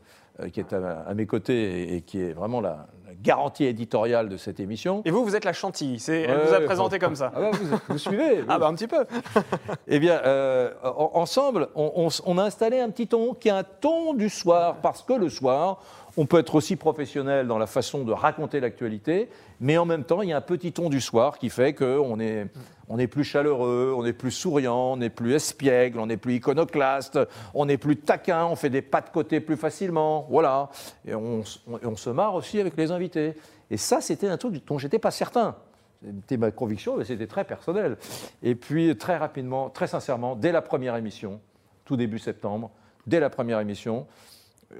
qui 0.49 0.59
est 0.59 0.73
à, 0.73 1.03
à 1.07 1.13
mes 1.13 1.25
côtés 1.25 1.81
et, 1.93 1.95
et 1.97 2.01
qui 2.01 2.21
est 2.21 2.33
vraiment 2.33 2.61
la, 2.61 2.87
la 3.07 3.13
garantie 3.21 3.65
éditoriale 3.65 4.29
de 4.29 4.37
cette 4.37 4.59
émission. 4.59 5.01
Et 5.05 5.11
vous, 5.11 5.23
vous 5.23 5.35
êtes 5.35 5.45
la 5.45 5.53
chantilly. 5.53 5.99
C'est- 5.99 6.21
Elle 6.21 6.37
Ouais, 6.37 6.45
vous 6.47 6.53
a 6.53 6.61
présenté 6.61 6.97
bon. 6.99 7.05
comme 7.07 7.15
ça. 7.15 7.31
Ah 7.35 7.39
bah, 7.39 7.51
vous, 7.53 7.77
vous 7.89 7.97
suivez 7.97 8.43
Ah 8.49 8.57
bah 8.59 8.67
un 8.67 8.73
petit 8.73 8.87
peu. 8.87 9.05
eh 9.87 9.99
bien, 9.99 10.19
euh, 10.25 10.71
en- 10.83 11.11
ensemble, 11.15 11.67
on, 11.75 11.91
on 11.95 12.07
s- 12.07 12.21
on 12.25 12.37
a 12.37 12.43
installé 12.43 12.79
un 12.79 12.89
petit 12.89 13.07
ton 13.07 13.33
qui 13.33 13.47
est 13.49 13.51
un 13.51 13.63
ton 13.63 14.13
du 14.13 14.29
soir, 14.29 14.77
parce 14.81 15.01
que 15.03 15.13
le 15.13 15.29
soir, 15.29 15.79
On 16.17 16.25
peut 16.25 16.39
être 16.39 16.55
aussi 16.55 16.75
professionnel 16.75 17.47
dans 17.47 17.57
la 17.57 17.67
façon 17.67 18.03
de 18.03 18.11
raconter 18.11 18.59
l'actualité, 18.59 19.29
mais 19.61 19.77
en 19.77 19.85
même 19.85 20.03
temps, 20.03 20.23
il 20.23 20.29
y 20.29 20.33
a 20.33 20.37
un 20.37 20.41
petit 20.41 20.73
ton 20.73 20.89
du 20.89 20.99
soir 20.99 21.37
qui 21.37 21.51
fait 21.51 21.75
qu'on 21.75 22.19
est, 22.19 22.47
on 22.89 22.97
est 22.97 23.05
plus 23.05 23.23
chaleureux, 23.23 23.93
on 23.95 24.03
est 24.03 24.11
plus 24.11 24.31
souriant, 24.31 24.93
on 24.93 25.01
est 25.01 25.11
plus 25.11 25.35
espiègle, 25.35 25.99
on 25.99 26.09
est 26.09 26.17
plus 26.17 26.33
iconoclaste, 26.35 27.19
on 27.53 27.69
est 27.69 27.77
plus 27.77 27.97
taquin, 27.97 28.45
on 28.47 28.55
fait 28.55 28.71
des 28.71 28.81
pas 28.81 29.01
de 29.01 29.09
côté 29.09 29.39
plus 29.39 29.57
facilement, 29.57 30.25
voilà. 30.31 30.71
Et 31.05 31.13
on, 31.13 31.43
se 31.43 32.09
marre 32.09 32.33
aussi 32.33 32.59
avec 32.59 32.75
les 32.75 32.89
invités. 32.89 33.35
Et 33.69 33.77
ça, 33.77 34.01
c'était 34.01 34.27
un 34.27 34.37
truc 34.37 34.65
dont 34.65 34.79
j'étais 34.79 34.97
pas 34.97 35.11
certain. 35.11 35.55
C'était 36.03 36.37
ma 36.37 36.49
conviction, 36.49 36.97
mais 36.97 37.05
c'était 37.05 37.27
très 37.27 37.43
personnel. 37.43 37.97
Et 38.41 38.55
puis, 38.55 38.97
très 38.97 39.17
rapidement, 39.17 39.69
très 39.69 39.85
sincèrement, 39.85 40.35
dès 40.35 40.51
la 40.51 40.63
première 40.63 40.95
émission, 40.95 41.39
tout 41.85 41.97
début 41.97 42.17
septembre, 42.17 42.71
dès 43.05 43.19
la 43.19 43.29
première 43.29 43.59
émission, 43.59 44.07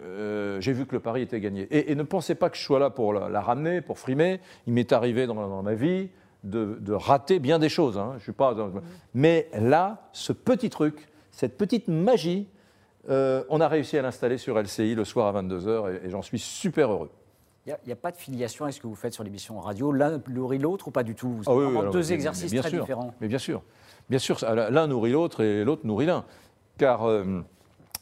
euh, 0.03 0.61
j'ai 0.61 0.73
vu 0.73 0.85
que 0.85 0.93
le 0.93 0.99
pari 0.99 1.21
était 1.21 1.39
gagné. 1.39 1.67
Et, 1.71 1.93
ne 1.95 2.03
pensez 2.03 2.35
pas 2.35 2.49
que 2.49 2.57
je 2.57 2.63
sois 2.63 2.79
là 2.79 2.89
pour 2.89 3.13
la, 3.13 3.41
ramener, 3.41 3.81
pour 3.81 3.99
frimer. 3.99 4.39
Il 4.67 4.73
m'est 4.73 4.91
arrivé 4.91 5.27
dans, 5.27 5.61
ma 5.61 5.73
vie 5.73 6.09
de, 6.43 6.93
rater 6.93 7.39
bien 7.39 7.59
des 7.59 7.69
choses. 7.69 7.97
Hein. 7.97 8.13
Je 8.17 8.23
suis 8.23 8.31
pas, 8.31 8.55
mais 9.13 9.49
là, 9.53 10.09
ce 10.13 10.33
petit 10.33 10.69
truc, 10.69 11.07
cette 11.31 11.57
petite 11.57 11.87
magie, 11.87 12.47
euh, 13.09 13.43
on 13.49 13.61
a 13.61 13.67
réussi 13.67 13.97
à 13.97 14.01
l'installer 14.01 14.37
sur 14.37 14.59
LCI 14.59 14.95
le 14.95 15.05
soir 15.05 15.35
à 15.35 15.41
22h 15.41 16.05
et 16.05 16.09
j'en 16.09 16.21
suis 16.21 16.39
super 16.39 16.91
heureux. 16.91 17.09
Il 17.67 17.75
n'y 17.85 17.93
a, 17.93 17.95
pas 17.95 18.11
de 18.11 18.17
filiation 18.17 18.65
à 18.65 18.71
ce 18.71 18.79
que 18.79 18.87
vous 18.87 18.95
faites 18.95 19.13
sur 19.13 19.23
l'émission 19.23 19.59
radio, 19.59 19.91
l'un 19.91 20.19
nourrit 20.29 20.57
l'autre 20.57 20.87
ou 20.87 20.91
pas 20.91 21.03
du 21.03 21.13
tout? 21.13 21.41
Ah 21.45 21.53
oui, 21.53 21.65
deux 21.91 22.11
exercices 22.11 22.51
très 22.51 22.71
différents. 22.71 23.13
Mais 23.21 23.27
bien 23.27 23.37
sûr, 23.37 23.61
bien 24.09 24.17
sûr, 24.17 24.39
l'un 24.41 24.87
nourrit 24.87 25.11
l'autre 25.11 25.43
et 25.43 25.63
l'autre 25.63 25.85
nourrit 25.85 26.07
l'un. 26.07 26.25
Car 26.79 27.07
euh, 27.07 27.43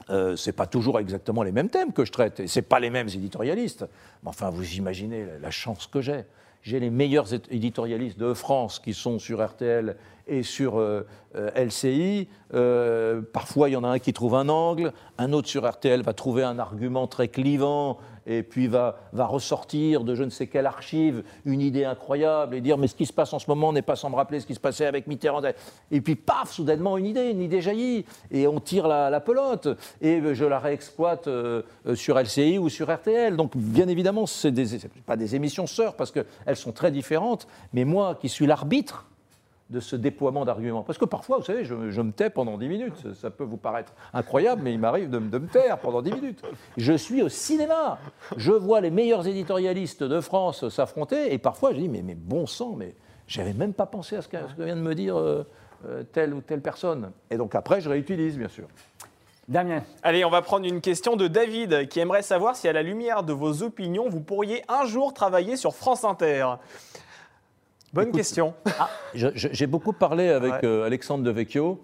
euh, 0.09 0.35
ce 0.35 0.49
n'est 0.49 0.53
pas 0.53 0.65
toujours 0.65 0.99
exactement 0.99 1.43
les 1.43 1.51
mêmes 1.51 1.69
thèmes 1.69 1.93
que 1.93 2.05
je 2.05 2.11
traite, 2.11 2.39
et 2.39 2.47
ce 2.47 2.59
pas 2.59 2.79
les 2.79 2.89
mêmes 2.89 3.07
éditorialistes. 3.07 3.85
Mais 4.23 4.29
enfin, 4.29 4.49
vous 4.49 4.75
imaginez 4.75 5.25
la 5.41 5.51
chance 5.51 5.87
que 5.87 6.01
j'ai. 6.01 6.23
J'ai 6.61 6.79
les 6.79 6.89
meilleurs 6.89 7.33
éditorialistes 7.33 8.19
de 8.19 8.33
France 8.33 8.79
qui 8.79 8.93
sont 8.93 9.17
sur 9.17 9.45
RTL 9.45 9.95
et 10.29 10.43
sur 10.43 10.79
euh, 10.79 11.05
euh, 11.35 11.49
LCI. 11.55 12.27
Euh, 12.53 13.21
parfois, 13.21 13.69
il 13.69 13.73
y 13.73 13.75
en 13.75 13.83
a 13.83 13.89
un 13.89 13.99
qui 13.99 14.13
trouve 14.13 14.35
un 14.35 14.49
angle, 14.49 14.93
un 15.17 15.33
autre 15.33 15.47
sur 15.47 15.69
RTL 15.69 16.01
va 16.01 16.13
trouver 16.13 16.43
un 16.43 16.59
argument 16.59 17.07
très 17.07 17.27
clivant 17.27 17.97
et 18.25 18.43
puis 18.43 18.67
va, 18.67 18.97
va 19.11 19.25
ressortir 19.25 20.03
de 20.03 20.13
je 20.13 20.23
ne 20.23 20.29
sais 20.29 20.47
quelle 20.47 20.67
archive 20.67 21.23
une 21.45 21.61
idée 21.61 21.83
incroyable 21.83 22.55
et 22.55 22.61
dire 22.61 22.77
mais 22.77 22.87
ce 22.87 22.93
qui 22.93 23.07
se 23.07 23.13
passe 23.13 23.33
en 23.33 23.39
ce 23.39 23.49
moment 23.49 23.73
n'est 23.73 23.81
pas 23.81 23.95
sans 23.95 24.09
me 24.09 24.15
rappeler 24.15 24.39
ce 24.39 24.45
qui 24.45 24.53
se 24.53 24.59
passait 24.59 24.85
avec 24.85 25.07
Mitterrand. 25.07 25.41
Et 25.89 26.01
puis 26.01 26.15
paf, 26.15 26.51
soudainement 26.51 26.97
une 26.97 27.07
idée, 27.07 27.29
une 27.29 27.41
idée 27.41 27.61
jaillit 27.61 28.05
et 28.29 28.47
on 28.47 28.59
tire 28.59 28.87
la, 28.87 29.19
pelote 29.19 29.67
et 30.01 30.21
je 30.33 30.45
la 30.45 30.59
réexploite 30.59 31.27
sur 31.95 32.19
LCI 32.19 32.59
ou 32.59 32.69
sur 32.69 32.93
RTL. 32.93 33.35
Donc 33.35 33.55
bien 33.55 33.87
évidemment, 33.87 34.25
ce 34.25 34.47
pas 35.05 35.17
des 35.17 35.35
émissions 35.35 35.65
sœurs 35.65 35.95
parce 35.95 36.11
qu'elles 36.11 36.55
sont 36.55 36.71
très 36.71 36.91
différentes, 36.91 37.47
mais 37.73 37.83
moi 37.83 38.15
qui 38.15 38.29
suis 38.29 38.45
l'arbitre 38.45 39.05
de 39.69 39.79
ce 39.79 39.95
déploiement 39.95 40.45
d'arguments. 40.45 40.83
Parce 40.83 40.97
que 40.97 41.05
parfois, 41.05 41.37
vous 41.37 41.43
savez, 41.43 41.63
je, 41.63 42.01
me 42.01 42.11
tais 42.11 42.29
pendant 42.29 42.57
10 42.57 42.67
minutes. 42.67 43.13
Ça 43.13 43.29
peut 43.29 43.43
vous 43.43 43.57
paraître 43.57 43.93
incroyable, 44.13 44.61
mais 44.63 44.73
il 44.73 44.79
m'arrive 44.79 45.09
de, 45.09 45.19
me 45.19 45.47
taire 45.47 45.77
pendant 45.77 46.01
10 46.01 46.13
minutes. 46.13 46.41
Je 46.77 46.93
suis 46.93 47.21
au 47.21 47.29
cinéma. 47.29 47.99
Je 48.37 48.51
vois 48.51 48.81
les 48.81 48.89
meilleurs 48.89 49.27
éditorialistes 49.27 50.03
de 50.03 50.21
France 50.21 50.69
s'affronter, 50.69 51.33
et 51.33 51.37
parfois 51.37 51.73
je 51.73 51.79
dis, 51.79 51.89
mais, 51.89 52.01
mais 52.01 52.15
bon 52.15 52.47
sang, 52.47 52.75
mais 52.75 52.95
j'avais 53.27 53.53
même 53.53 53.73
pas 53.73 53.85
pensé 53.85 54.15
à 54.15 54.21
ce 54.21 54.27
que, 54.27 54.37
vient 54.63 54.75
de 54.75 54.81
me 54.81 54.95
dire 54.95 55.17
euh, 55.17 55.43
euh, 55.85 56.03
telle 56.03 56.33
ou 56.33 56.41
telle 56.41 56.61
personne. 56.61 57.11
Et 57.29 57.37
donc 57.37 57.53
après, 57.53 57.79
je 57.79 57.89
réutilise, 57.89 58.37
bien 58.37 58.49
sûr. 58.49 58.67
Damien. 59.47 59.83
Allez, 60.03 60.23
on 60.25 60.29
va 60.29 60.43
prendre 60.43 60.67
une 60.67 60.81
question 60.81 61.15
de 61.15 61.27
David 61.27 61.87
qui 61.89 61.99
aimerait 61.99 62.21
savoir 62.21 62.55
si, 62.55 62.67
à 62.67 62.73
la 62.73 62.83
lumière 62.83 63.23
de 63.23 63.33
vos 63.33 63.63
opinions, 63.63 64.07
vous 64.07 64.21
pourriez 64.21 64.63
un 64.67 64.85
jour 64.85 65.13
travailler 65.13 65.57
sur 65.57 65.75
France 65.75 66.03
Inter. 66.03 66.45
Bonne 67.93 68.11
question. 68.11 68.53
Ah, 68.79 68.89
j'ai 69.13 69.67
beaucoup 69.67 69.93
parlé 69.93 70.29
avec 70.29 70.63
euh, 70.63 70.85
Alexandre 70.85 71.23
de 71.23 71.31
Vecchio, 71.31 71.79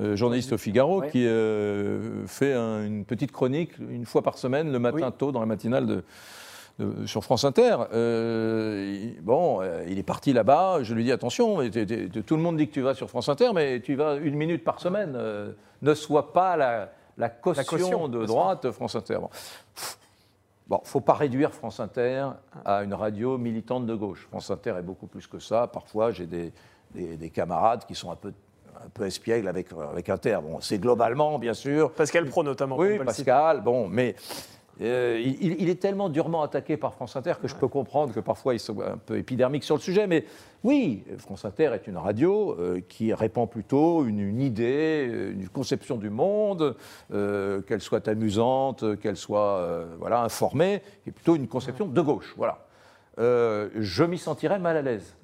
euh, 0.00 0.16
journaliste 0.16 0.52
au 0.52 0.58
Figaro, 0.58 1.02
qui 1.02 1.26
euh, 1.26 2.26
fait 2.26 2.54
une 2.54 3.04
petite 3.04 3.32
chronique 3.32 3.72
une 3.78 4.04
fois 4.04 4.22
par 4.22 4.38
semaine, 4.38 4.72
le 4.72 4.78
matin 4.78 5.10
tôt, 5.10 5.32
dans 5.32 5.40
la 5.40 5.46
matinale 5.46 5.86
de, 5.86 7.06
sur 7.06 7.22
France 7.22 7.44
Inter. 7.44 7.76
bon, 9.22 9.60
il 9.88 9.98
est 9.98 10.04
parti 10.06 10.32
là-bas. 10.32 10.82
Je 10.82 10.94
lui 10.94 11.04
dis 11.04 11.12
attention, 11.12 11.58
tout 12.26 12.36
le 12.36 12.42
monde 12.42 12.56
dit 12.56 12.68
que 12.68 12.74
tu 12.74 12.80
vas 12.80 12.94
sur 12.94 13.08
France 13.08 13.28
Inter, 13.28 13.50
mais 13.54 13.80
tu 13.80 13.94
vas 13.94 14.16
une 14.16 14.34
minute 14.34 14.64
par 14.64 14.80
semaine. 14.80 15.16
ne 15.82 15.94
sois 15.94 16.32
pas 16.32 16.56
la, 16.56 17.28
caution, 17.28 18.08
de 18.08 18.26
droite 18.26 18.70
France 18.72 18.96
Inter. 18.96 19.18
Bon, 19.20 19.30
il 20.70 20.74
ne 20.74 20.78
faut 20.84 21.00
pas 21.00 21.14
réduire 21.14 21.52
France 21.52 21.80
Inter 21.80 22.28
à 22.64 22.82
une 22.82 22.94
radio 22.94 23.36
militante 23.36 23.86
de 23.86 23.94
gauche. 23.94 24.26
France 24.30 24.50
Inter 24.50 24.74
est 24.78 24.82
beaucoup 24.82 25.06
plus 25.06 25.26
que 25.26 25.38
ça. 25.38 25.66
Parfois, 25.66 26.10
j'ai 26.10 26.26
des, 26.26 26.52
des, 26.94 27.30
camarades 27.30 27.84
qui 27.86 27.94
sont 27.94 28.10
un 28.10 28.16
peu, 28.16 28.32
un 28.82 28.88
peu 28.88 29.04
espiègles 29.06 29.48
avec, 29.48 29.68
avec 29.72 30.08
Inter. 30.08 30.38
Bon, 30.42 30.60
c'est 30.60 30.78
globalement, 30.78 31.38
bien 31.38 31.54
sûr. 31.54 31.92
Pascal 31.92 32.26
Pro, 32.26 32.42
notamment. 32.42 32.76
Oui, 32.78 32.98
Pascal, 32.98 33.60
bon, 33.60 33.88
mais 33.88 34.16
euh, 34.80 35.22
il, 35.40 35.68
est 35.68 35.80
tellement 35.80 36.08
durement 36.08 36.42
attaqué 36.42 36.76
par 36.76 36.94
France 36.94 37.14
Inter 37.14 37.34
que 37.40 37.46
je 37.46 37.54
peux 37.54 37.68
comprendre 37.68 38.12
que 38.12 38.20
parfois 38.20 38.54
ils 38.54 38.60
sont 38.60 38.80
un 38.80 38.96
peu 38.96 39.16
épidermiques 39.16 39.62
sur 39.62 39.76
le 39.76 39.80
sujet. 39.80 40.06
Mais 40.06 40.24
oui, 40.64 41.04
France 41.18 41.44
Inter 41.44 41.70
est 41.74 41.86
une 41.86 41.96
radio 41.96 42.56
euh, 42.58 42.80
qui 42.88 43.14
répand 43.14 43.48
plutôt 43.48 44.04
une, 44.04 44.40
idée, 44.40 45.08
euh, 45.08 45.32
une 45.32 45.48
conception 45.48 45.96
du 45.96 46.10
monde, 46.10 46.76
qu'elle 47.10 47.80
soit 47.80 48.08
amusante, 48.08 48.98
qu'elle 49.00 49.16
soit 49.16 49.86
voilà, 49.98 50.22
informée, 50.22 50.82
qui 51.02 51.10
est 51.10 51.12
plutôt 51.12 51.36
une 51.36 51.46
conception 51.46 51.86
de 51.86 52.00
gauche. 52.00 52.34
Voilà. 52.36 52.58
je 53.16 54.04
m'y 54.04 54.18
sentirais 54.18 54.58
mal 54.58 54.76
à 54.76 54.82
l'aise. 54.82 55.14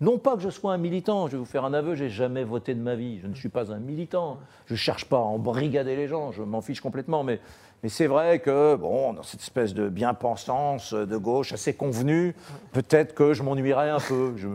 Non 0.00 0.18
pas 0.18 0.36
que 0.36 0.42
je 0.42 0.48
sois 0.48 0.72
un 0.72 0.78
militant, 0.78 1.26
je 1.26 1.32
vais 1.32 1.38
vous 1.38 1.44
faire 1.44 1.64
un 1.64 1.74
aveu, 1.74 1.96
j'ai 1.96 2.08
jamais 2.08 2.44
voté 2.44 2.72
de 2.72 2.80
ma 2.80 2.94
vie, 2.94 3.18
je 3.18 3.26
ne 3.26 3.34
suis 3.34 3.48
pas 3.48 3.72
un 3.72 3.80
militant, 3.80 4.38
je 4.66 4.74
ne 4.74 4.78
cherche 4.78 5.06
pas 5.06 5.16
à 5.16 5.22
embrigader 5.22 5.96
les 5.96 6.06
gens, 6.06 6.30
je 6.30 6.44
m'en 6.44 6.60
fiche 6.60 6.80
complètement, 6.80 7.24
mais 7.24 7.40
mais 7.82 7.88
c'est 7.88 8.08
vrai 8.08 8.40
que, 8.40 8.74
bon, 8.74 9.12
dans 9.12 9.22
cette 9.22 9.40
espèce 9.40 9.72
de 9.72 9.88
bien-pensance 9.88 10.94
de 10.94 11.16
gauche 11.16 11.52
assez 11.52 11.74
convenue, 11.74 12.34
peut-être 12.72 13.14
que 13.14 13.34
je 13.34 13.42
m'ennuierais 13.42 13.90
un 13.90 14.00
peu. 14.00 14.32
Je, 14.36 14.48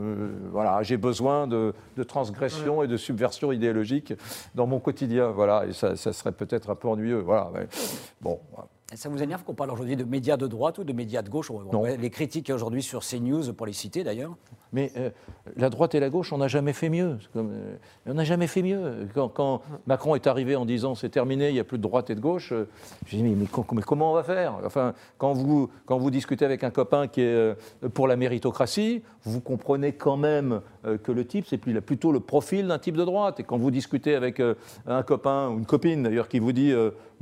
voilà, 0.52 0.84
j'ai 0.84 0.98
besoin 0.98 1.48
de, 1.48 1.74
transgression 2.06 2.84
et 2.84 2.88
de 2.88 2.98
subversion 2.98 3.52
idéologique 3.52 4.14
dans 4.56 4.68
mon 4.68 4.80
quotidien. 4.80 5.30
Voilà, 5.30 5.66
et 5.66 5.74
ça, 5.74 5.96
serait 5.96 6.34
peut-être 6.34 6.70
un 6.70 6.76
peu 6.76 6.88
ennuyeux. 6.88 7.20
Voilà, 7.20 7.50
bon. 8.22 8.40
Ça 8.94 9.10
vous 9.10 9.24
énerve 9.24 9.44
qu'on 9.44 9.56
parle 9.56 9.72
aujourd'hui 9.72 9.96
de 9.96 10.04
médias 10.04 10.38
de 10.38 10.46
droite 10.46 10.78
ou 10.78 10.84
de 10.84 10.94
médias 10.94 11.22
de 11.22 11.30
gauche? 11.30 11.52
Les 11.98 12.10
critiques 12.10 12.52
aujourd'hui 12.54 12.84
sur 12.84 13.02
CNews, 13.02 13.54
pour 13.54 13.66
les 13.66 13.74
citer 13.74 14.04
d'ailleurs. 14.04 14.36
Mais 14.74 14.92
euh, 14.98 15.10
la 15.56 15.70
droite 15.70 15.96
et 15.96 16.00
la 16.00 16.10
gauche, 16.10 16.34
on 16.34 16.40
n'a 16.40 16.48
jamais 16.48 16.74
fait 16.74 16.90
mieux. 16.90 17.18
Euh, 17.36 17.76
on 18.08 18.16
n'a 18.16 18.24
jamais 18.24 18.48
fait 18.48 18.64
mieux. 18.64 19.08
Quand, 19.14 19.62
Macron 19.86 20.16
est 20.16 20.28
arrivé 20.28 20.56
en 20.56 20.66
disant 20.66 20.96
c'est 20.96 21.10
terminé, 21.10 21.50
il 21.50 21.54
n'y 21.54 21.60
a 21.60 21.64
plus 21.64 21.78
de 21.78 21.84
droite 21.84 22.10
et 22.10 22.16
de 22.16 22.20
gauche, 22.20 22.52
euh, 22.52 22.68
je 23.06 23.16
me 23.16 23.22
dis 23.22 23.30
mais, 23.30 23.48
mais, 23.72 23.82
comment 23.84 24.12
on 24.12 24.16
va 24.16 24.24
faire? 24.24 24.56
Enfin, 24.66 24.94
quand 25.18 25.34
vous, 25.34 25.70
quand 25.86 25.98
vous 25.98 26.10
discutez 26.10 26.44
avec 26.44 26.64
un 26.64 26.72
copain 26.72 27.08
qui 27.08 27.22
est 27.22 27.56
pour 27.94 28.08
la 28.08 28.16
méritocratie, 28.16 29.04
vous 29.24 29.40
comprenez 29.40 29.94
quand 29.94 30.18
même 30.18 30.62
que 31.04 31.12
le 31.12 31.26
type, 31.26 31.46
c'est 31.48 31.58
plutôt 31.58 32.12
le 32.12 32.20
profil 32.20 32.68
d'un 32.68 32.80
type 32.80 32.98
de 32.98 33.06
droite. 33.06 33.40
Et 33.40 33.44
quand 33.44 33.58
vous 33.58 33.72
discutez 33.72 34.16
avec 34.16 34.42
un 34.88 35.04
copain 35.04 35.50
ou 35.50 35.60
une 35.60 35.66
copine 35.66 36.04
d'ailleurs 36.04 36.28
qui 36.28 36.40
vous 36.40 36.52
dit 36.52 36.74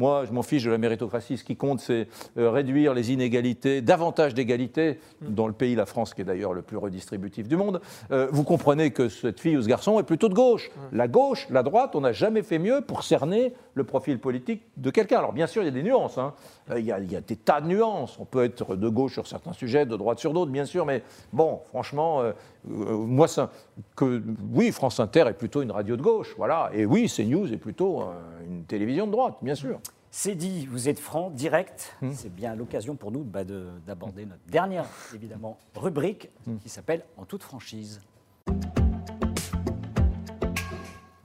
moi, 0.01 0.25
je 0.25 0.33
m'en 0.33 0.41
fiche 0.41 0.63
de 0.63 0.71
la 0.71 0.79
méritocratie. 0.79 1.37
Ce 1.37 1.43
qui 1.43 1.55
compte, 1.55 1.79
c'est 1.79 2.07
euh, 2.35 2.49
réduire 2.49 2.95
les 2.95 3.11
inégalités, 3.11 3.81
davantage 3.81 4.33
d'égalité 4.33 4.97
mm. 5.21 5.33
dans 5.33 5.45
le 5.45 5.53
pays, 5.53 5.75
la 5.75 5.85
France, 5.85 6.15
qui 6.15 6.21
est 6.21 6.25
d'ailleurs 6.25 6.53
le 6.53 6.63
plus 6.63 6.77
redistributif 6.77 7.40
du 7.47 7.57
monde. 7.57 7.81
Euh, 8.11 8.27
vous 8.31 8.43
comprenez 8.43 8.91
que 8.91 9.09
cette 9.09 9.39
fille 9.39 9.57
ou 9.57 9.61
ce 9.61 9.67
garçon 9.67 9.99
est 9.99 10.03
plutôt 10.03 10.29
de 10.29 10.33
gauche. 10.33 10.71
La 10.91 11.07
gauche, 11.07 11.47
la 11.49 11.63
droite, 11.63 11.95
on 11.95 12.01
n'a 12.01 12.11
jamais 12.11 12.43
fait 12.43 12.59
mieux 12.59 12.81
pour 12.81 13.03
cerner 13.03 13.53
le 13.73 13.83
profil 13.83 14.19
politique 14.19 14.63
de 14.77 14.89
quelqu'un. 14.89 15.19
Alors, 15.19 15.33
bien 15.33 15.47
sûr, 15.47 15.61
il 15.63 15.65
y 15.65 15.69
a 15.69 15.71
des 15.71 15.83
nuances. 15.83 16.17
Hein. 16.17 16.33
Euh, 16.69 16.79
il, 16.79 16.85
y 16.85 16.91
a, 16.91 16.99
il, 16.99 17.11
y 17.11 17.15
a, 17.15 17.21
des 17.21 17.35
tas 17.35 17.61
de 17.61 17.67
nuances. 17.67 18.17
On 18.19 18.25
peut 18.25 18.43
être 18.43 18.75
de 18.75 18.89
gauche 18.89 19.13
sur 19.13 19.27
certains 19.27 19.53
sujets, 19.53 19.85
de 19.85 19.95
droite 19.95 20.19
sur 20.19 20.33
d'autres, 20.33 20.51
bien 20.51 20.65
sûr. 20.65 20.85
Mais 20.85 21.03
bon, 21.33 21.59
franchement, 21.69 22.23
moi, 22.65 23.27
ça, 23.27 23.51
que, 23.95 24.21
oui, 24.53 24.71
France 24.71 24.99
Inter 24.99 25.25
est 25.27 25.33
plutôt 25.33 25.61
une 25.61 25.71
radio 25.71 25.95
de 25.95 26.01
gauche. 26.01 26.33
Voilà. 26.37 26.69
Et 26.73 26.85
oui, 26.85 27.07
CNews 27.07 27.51
est 27.53 27.57
plutôt 27.57 28.03
une 28.47 28.63
télévision 28.65 29.07
de 29.07 29.11
droite, 29.11 29.35
bien 29.41 29.55
sûr. 29.55 29.79
C'est 30.13 30.35
dit, 30.35 30.65
vous 30.65 30.89
êtes 30.89 30.99
franc, 30.99 31.29
direct. 31.29 31.95
Hmm. 32.01 32.11
C'est 32.11 32.33
bien 32.33 32.53
l'occasion 32.53 32.97
pour 32.97 33.13
nous 33.13 33.23
bah, 33.23 33.45
d'aborder 33.45 34.25
notre 34.25 34.43
dernière, 34.45 34.85
évidemment, 35.15 35.57
rubrique 35.73 36.29
hmm. 36.45 36.57
qui 36.57 36.67
s'appelle 36.67 37.05
En 37.15 37.23
toute 37.23 37.43
franchise. 37.43 38.01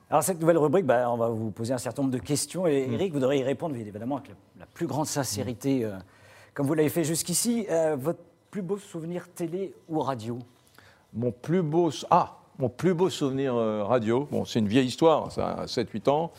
Alors 0.08 0.22
cette 0.22 0.40
nouvelle 0.40 0.58
rubrique, 0.58 0.86
bah, 0.86 1.10
on 1.10 1.16
va 1.16 1.30
vous 1.30 1.50
poser 1.50 1.74
un 1.74 1.78
certain 1.78 2.02
nombre 2.02 2.14
de 2.14 2.20
questions 2.20 2.68
et 2.68 2.86
hmm. 2.86 2.92
Eric, 2.92 3.12
vous 3.12 3.18
devrez 3.18 3.40
y 3.40 3.42
répondre 3.42 3.74
évidemment 3.74 4.18
avec 4.18 4.30
la, 4.56 4.66
plus 4.66 4.86
grande 4.86 5.06
sincérité, 5.06 5.84
euh, 5.84 5.96
comme 6.54 6.68
vous 6.68 6.74
l'avez 6.74 6.88
fait 6.88 7.02
jusqu'ici. 7.02 7.66
Euh, 7.68 7.96
votre 7.98 8.20
plus 8.52 8.62
beau 8.62 8.78
souvenir 8.78 9.28
télé 9.34 9.74
ou 9.88 9.98
radio? 9.98 10.38
Mon 11.12 11.32
plus 11.32 11.62
beau... 11.62 11.90
Ah 12.08 12.38
Mon 12.60 12.68
plus 12.68 12.94
beau 12.94 13.10
souvenir 13.10 13.56
euh, 13.56 13.82
radio, 13.82 14.28
bon, 14.30 14.44
c'est 14.44 14.60
une 14.60 14.68
vieille 14.68 14.86
histoire, 14.86 15.32
ça 15.32 15.48
a 15.48 15.66
7-8 15.66 16.08
ans. 16.08 16.30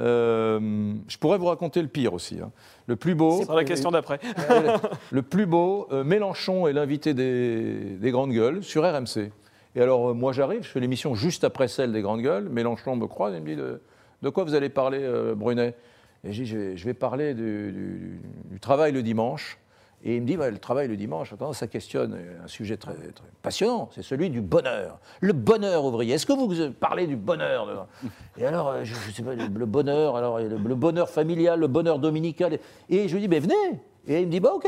Euh, 0.00 0.94
je 1.08 1.18
pourrais 1.18 1.38
vous 1.38 1.46
raconter 1.46 1.82
le 1.82 1.88
pire 1.88 2.14
aussi. 2.14 2.38
hein. 2.42 2.50
Le 2.86 2.96
plus 2.96 3.14
beau, 3.14 3.42
C'est 3.46 3.52
la 3.54 3.64
question 3.64 3.90
d'après. 3.90 4.18
le 5.10 5.22
plus 5.22 5.46
beau, 5.46 5.86
euh, 5.92 6.02
Mélenchon 6.04 6.66
est 6.66 6.72
l'invité 6.72 7.14
des, 7.14 7.74
des 8.00 8.10
grandes 8.10 8.32
gueules 8.32 8.62
sur 8.62 8.82
RMC. 8.82 9.30
Et 9.76 9.80
alors, 9.80 10.10
euh, 10.10 10.14
moi, 10.14 10.32
j'arrive, 10.32 10.62
je 10.62 10.68
fais 10.68 10.80
l'émission 10.80 11.14
juste 11.14 11.44
après 11.44 11.68
celle 11.68 11.92
des 11.92 12.00
grandes 12.02 12.22
gueules. 12.22 12.48
Mélenchon 12.48 12.96
me 12.96 13.06
croise 13.06 13.34
et 13.34 13.40
me 13.40 13.46
dit 13.46 13.56
de, 13.56 13.80
de 14.22 14.28
quoi 14.30 14.44
vous 14.44 14.54
allez 14.54 14.68
parler, 14.70 15.06
Brunet? 15.36 15.74
Et 16.24 16.32
je 16.32 16.42
dis 16.42 16.46
je 16.50 16.56
vais, 16.58 16.76
je 16.76 16.84
vais 16.84 16.94
parler 16.94 17.34
du, 17.34 17.72
du- 17.72 18.20
du 18.50 18.60
travail 18.60 18.92
le 18.92 19.02
dimanche. 19.02 19.58
Et 20.02 20.16
il 20.16 20.22
me 20.22 20.26
dit 20.26 20.36
bah, 20.36 20.50
le 20.50 20.58
travail 20.58 20.88
le 20.88 20.96
dimanche, 20.96 21.34
ça 21.52 21.66
questionne 21.66 22.16
un 22.42 22.48
sujet 22.48 22.76
très, 22.76 22.94
très 22.94 23.28
passionnant, 23.42 23.90
c'est 23.92 24.02
celui 24.02 24.30
du 24.30 24.40
bonheur. 24.40 24.98
Le 25.20 25.32
bonheur 25.32 25.84
ouvrier. 25.84 26.14
Est-ce 26.14 26.26
que 26.26 26.32
vous 26.32 26.72
parlez 26.72 27.06
du 27.06 27.16
bonheur 27.16 27.86
Et 28.38 28.46
alors, 28.46 28.68
euh, 28.68 28.84
je, 28.84 28.94
je 28.94 29.10
sais 29.10 29.22
pas, 29.22 29.34
le, 29.34 29.66
bonheur, 29.66 30.16
alors 30.16 30.38
le, 30.38 30.56
le 30.56 30.74
bonheur 30.74 31.10
familial, 31.10 31.60
le 31.60 31.66
bonheur 31.66 31.98
dominical. 31.98 32.58
Et 32.88 33.08
je 33.08 33.14
lui 33.14 33.20
dis, 33.20 33.28
ben 33.28 33.42
venez. 33.42 33.80
Et 34.06 34.20
il 34.20 34.26
me 34.26 34.30
dit, 34.32 34.40
bah 34.40 34.52
ok. 34.54 34.66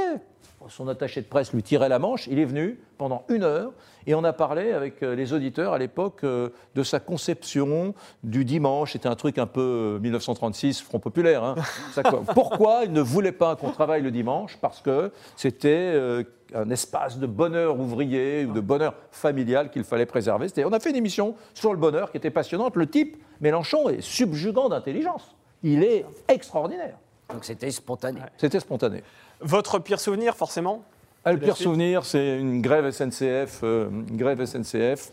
Son 0.69 0.89
attaché 0.89 1.21
de 1.21 1.27
presse 1.27 1.53
lui 1.53 1.63
tirait 1.63 1.89
la 1.89 1.99
manche, 1.99 2.27
il 2.27 2.39
est 2.39 2.45
venu 2.45 2.79
pendant 2.99 3.25
une 3.29 3.43
heure 3.43 3.73
et 4.07 4.15
on 4.15 4.25
a 4.25 4.33
parlé 4.33 4.73
avec 4.73 5.03
euh, 5.03 5.15
les 5.15 5.33
auditeurs 5.33 5.73
à 5.73 5.79
l'époque 5.79 6.25
euh, 6.25 6.51
de 6.75 6.83
sa 6.83 7.01
conception 7.01 7.95
du 8.23 8.45
dimanche. 8.45 8.93
C'était 8.93 9.09
un 9.09 9.15
truc 9.15 9.39
un 9.39 9.47
peu 9.47 9.97
euh, 9.97 9.99
1936, 10.01 10.83
Front 10.83 10.99
Populaire. 10.99 11.43
hein. 11.45 11.55
Pourquoi 12.35 12.83
il 12.85 12.93
ne 12.93 13.01
voulait 13.01 13.33
pas 13.33 13.57
qu'on 13.57 13.71
travaille 13.71 14.03
le 14.03 14.11
dimanche? 14.11 14.59
Parce 14.61 14.81
que 14.81 15.13
c'était 15.37 15.69
euh, 15.95 16.25
un 16.55 16.69
espace 16.71 17.19
de 17.19 17.27
bonheur 17.27 17.79
ouvrier 17.79 18.45
ou 18.45 18.53
de 18.53 18.61
bonheur 18.61 18.95
familial 19.11 19.71
qu'il 19.71 19.85
fallait 19.85 20.07
préserver. 20.07 20.49
On 20.65 20.73
a 20.73 20.81
fait 20.81 20.91
une 20.91 20.97
émission 20.97 21.35
sur 21.55 21.73
le 21.73 21.79
bonheur 21.79 22.11
qui 22.11 22.17
était 22.17 22.31
passionnante. 22.31 22.77
Le 22.77 22.87
type, 22.87 23.23
Mélenchon, 23.41 23.89
est 23.89 24.01
subjugant 24.01 24.69
d'intelligence. 24.69 25.35
Il 25.63 25.83
est 25.83 26.05
extraordinaire. 26.29 26.99
Donc 27.33 27.45
c'était 27.45 27.71
spontané. 27.71 28.21
C'était 28.37 28.61
spontané. 28.61 29.03
Votre 29.43 29.79
pire 29.79 30.01
souvenir, 30.01 30.35
forcément 30.37 30.85
Ah, 31.25 31.33
le 31.33 31.39
pire 31.39 31.57
souvenir, 31.57 32.05
c'est 32.05 32.39
une 32.39 32.61
grève 32.63 32.91
SNCF, 32.91 33.61
euh, 33.63 33.89
une 33.91 34.17
grève 34.17 34.45
SNCF, 34.45 35.13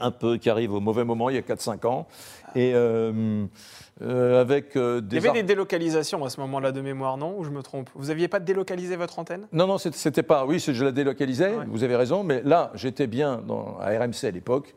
un 0.00 0.10
peu 0.10 0.36
qui 0.36 0.50
arrive 0.50 0.72
au 0.72 0.80
mauvais 0.80 1.04
moment, 1.04 1.30
il 1.30 1.36
y 1.36 1.38
a 1.38 1.42
4-5 1.42 1.86
ans, 1.86 2.06
et 2.54 2.72
euh, 2.74 3.44
euh, 4.02 4.40
avec 4.40 4.76
euh, 4.76 5.00
Il 5.00 5.06
y 5.06 5.20
des... 5.20 5.28
avait 5.28 5.42
des 5.42 5.42
délocalisations 5.44 6.24
à 6.24 6.30
ce 6.30 6.40
moment-là 6.40 6.72
de 6.72 6.80
mémoire, 6.80 7.16
non? 7.16 7.36
Ou 7.38 7.44
je 7.44 7.50
me 7.50 7.62
trompe? 7.62 7.90
Vous 7.94 8.06
n'aviez 8.06 8.26
pas 8.28 8.40
délocalisé 8.40 8.96
votre 8.96 9.18
antenne? 9.18 9.46
Non, 9.52 9.66
non, 9.66 9.78
c'était- 9.78 10.22
pas... 10.22 10.44
Oui, 10.46 10.58
je 10.58 10.84
la 10.84 10.90
délocalisais, 10.92 11.54
Ouais. 11.54 11.64
vous 11.68 11.84
avez 11.84 11.96
raison, 11.96 12.24
mais 12.24 12.42
là, 12.44 12.72
j'étais 12.74 13.06
bien 13.06 13.40
dans, 13.46 13.78
à 13.80 13.90
RMC 13.90 14.24
à 14.24 14.30
l'époque, 14.30 14.74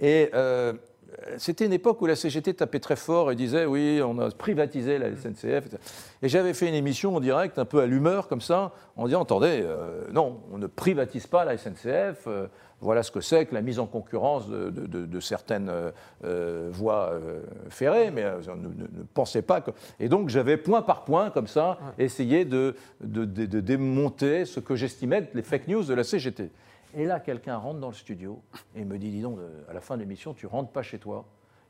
et 0.00 0.30
euh, 0.34 0.72
c'était 1.38 1.66
une 1.66 1.72
époque 1.72 2.00
où 2.02 2.06
la 2.06 2.16
CGT 2.16 2.54
tapait 2.54 2.80
très 2.80 2.96
fort 2.96 3.30
et 3.30 3.34
disait, 3.36 3.66
oui, 3.66 4.00
on 4.04 4.18
a 4.18 4.30
privatisé 4.30 4.98
la 4.98 5.14
SNCF. 5.14 5.64
Et 6.22 6.28
j'avais 6.28 6.54
fait 6.54 6.68
une 6.68 6.74
émission 6.74 7.16
en 7.16 7.20
direct, 7.20 7.58
un 7.58 7.64
peu 7.64 7.80
à 7.80 7.86
l'humeur, 7.86 8.28
comme 8.28 8.40
ça, 8.40 8.72
en 8.96 9.06
disant, 9.06 9.22
attendez, 9.22 9.60
euh, 9.62 10.04
non, 10.12 10.40
on 10.52 10.58
ne 10.58 10.66
privatise 10.66 11.26
pas 11.26 11.44
la 11.44 11.56
SNCF, 11.56 12.26
euh, 12.26 12.46
voilà 12.80 13.02
ce 13.02 13.10
que 13.10 13.20
c'est 13.20 13.46
que 13.46 13.54
la 13.54 13.62
mise 13.62 13.78
en 13.78 13.86
concurrence 13.86 14.48
de, 14.48 14.68
de- 14.70 14.86
de- 14.86 15.06
de 15.06 15.20
certaines 15.20 15.70
euh, 16.24 16.68
voies 16.70 17.12
ferrées, 17.70 18.10
mais 18.10 18.24
ne, 18.24 18.52
ne- 18.54 18.68
ne 18.68 19.04
pensez 19.14 19.40
pas 19.42 19.60
que... 19.62 19.70
Et 20.00 20.08
donc 20.08 20.28
j'avais 20.28 20.56
point 20.58 20.82
par 20.82 21.04
point, 21.04 21.30
comme 21.30 21.46
ça, 21.46 21.78
essayé 21.98 22.44
de, 22.44 22.74
démonter 23.00 24.44
ce 24.44 24.60
que 24.60 24.74
j'estimais 24.76 25.18
être 25.18 25.34
les 25.34 25.42
fake 25.42 25.68
news 25.68 25.84
de 25.84 25.94
la 25.94 26.04
CGT. 26.04 26.50
Et 26.96 27.04
là, 27.04 27.20
quelqu'un 27.20 27.56
rentre 27.56 27.80
dans 27.80 27.88
le 27.88 27.94
studio 27.94 28.40
et 28.76 28.84
me 28.84 28.98
dit, 28.98 29.10
dis 29.10 29.22
donc, 29.22 29.38
euh, 29.38 29.62
à 29.68 29.72
la 29.72 29.80
fin 29.80 29.96
de 29.96 30.00
l'émission, 30.00 30.32
tu 30.32 30.46
rentres 30.46 30.70
pas 30.70 30.82
chez 30.82 30.98
toi, 30.98 31.24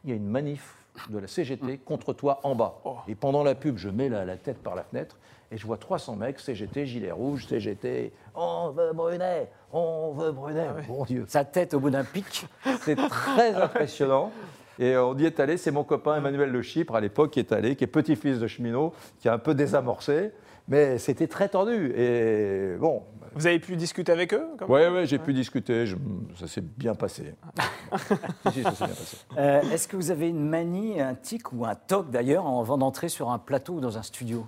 il 0.05 0.11
y 0.11 0.13
a 0.13 0.17
une 0.17 0.29
manif 0.29 0.77
de 1.09 1.19
la 1.19 1.27
CGT 1.27 1.79
contre 1.79 2.13
toi 2.13 2.41
en 2.43 2.55
bas. 2.55 2.81
Oh. 2.85 2.97
Et 3.09 3.15
pendant 3.15 3.43
la 3.43 3.55
pub, 3.55 3.79
je 3.79 3.89
mets 3.89 4.09
la, 4.09 4.25
la 4.25 4.37
tête 4.37 4.59
par 4.59 4.75
la 4.75 4.85
fenêtre 4.85 5.17
et 5.51 5.57
je 5.57 5.67
vois 5.67 5.79
300 5.79 6.17
mecs, 6.17 6.41
CGT, 6.41 6.87
gilet 6.87 7.11
rouge, 7.11 7.47
CGT, 7.47 8.13
on 8.35 8.71
veut 8.71 8.93
Brunet, 8.93 9.49
on 9.73 10.13
veut 10.13 10.33
Brunet. 10.33 10.69
Bon 10.89 11.05
Dieu. 11.05 11.25
Sa 11.29 11.45
tête 11.45 11.75
au 11.75 11.81
bout 11.81 11.91
d'un 11.91 12.05
pic. 12.05 12.47
C'est 12.81 12.97
très 12.97 13.55
impressionnant. 13.63 14.31
Et 14.79 14.97
on 14.97 15.17
y 15.17 15.25
est 15.25 15.39
allé, 15.39 15.57
c'est 15.57 15.71
mon 15.71 15.85
copain 15.85 16.17
Emmanuel 16.17 16.51
Le 16.51 16.63
Chypre 16.63 16.97
à 16.97 17.01
l'époque 17.01 17.31
qui 17.31 17.39
est 17.39 17.53
allé, 17.53 17.77
qui 17.77 17.85
est 17.85 17.89
petit-fils 17.89 18.41
de 18.41 18.47
cheminot, 18.47 18.93
qui 19.21 19.29
a 19.29 19.33
un 19.33 19.39
peu 19.39 19.55
désamorcé. 19.55 20.33
Mais 20.67 20.99
c'était 20.99 21.29
très 21.29 21.49
tendu. 21.49 21.93
Et 21.97 22.77
bon, 22.79 23.03
Vous 23.35 23.47
avez 23.47 23.59
pu 23.59 23.77
discuter 23.77 24.13
avec 24.13 24.33
eux 24.35 24.47
comme- 24.59 24.71
ouais, 24.71 24.89
ouais, 24.89 25.07
j'ai 25.07 25.19
pu 25.19 25.33
discuter, 25.33 25.87
je- 25.87 25.97
ça 26.37 26.47
s'est 26.47 26.61
bien 26.63 26.95
passé. 26.95 27.35
si, 28.53 28.53
si, 28.53 28.63
ça 28.63 28.73
s'est 28.75 28.85
bien 28.87 28.95
passé. 28.95 29.17
Euh, 29.39 29.61
Est-ce 29.73 29.89
que 29.89 29.97
vous 29.97 30.11
avez 30.11 30.29
une 30.29 30.49
manie, 30.49 31.01
un 31.01 31.15
tic 31.15 31.53
ou 31.53 31.65
un 31.65 31.75
toc 31.75 32.11
d'ailleurs 32.11 32.47
avant 32.47 32.79
d'entrer 32.79 33.09
sur 33.09 33.31
un 33.31 33.39
plateau 33.39 33.75
ou 33.75 33.81
dans 33.81 33.99
un 33.99 34.03
studio? 34.03 34.47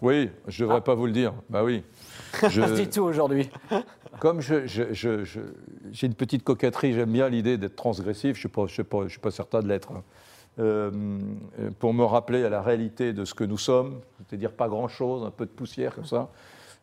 Oui, 0.00 0.30
je 0.48 0.64
ne 0.64 0.68
devrais 0.68 0.80
pas 0.82 0.94
vous 0.96 1.06
le 1.06 1.12
dire. 1.12 1.32
Bah 1.48 1.62
oui. 1.62 1.84
Je- 2.48 2.74
dis 2.74 2.88
tout 2.90 3.02
aujourd'hui. 3.02 3.48
Comme 4.18 4.40
je- 4.40 4.66
je- 4.66 4.92
je- 4.92 5.22
je- 5.24 5.40
j'ai 5.92 6.06
une 6.08 6.14
petite 6.14 6.42
coquetterie, 6.42 6.92
j'aime 6.92 7.12
bien 7.12 7.28
l'idée 7.28 7.56
d'être 7.56 7.76
transgressif, 7.76 8.36
je 8.36 8.48
ne 8.48 8.66
suis, 8.68 8.82
pas- 8.84 9.02
je 9.06 9.10
suis 9.10 9.20
pas 9.20 9.30
certain 9.30 9.60
de 9.60 9.68
l'être. 9.68 9.90
Euh, 10.58 10.90
euh, 11.60 11.70
pour 11.78 11.94
me 11.94 12.04
rappeler 12.04 12.44
à 12.44 12.50
la 12.50 12.60
réalité 12.62 13.12
de 13.12 13.24
ce 13.24 13.32
que 13.32 13.44
nous 13.44 13.56
sommes, 13.56 14.00
c'est-à-dire 14.18 14.52
pas 14.52 14.68
grand-chose, 14.68 15.24
un 15.24 15.30
peu 15.30 15.46
de 15.46 15.50
poussière 15.50 15.94
comme 15.94 16.04
ça. 16.04 16.28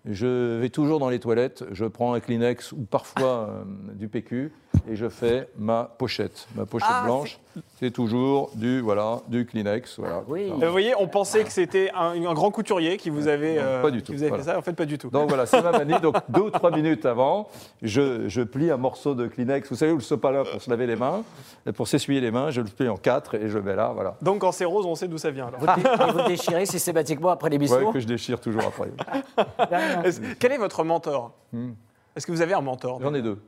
Je 0.05 0.57
vais 0.59 0.69
toujours 0.69 0.99
dans 0.99 1.09
les 1.09 1.19
toilettes, 1.19 1.65
je 1.71 1.85
prends 1.85 2.13
un 2.13 2.19
Kleenex 2.19 2.71
ou 2.71 2.85
parfois 2.89 3.49
euh, 3.49 3.63
du 3.93 4.07
PQ 4.07 4.51
et 4.89 4.95
je 4.95 5.09
fais 5.09 5.49
ma 5.57 5.83
pochette. 5.97 6.47
Ma 6.55 6.65
pochette 6.65 6.89
Ah, 6.89 7.03
blanche, 7.03 7.39
c'est 7.79 7.91
toujours 7.91 8.51
du, 8.55 8.79
voilà, 8.81 9.21
du 9.27 9.45
Kleenex. 9.45 9.99
Voilà, 9.99 10.23
Oui. 10.27 10.47
Voilà. 10.49 10.63
Euh, 10.63 10.65
Vous 10.67 10.71
voyez, 10.71 10.93
on 10.99 11.07
pensait 11.07 11.43
que 11.43 11.51
c'était 11.51 11.89
un, 11.95 12.11
un 12.25 12.33
grand 12.33 12.51
couturier 12.51 12.97
qui 12.97 13.09
vous 13.09 13.27
avait, 13.27 13.55
Non, 13.55 13.61
euh, 13.63 13.81
pas 13.81 13.91
du 13.91 13.99
qui 14.01 14.03
tout, 14.05 14.13
vous 14.13 14.19
avait 14.23 14.29
voilà. 14.29 14.43
fait 14.43 14.49
ça. 14.51 14.57
En 14.57 14.61
fait, 14.61 14.73
pas 14.73 14.85
du 14.85 14.97
tout. 14.97 15.09
Donc 15.09 15.27
voilà, 15.29 15.45
c'est 15.45 15.61
ma 15.61 15.71
manie. 15.71 15.99
Donc 16.01 16.15
deux 16.29 16.41
ou 16.41 16.49
trois 16.49 16.71
minutes 16.71 17.05
avant, 17.05 17.49
je, 17.81 18.27
je 18.27 18.41
plie 18.41 18.69
un 18.71 18.77
morceau 18.77 19.15
de 19.15 19.27
Kleenex. 19.27 19.69
Vous 19.69 19.75
savez, 19.75 19.91
où 19.91 19.95
le 19.95 20.01
sopalin 20.01 20.43
pour 20.43 20.61
se 20.61 20.69
laver 20.69 20.87
les 20.87 20.95
mains, 20.95 21.23
et 21.65 21.71
pour 21.71 21.87
s'essuyer 21.87 22.21
les 22.21 22.31
mains, 22.31 22.51
je 22.51 22.61
le 22.61 22.67
plie 22.67 22.87
en 22.89 22.97
quatre 22.97 23.35
et 23.35 23.49
je 23.49 23.57
le 23.57 23.63
mets 23.63 23.75
là, 23.75 23.91
voilà. 23.93 24.15
Donc 24.21 24.39
quand 24.41 24.51
c'est 24.51 24.65
rose, 24.65 24.85
on 24.85 24.95
sait 24.95 25.07
d'où 25.07 25.17
ça 25.17 25.31
vient. 25.31 25.47
alors. 25.47 25.59
Vous, 25.59 25.81
dé- 25.81 25.89
vous 26.21 26.27
déchirez 26.27 26.65
systématiquement 26.65 27.29
après 27.29 27.45
Ouais, 27.47 27.51
l'émission 27.51 27.91
que 27.91 27.99
je 27.99 28.07
déchire 28.07 28.39
toujours 28.39 28.63
après. 28.67 28.89
Est-ce- 30.05 30.21
Quel 30.39 30.51
est 30.51 30.57
votre 30.57 30.83
mentor 30.83 31.31
Hmm. 31.51 31.71
Est-ce 32.15 32.27
que 32.27 32.31
vous 32.31 32.41
avez 32.41 32.53
un 32.53 32.61
mentor 32.61 32.99
J'en 33.01 33.13
ai 33.13 33.21
deux. 33.21 33.39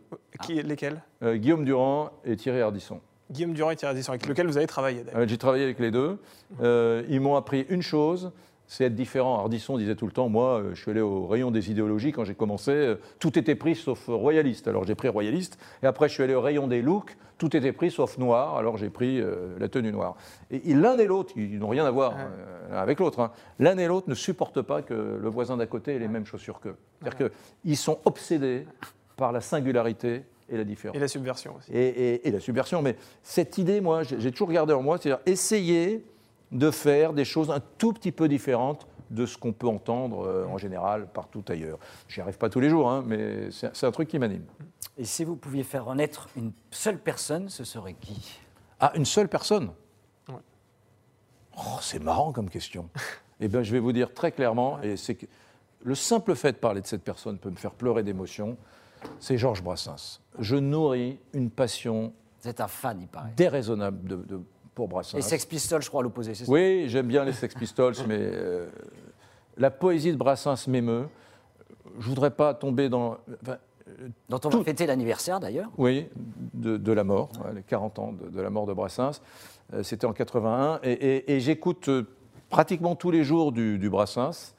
Qui, 0.44 0.62
lesquels? 0.64 1.02
Euh, 1.24 1.36
Guillaume 1.36 1.66
Durand 1.66 2.10
et 2.26 2.36
Thierry 2.36 2.62
Ardisson. 2.62 3.00
Guillaume 3.32 3.54
Durand 3.54 3.72
et 3.72 3.76
Thierry 3.76 3.92
Ardisson, 3.92 4.12
avec 4.12 4.28
lequel 4.28 4.48
vous 4.48 4.58
avez 4.58 4.68
travaillé 4.68 5.04
d'ailleurs. 5.04 5.22
Euh, 5.22 5.28
J'ai 5.28 5.38
travaillé 5.38 5.64
avec 5.64 5.80
les 5.80 5.92
deux. 5.92 6.20
Euh, 6.62 7.04
ils 7.10 7.22
m'ont 7.22 7.36
appris 7.36 7.66
une 7.70 7.82
chose, 7.82 8.32
c'est 8.68 8.86
être 8.86 8.96
différent. 8.96 9.40
Ardisson 9.40 9.78
disait 9.78 9.96
tout 9.96 10.06
le 10.06 10.12
temps, 10.12 10.30
moi, 10.30 10.60
euh, 10.60 10.72
je 10.74 10.82
suis 10.82 10.92
allé 10.92 11.02
au 11.02 11.28
rayon 11.28 11.52
des 11.52 11.72
idéologies 11.72 12.12
quand 12.12 12.24
j'ai 12.26 12.36
commencé, 12.36 12.96
tout 13.20 13.38
était 13.38 13.56
pris 13.56 13.76
sauf 13.76 14.06
royaliste. 14.08 14.68
Alors 14.68 14.86
j'ai 14.86 14.96
pris 14.96 15.08
royaliste. 15.08 15.58
Et 15.84 15.88
après, 15.88 16.08
je 16.10 16.14
suis 16.14 16.24
allé 16.24 16.36
au 16.36 16.42
rayon 16.42 16.68
des 16.68 16.82
looks, 16.82 17.18
tout 17.38 17.56
était 17.58 17.72
pris 17.72 17.90
sauf 17.90 18.18
noir. 18.18 18.58
Alors 18.58 18.78
j'ai 18.78 18.90
pris 18.90 19.20
euh, 19.20 19.58
la 19.60 19.68
tenue 19.68 19.92
noire. 19.92 20.16
Et, 20.52 20.74
l'un 20.74 20.98
et 20.98 21.06
l'autre, 21.06 21.34
ils 21.36 21.58
n'ont 21.58 21.70
rien 21.70 21.86
à 21.86 21.92
voir 21.92 22.14
euh, 22.18 22.82
avec 22.82 23.00
l'autre. 23.00 23.20
hein. 23.20 23.32
L'un 23.60 23.78
et 23.78 23.88
l'autre 23.88 24.10
ne 24.10 24.16
supportent 24.16 24.62
pas 24.62 24.82
que 24.82 24.94
le 24.94 25.30
voisin 25.30 25.58
d'à 25.58 25.66
côté 25.66 25.96
ait 25.96 26.00
les 26.00 26.08
mêmes 26.08 26.26
chaussures 26.26 26.60
qu'eux. 26.60 26.76
C'est-à-dire 27.02 27.30
qu'ils 27.64 27.78
sont 27.78 28.00
obsédés 28.06 28.66
par 29.18 29.32
la 29.32 29.42
singularité 29.42 30.24
et 30.52 30.58
la 30.58 30.64
différence 30.64 30.96
Et 30.96 31.00
la 31.00 31.08
subversion 31.08 31.56
aussi. 31.58 31.72
et, 31.72 31.88
et- 32.16 32.28
et 32.28 32.32
la 32.32 32.40
subversion. 32.40 32.82
Mais 32.82 32.96
cette 33.24 33.58
idée, 33.58 33.82
moi, 33.82 34.04
j'ai 34.04 34.32
toujours 34.32 34.52
gardé 34.52 34.74
en 34.74 34.82
moi, 34.84 34.98
c'est-à-dire 34.98 35.24
essayer 35.26 36.06
de 36.52 36.70
faire 36.70 37.14
des 37.14 37.26
choses 37.26 37.50
un 37.50 37.62
tout 37.78 37.94
petit 37.94 38.12
peu 38.12 38.28
différentes 38.28 38.86
de 39.10 39.26
ce 39.26 39.38
qu'on 39.38 39.54
peut 39.54 39.68
entendre 39.68 40.26
euh, 40.28 40.46
en 40.46 40.58
général 40.58 41.08
partout 41.08 41.44
ailleurs. 41.50 41.80
J'y 42.08 42.22
arrive 42.22 42.38
pas 42.38 42.50
tous 42.50 42.60
les 42.60 42.70
jours, 42.70 42.90
hein, 42.90 43.04
mais 43.06 43.50
c'est 43.52 43.76
c'est 43.76 43.86
un 43.86 43.92
truc 43.92 44.08
qui 44.10 44.20
m'anime. 44.20 44.46
Et 44.98 45.06
si 45.06 45.24
vous 45.24 45.36
pouviez 45.36 45.64
faire 45.64 45.86
renaître 45.86 46.30
une 46.36 46.52
seule 46.70 46.98
personne, 47.00 47.50
ce 47.50 47.64
serait 47.64 47.94
qui? 47.94 48.38
Ah, 48.80 48.92
une 48.96 49.06
seule 49.06 49.28
personne? 49.30 49.72
Ouais. 50.30 50.36
Oh, 51.58 51.78
C'est 51.82 52.02
marrant 52.04 52.32
comme 52.32 52.50
question. 52.50 52.90
eh 53.40 53.48
bien, 53.48 53.64
je 53.64 53.72
vais 53.72 53.80
vous 53.80 53.92
dire 53.92 54.14
très 54.14 54.32
clairement, 54.32 54.82
et 54.82 54.96
c'est 54.98 55.16
que 55.16 55.26
le 55.84 55.96
simple 55.96 56.36
fait 56.36 56.52
de 56.54 56.58
parler 56.58 56.82
de 56.82 56.88
cette 56.88 57.04
personne 57.04 57.38
peut 57.38 57.50
me 57.50 57.56
faire 57.56 57.72
pleurer 57.72 58.04
d'émotion, 58.04 58.58
c'est 59.20 59.38
Georges 59.38 59.64
Brassens. 59.64 60.20
Je 60.40 60.56
nourris 60.56 61.20
une 61.34 61.50
passion 61.50 62.14
Vous 62.42 62.50
êtes 62.50 62.62
un 62.62 62.68
fan, 62.68 63.00
il 63.02 63.08
paraît. 63.08 63.32
déraisonnable 63.36 64.08
de- 64.08 64.16
de- 64.16 64.42
pour 64.74 64.88
Brassens. 64.88 65.18
Les 65.18 65.22
Sex 65.22 65.46
Pistols, 65.46 65.82
je 65.82 65.90
crois, 65.90 66.00
à 66.02 66.04
l'opposé, 66.04 66.34
c'est 66.34 66.46
ça? 66.46 66.52
Oui, 66.52 66.86
j'aime 66.88 67.08
bien 67.08 67.24
les 67.26 67.34
Sex 67.34 67.54
Pistols, 67.56 67.94
mais 68.08 68.18
euh, 68.20 68.68
la 69.58 69.70
poésie 69.72 70.12
de 70.12 70.18
Brassens 70.18 70.68
m'émeut. 70.68 71.08
Je 72.00 72.08
voudrais 72.08 72.32
pas 72.32 72.54
tomber 72.54 72.88
dans. 72.90 73.18
enfin, 73.42 73.58
Dont 74.30 74.40
on 74.46 74.50
va 74.50 74.64
fêter 74.64 74.86
l'anniversaire, 74.86 75.40
d'ailleurs. 75.42 75.70
oui, 75.78 76.08
de, 76.54 76.78
de 76.78 76.92
la 76.94 77.04
mort, 77.04 77.30
ouais, 77.44 77.54
les 77.56 77.64
40 77.64 78.00
ans 78.00 78.14
de, 78.14 78.30
de 78.30 78.42
la 78.42 78.50
mort 78.50 78.66
de 78.66 78.74
Brassens. 78.74 79.22
Euh, 79.74 79.84
C'était 79.84 80.06
en 80.06 80.14
81. 80.14 80.80
Et, 80.84 80.92
et- 80.94 81.34
et 81.34 81.40
j'écoute 81.42 81.90
euh, 81.90 82.08
pratiquement 82.50 82.96
tous 82.96 83.12
les 83.12 83.24
jours 83.26 83.52
du, 83.52 83.78
du 83.78 83.90
Brassens. 83.90 84.54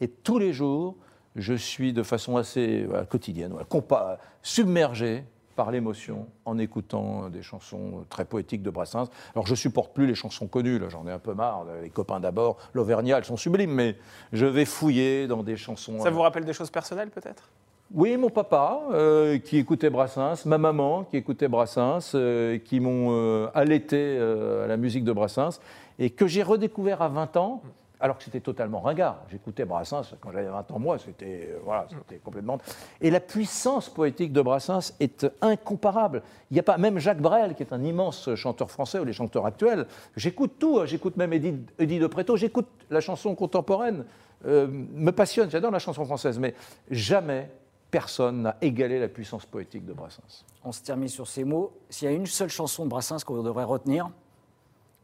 Et 0.00 0.08
tous 0.08 0.38
les 0.38 0.52
jours, 0.52 0.96
je 1.36 1.54
suis 1.54 1.92
de 1.92 2.02
façon 2.02 2.36
assez 2.36 2.84
voilà, 2.84 3.04
quotidienne, 3.04 3.52
voilà, 3.52 4.18
submergé 4.42 5.24
par 5.54 5.70
l'émotion 5.70 6.26
en 6.44 6.58
écoutant 6.58 7.28
des 7.28 7.42
chansons 7.42 8.04
très 8.08 8.24
poétiques 8.24 8.62
de 8.62 8.70
Brassens. 8.70 9.08
Alors 9.34 9.46
je 9.46 9.54
supporte 9.54 9.92
plus 9.92 10.06
les 10.06 10.14
chansons 10.14 10.46
connues, 10.46 10.80
j'en 10.88 11.06
ai 11.06 11.12
un 11.12 11.18
peu 11.18 11.34
marre, 11.34 11.66
les 11.82 11.90
copains 11.90 12.20
d'abord, 12.20 12.56
l'Auvergnat, 12.72 13.18
elles 13.18 13.24
sont 13.24 13.36
sublimes, 13.36 13.72
mais 13.72 13.96
je 14.32 14.46
vais 14.46 14.64
fouiller 14.64 15.26
dans 15.26 15.42
des 15.42 15.56
chansons. 15.56 16.00
Ça 16.00 16.10
vous 16.10 16.20
rappelle 16.20 16.44
des 16.44 16.54
choses 16.54 16.70
personnelles 16.70 17.10
peut-être? 17.10 17.50
Oui, 17.94 18.16
mon 18.16 18.30
papa 18.30 18.80
euh, 18.92 19.38
qui 19.38 19.58
écoutait 19.58 19.90
Brassens, 19.90 20.46
ma 20.46 20.56
maman 20.56 21.04
qui 21.04 21.18
écoutait 21.18 21.48
Brassens, 21.48 22.12
euh, 22.14 22.56
qui 22.56 22.80
m'ont 22.80 23.08
euh, 23.10 23.48
allaité 23.54 24.18
à 24.18 24.66
la 24.66 24.78
musique 24.78 25.04
de 25.04 25.12
Brassens 25.12 25.60
et 25.98 26.08
que 26.08 26.26
j'ai 26.26 26.42
redécouvert 26.42 27.02
à 27.02 27.08
20 27.08 27.36
ans 27.36 27.62
alors 28.02 28.18
que 28.18 28.24
c'était 28.24 28.40
totalement 28.40 28.80
ringard. 28.80 29.22
J'écoutais 29.30 29.64
Brassens 29.64 30.14
quand 30.20 30.32
j'avais 30.32 30.48
20 30.48 30.70
ans, 30.72 30.78
moi, 30.78 30.98
c'était 30.98 31.56
voilà, 31.64 31.86
complètement. 32.22 32.58
Et 33.00 33.10
la 33.10 33.20
puissance 33.20 33.88
poétique 33.88 34.32
de 34.32 34.42
Brassens 34.42 34.92
est 34.98 35.26
incomparable. 35.40 36.22
Il 36.50 36.54
n'y 36.54 36.60
a 36.60 36.64
pas, 36.64 36.76
même 36.78 36.98
Jacques 36.98 37.22
Brel, 37.22 37.54
qui 37.54 37.62
est 37.62 37.72
un 37.72 37.82
immense 37.82 38.34
chanteur 38.34 38.70
français, 38.70 38.98
ou 38.98 39.04
les 39.04 39.12
chanteurs 39.12 39.46
actuels, 39.46 39.86
j'écoute 40.16 40.54
tout, 40.58 40.80
hein. 40.80 40.84
j'écoute 40.84 41.16
même 41.16 41.32
Eddie, 41.32 41.54
Eddie 41.78 42.00
de 42.00 42.08
Préto, 42.08 42.36
j'écoute 42.36 42.66
la 42.90 43.00
chanson 43.00 43.34
contemporaine, 43.36 44.04
me 44.44 45.10
passionne, 45.12 45.48
j'adore 45.48 45.70
la 45.70 45.78
chanson 45.78 46.04
française, 46.04 46.40
mais 46.40 46.54
jamais 46.90 47.48
personne 47.92 48.42
n'a 48.42 48.56
égalé 48.60 48.98
la 48.98 49.06
puissance 49.06 49.46
poétique 49.46 49.86
de 49.86 49.92
Brassens. 49.92 50.44
On 50.64 50.72
se 50.72 50.82
termine 50.82 51.08
sur 51.08 51.28
ces 51.28 51.44
mots. 51.44 51.72
S'il 51.88 52.08
y 52.08 52.10
a 52.10 52.14
une 52.14 52.26
seule 52.26 52.48
chanson 52.48 52.84
de 52.84 52.90
Brassens 52.90 53.18
qu'on 53.24 53.40
devrait 53.42 53.64
retenir 53.64 54.10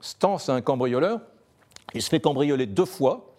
Stan, 0.01 0.39
c'est 0.39 0.53
un 0.53 0.61
cambrioleur. 0.61 1.21
Il 1.95 2.03
se 2.03 2.09
fait 2.09 2.21
cambrioler 2.21 2.67
deux 2.67 2.85
fois. 2.85 3.35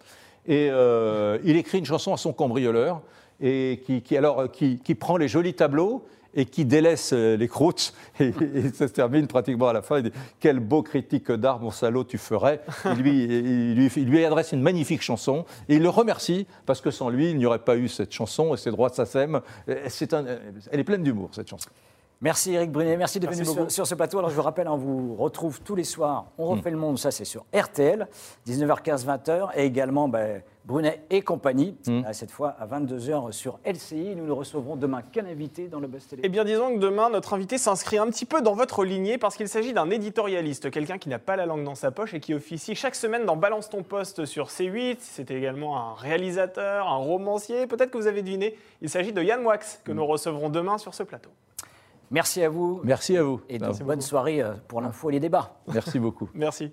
Et 0.46 0.68
euh, 0.70 1.38
il 1.44 1.56
écrit 1.56 1.78
une 1.78 1.84
chanson 1.84 2.12
à 2.12 2.16
son 2.16 2.32
cambrioleur, 2.32 3.02
et 3.40 3.82
qui, 3.84 4.16
alors, 4.16 4.50
qui, 4.50 4.78
qui 4.78 4.94
prend 4.94 5.16
les 5.16 5.28
jolis 5.28 5.54
tableaux 5.54 6.04
et 6.34 6.44
qui 6.44 6.64
délaisse 6.64 7.12
euh, 7.12 7.36
les 7.36 7.48
croûtes. 7.48 7.92
Et, 8.20 8.32
ça 8.72 8.88
se 8.88 8.92
termine 8.92 9.26
pratiquement 9.26 9.68
à 9.68 9.72
la 9.72 9.82
fin. 9.82 9.98
Il 9.98 10.04
dit 10.04 10.12
Quel 10.38 10.60
beau 10.60 10.82
critique 10.82 11.30
d'art, 11.32 11.60
mon 11.60 11.70
salaud, 11.70 12.04
tu 12.04 12.18
ferais. 12.18 12.60
Il 12.84 13.02
lui, 13.02 13.24
il 13.96 14.04
lui, 14.04 14.24
adresse 14.24 14.52
une 14.52 14.62
magnifique 14.62 15.02
chanson 15.02 15.44
et 15.68 15.76
il 15.76 15.82
le 15.82 15.88
remercie 15.88 16.46
parce 16.66 16.80
que 16.80 16.90
sans 16.90 17.08
lui, 17.08 17.30
il 17.30 17.38
n'y 17.38 17.46
aurait 17.46 17.64
pas 17.64 17.76
eu 17.76 17.88
cette 17.88 18.12
chanson 18.12 18.54
et 18.54 18.56
ses 18.56 18.70
droits 18.70 18.90
de 18.90 18.94
SACEM. 18.94 19.40
Un, 19.66 20.24
elle 20.70 20.80
est 20.80 20.84
pleine 20.84 21.02
d'humour, 21.02 21.30
cette 21.32 21.48
chanson. 21.48 21.70
Merci 22.22 22.52
Eric 22.52 22.70
Brunet, 22.70 22.98
merci 22.98 23.18
de 23.18 23.26
venir 23.26 23.70
sur, 23.70 23.86
ce 23.86 23.94
plateau. 23.94 24.18
Alors 24.18 24.28
je 24.28 24.34
vous 24.34 24.42
rappelle, 24.42 24.68
on 24.68 24.76
vous 24.76 25.14
retrouve 25.14 25.62
tous 25.62 25.74
les 25.74 25.84
soirs. 25.84 26.26
On 26.36 26.48
refait 26.48 26.70
le 26.70 26.76
monde, 26.76 26.98
ça 26.98 27.10
c'est 27.10 27.24
sur 27.24 27.46
RTL, 27.54 28.06
19h15, 28.46 29.06
20h, 29.06 29.48
et 29.56 29.64
également 29.64 30.06
ben, 30.06 30.42
Brunet 30.66 31.02
et 31.08 31.22
compagnie, 31.22 31.78
mm. 31.86 32.12
cette 32.12 32.30
fois 32.30 32.54
à 32.60 32.66
22h 32.66 33.32
sur 33.32 33.58
LCI. 33.64 34.14
Nous 34.16 34.26
ne 34.26 34.32
recevrons 34.32 34.76
demain 34.76 35.00
qu'un 35.00 35.24
invité 35.24 35.68
dans 35.68 35.80
le 35.80 35.86
Buzz 35.86 36.08
Télé? 36.08 36.20
Eh 36.22 36.28
bien 36.28 36.44
disons 36.44 36.74
que 36.74 36.78
demain, 36.78 37.08
notre 37.08 37.32
invité 37.32 37.56
s'inscrit 37.56 37.96
un 37.96 38.06
petit 38.08 38.26
peu 38.26 38.42
dans 38.42 38.54
votre 38.54 38.84
lignée 38.84 39.16
parce 39.16 39.38
qu'il 39.38 39.48
s'agit 39.48 39.72
d'un 39.72 39.88
éditorialiste, 39.88 40.70
quelqu'un 40.70 40.98
qui 40.98 41.08
n'a 41.08 41.18
pas 41.18 41.36
la 41.36 41.46
langue 41.46 41.64
dans 41.64 41.74
sa 41.74 41.90
poche 41.90 42.12
et 42.12 42.20
qui 42.20 42.34
officie 42.34 42.74
chaque 42.74 42.96
semaine 42.96 43.24
dans 43.24 43.36
Balance 43.36 43.70
ton 43.70 43.82
poste 43.82 44.26
sur 44.26 44.48
C8. 44.48 44.98
C'est 45.00 45.30
également 45.30 45.78
un 45.78 45.94
réalisateur, 45.94 46.86
un 46.86 46.96
romancier, 46.96 47.66
peut-être 47.66 47.90
que 47.90 47.96
vous 47.96 48.08
avez 48.08 48.20
deviné. 48.20 48.58
Il 48.82 48.90
s'agit 48.90 49.14
de 49.14 49.22
Yann 49.22 49.42
Wax 49.42 49.80
que 49.84 49.92
mm. 49.92 49.94
nous 49.94 50.06
recevrons 50.06 50.50
demain 50.50 50.76
sur 50.76 50.92
ce 50.92 51.02
plateau. 51.02 51.30
Merci 52.10 52.42
à 52.42 52.48
vous. 52.48 52.80
Merci 52.84 53.16
à 53.16 53.22
vous. 53.22 53.40
Et 53.48 53.58
bonne 53.58 54.00
soirée 54.00 54.42
euh, 54.42 54.54
pour 54.68 54.80
l'info 54.80 55.10
et 55.10 55.12
les 55.12 55.20
débats. 55.20 55.60
Merci 55.72 55.98
beaucoup. 55.98 56.28
Merci. 56.34 56.72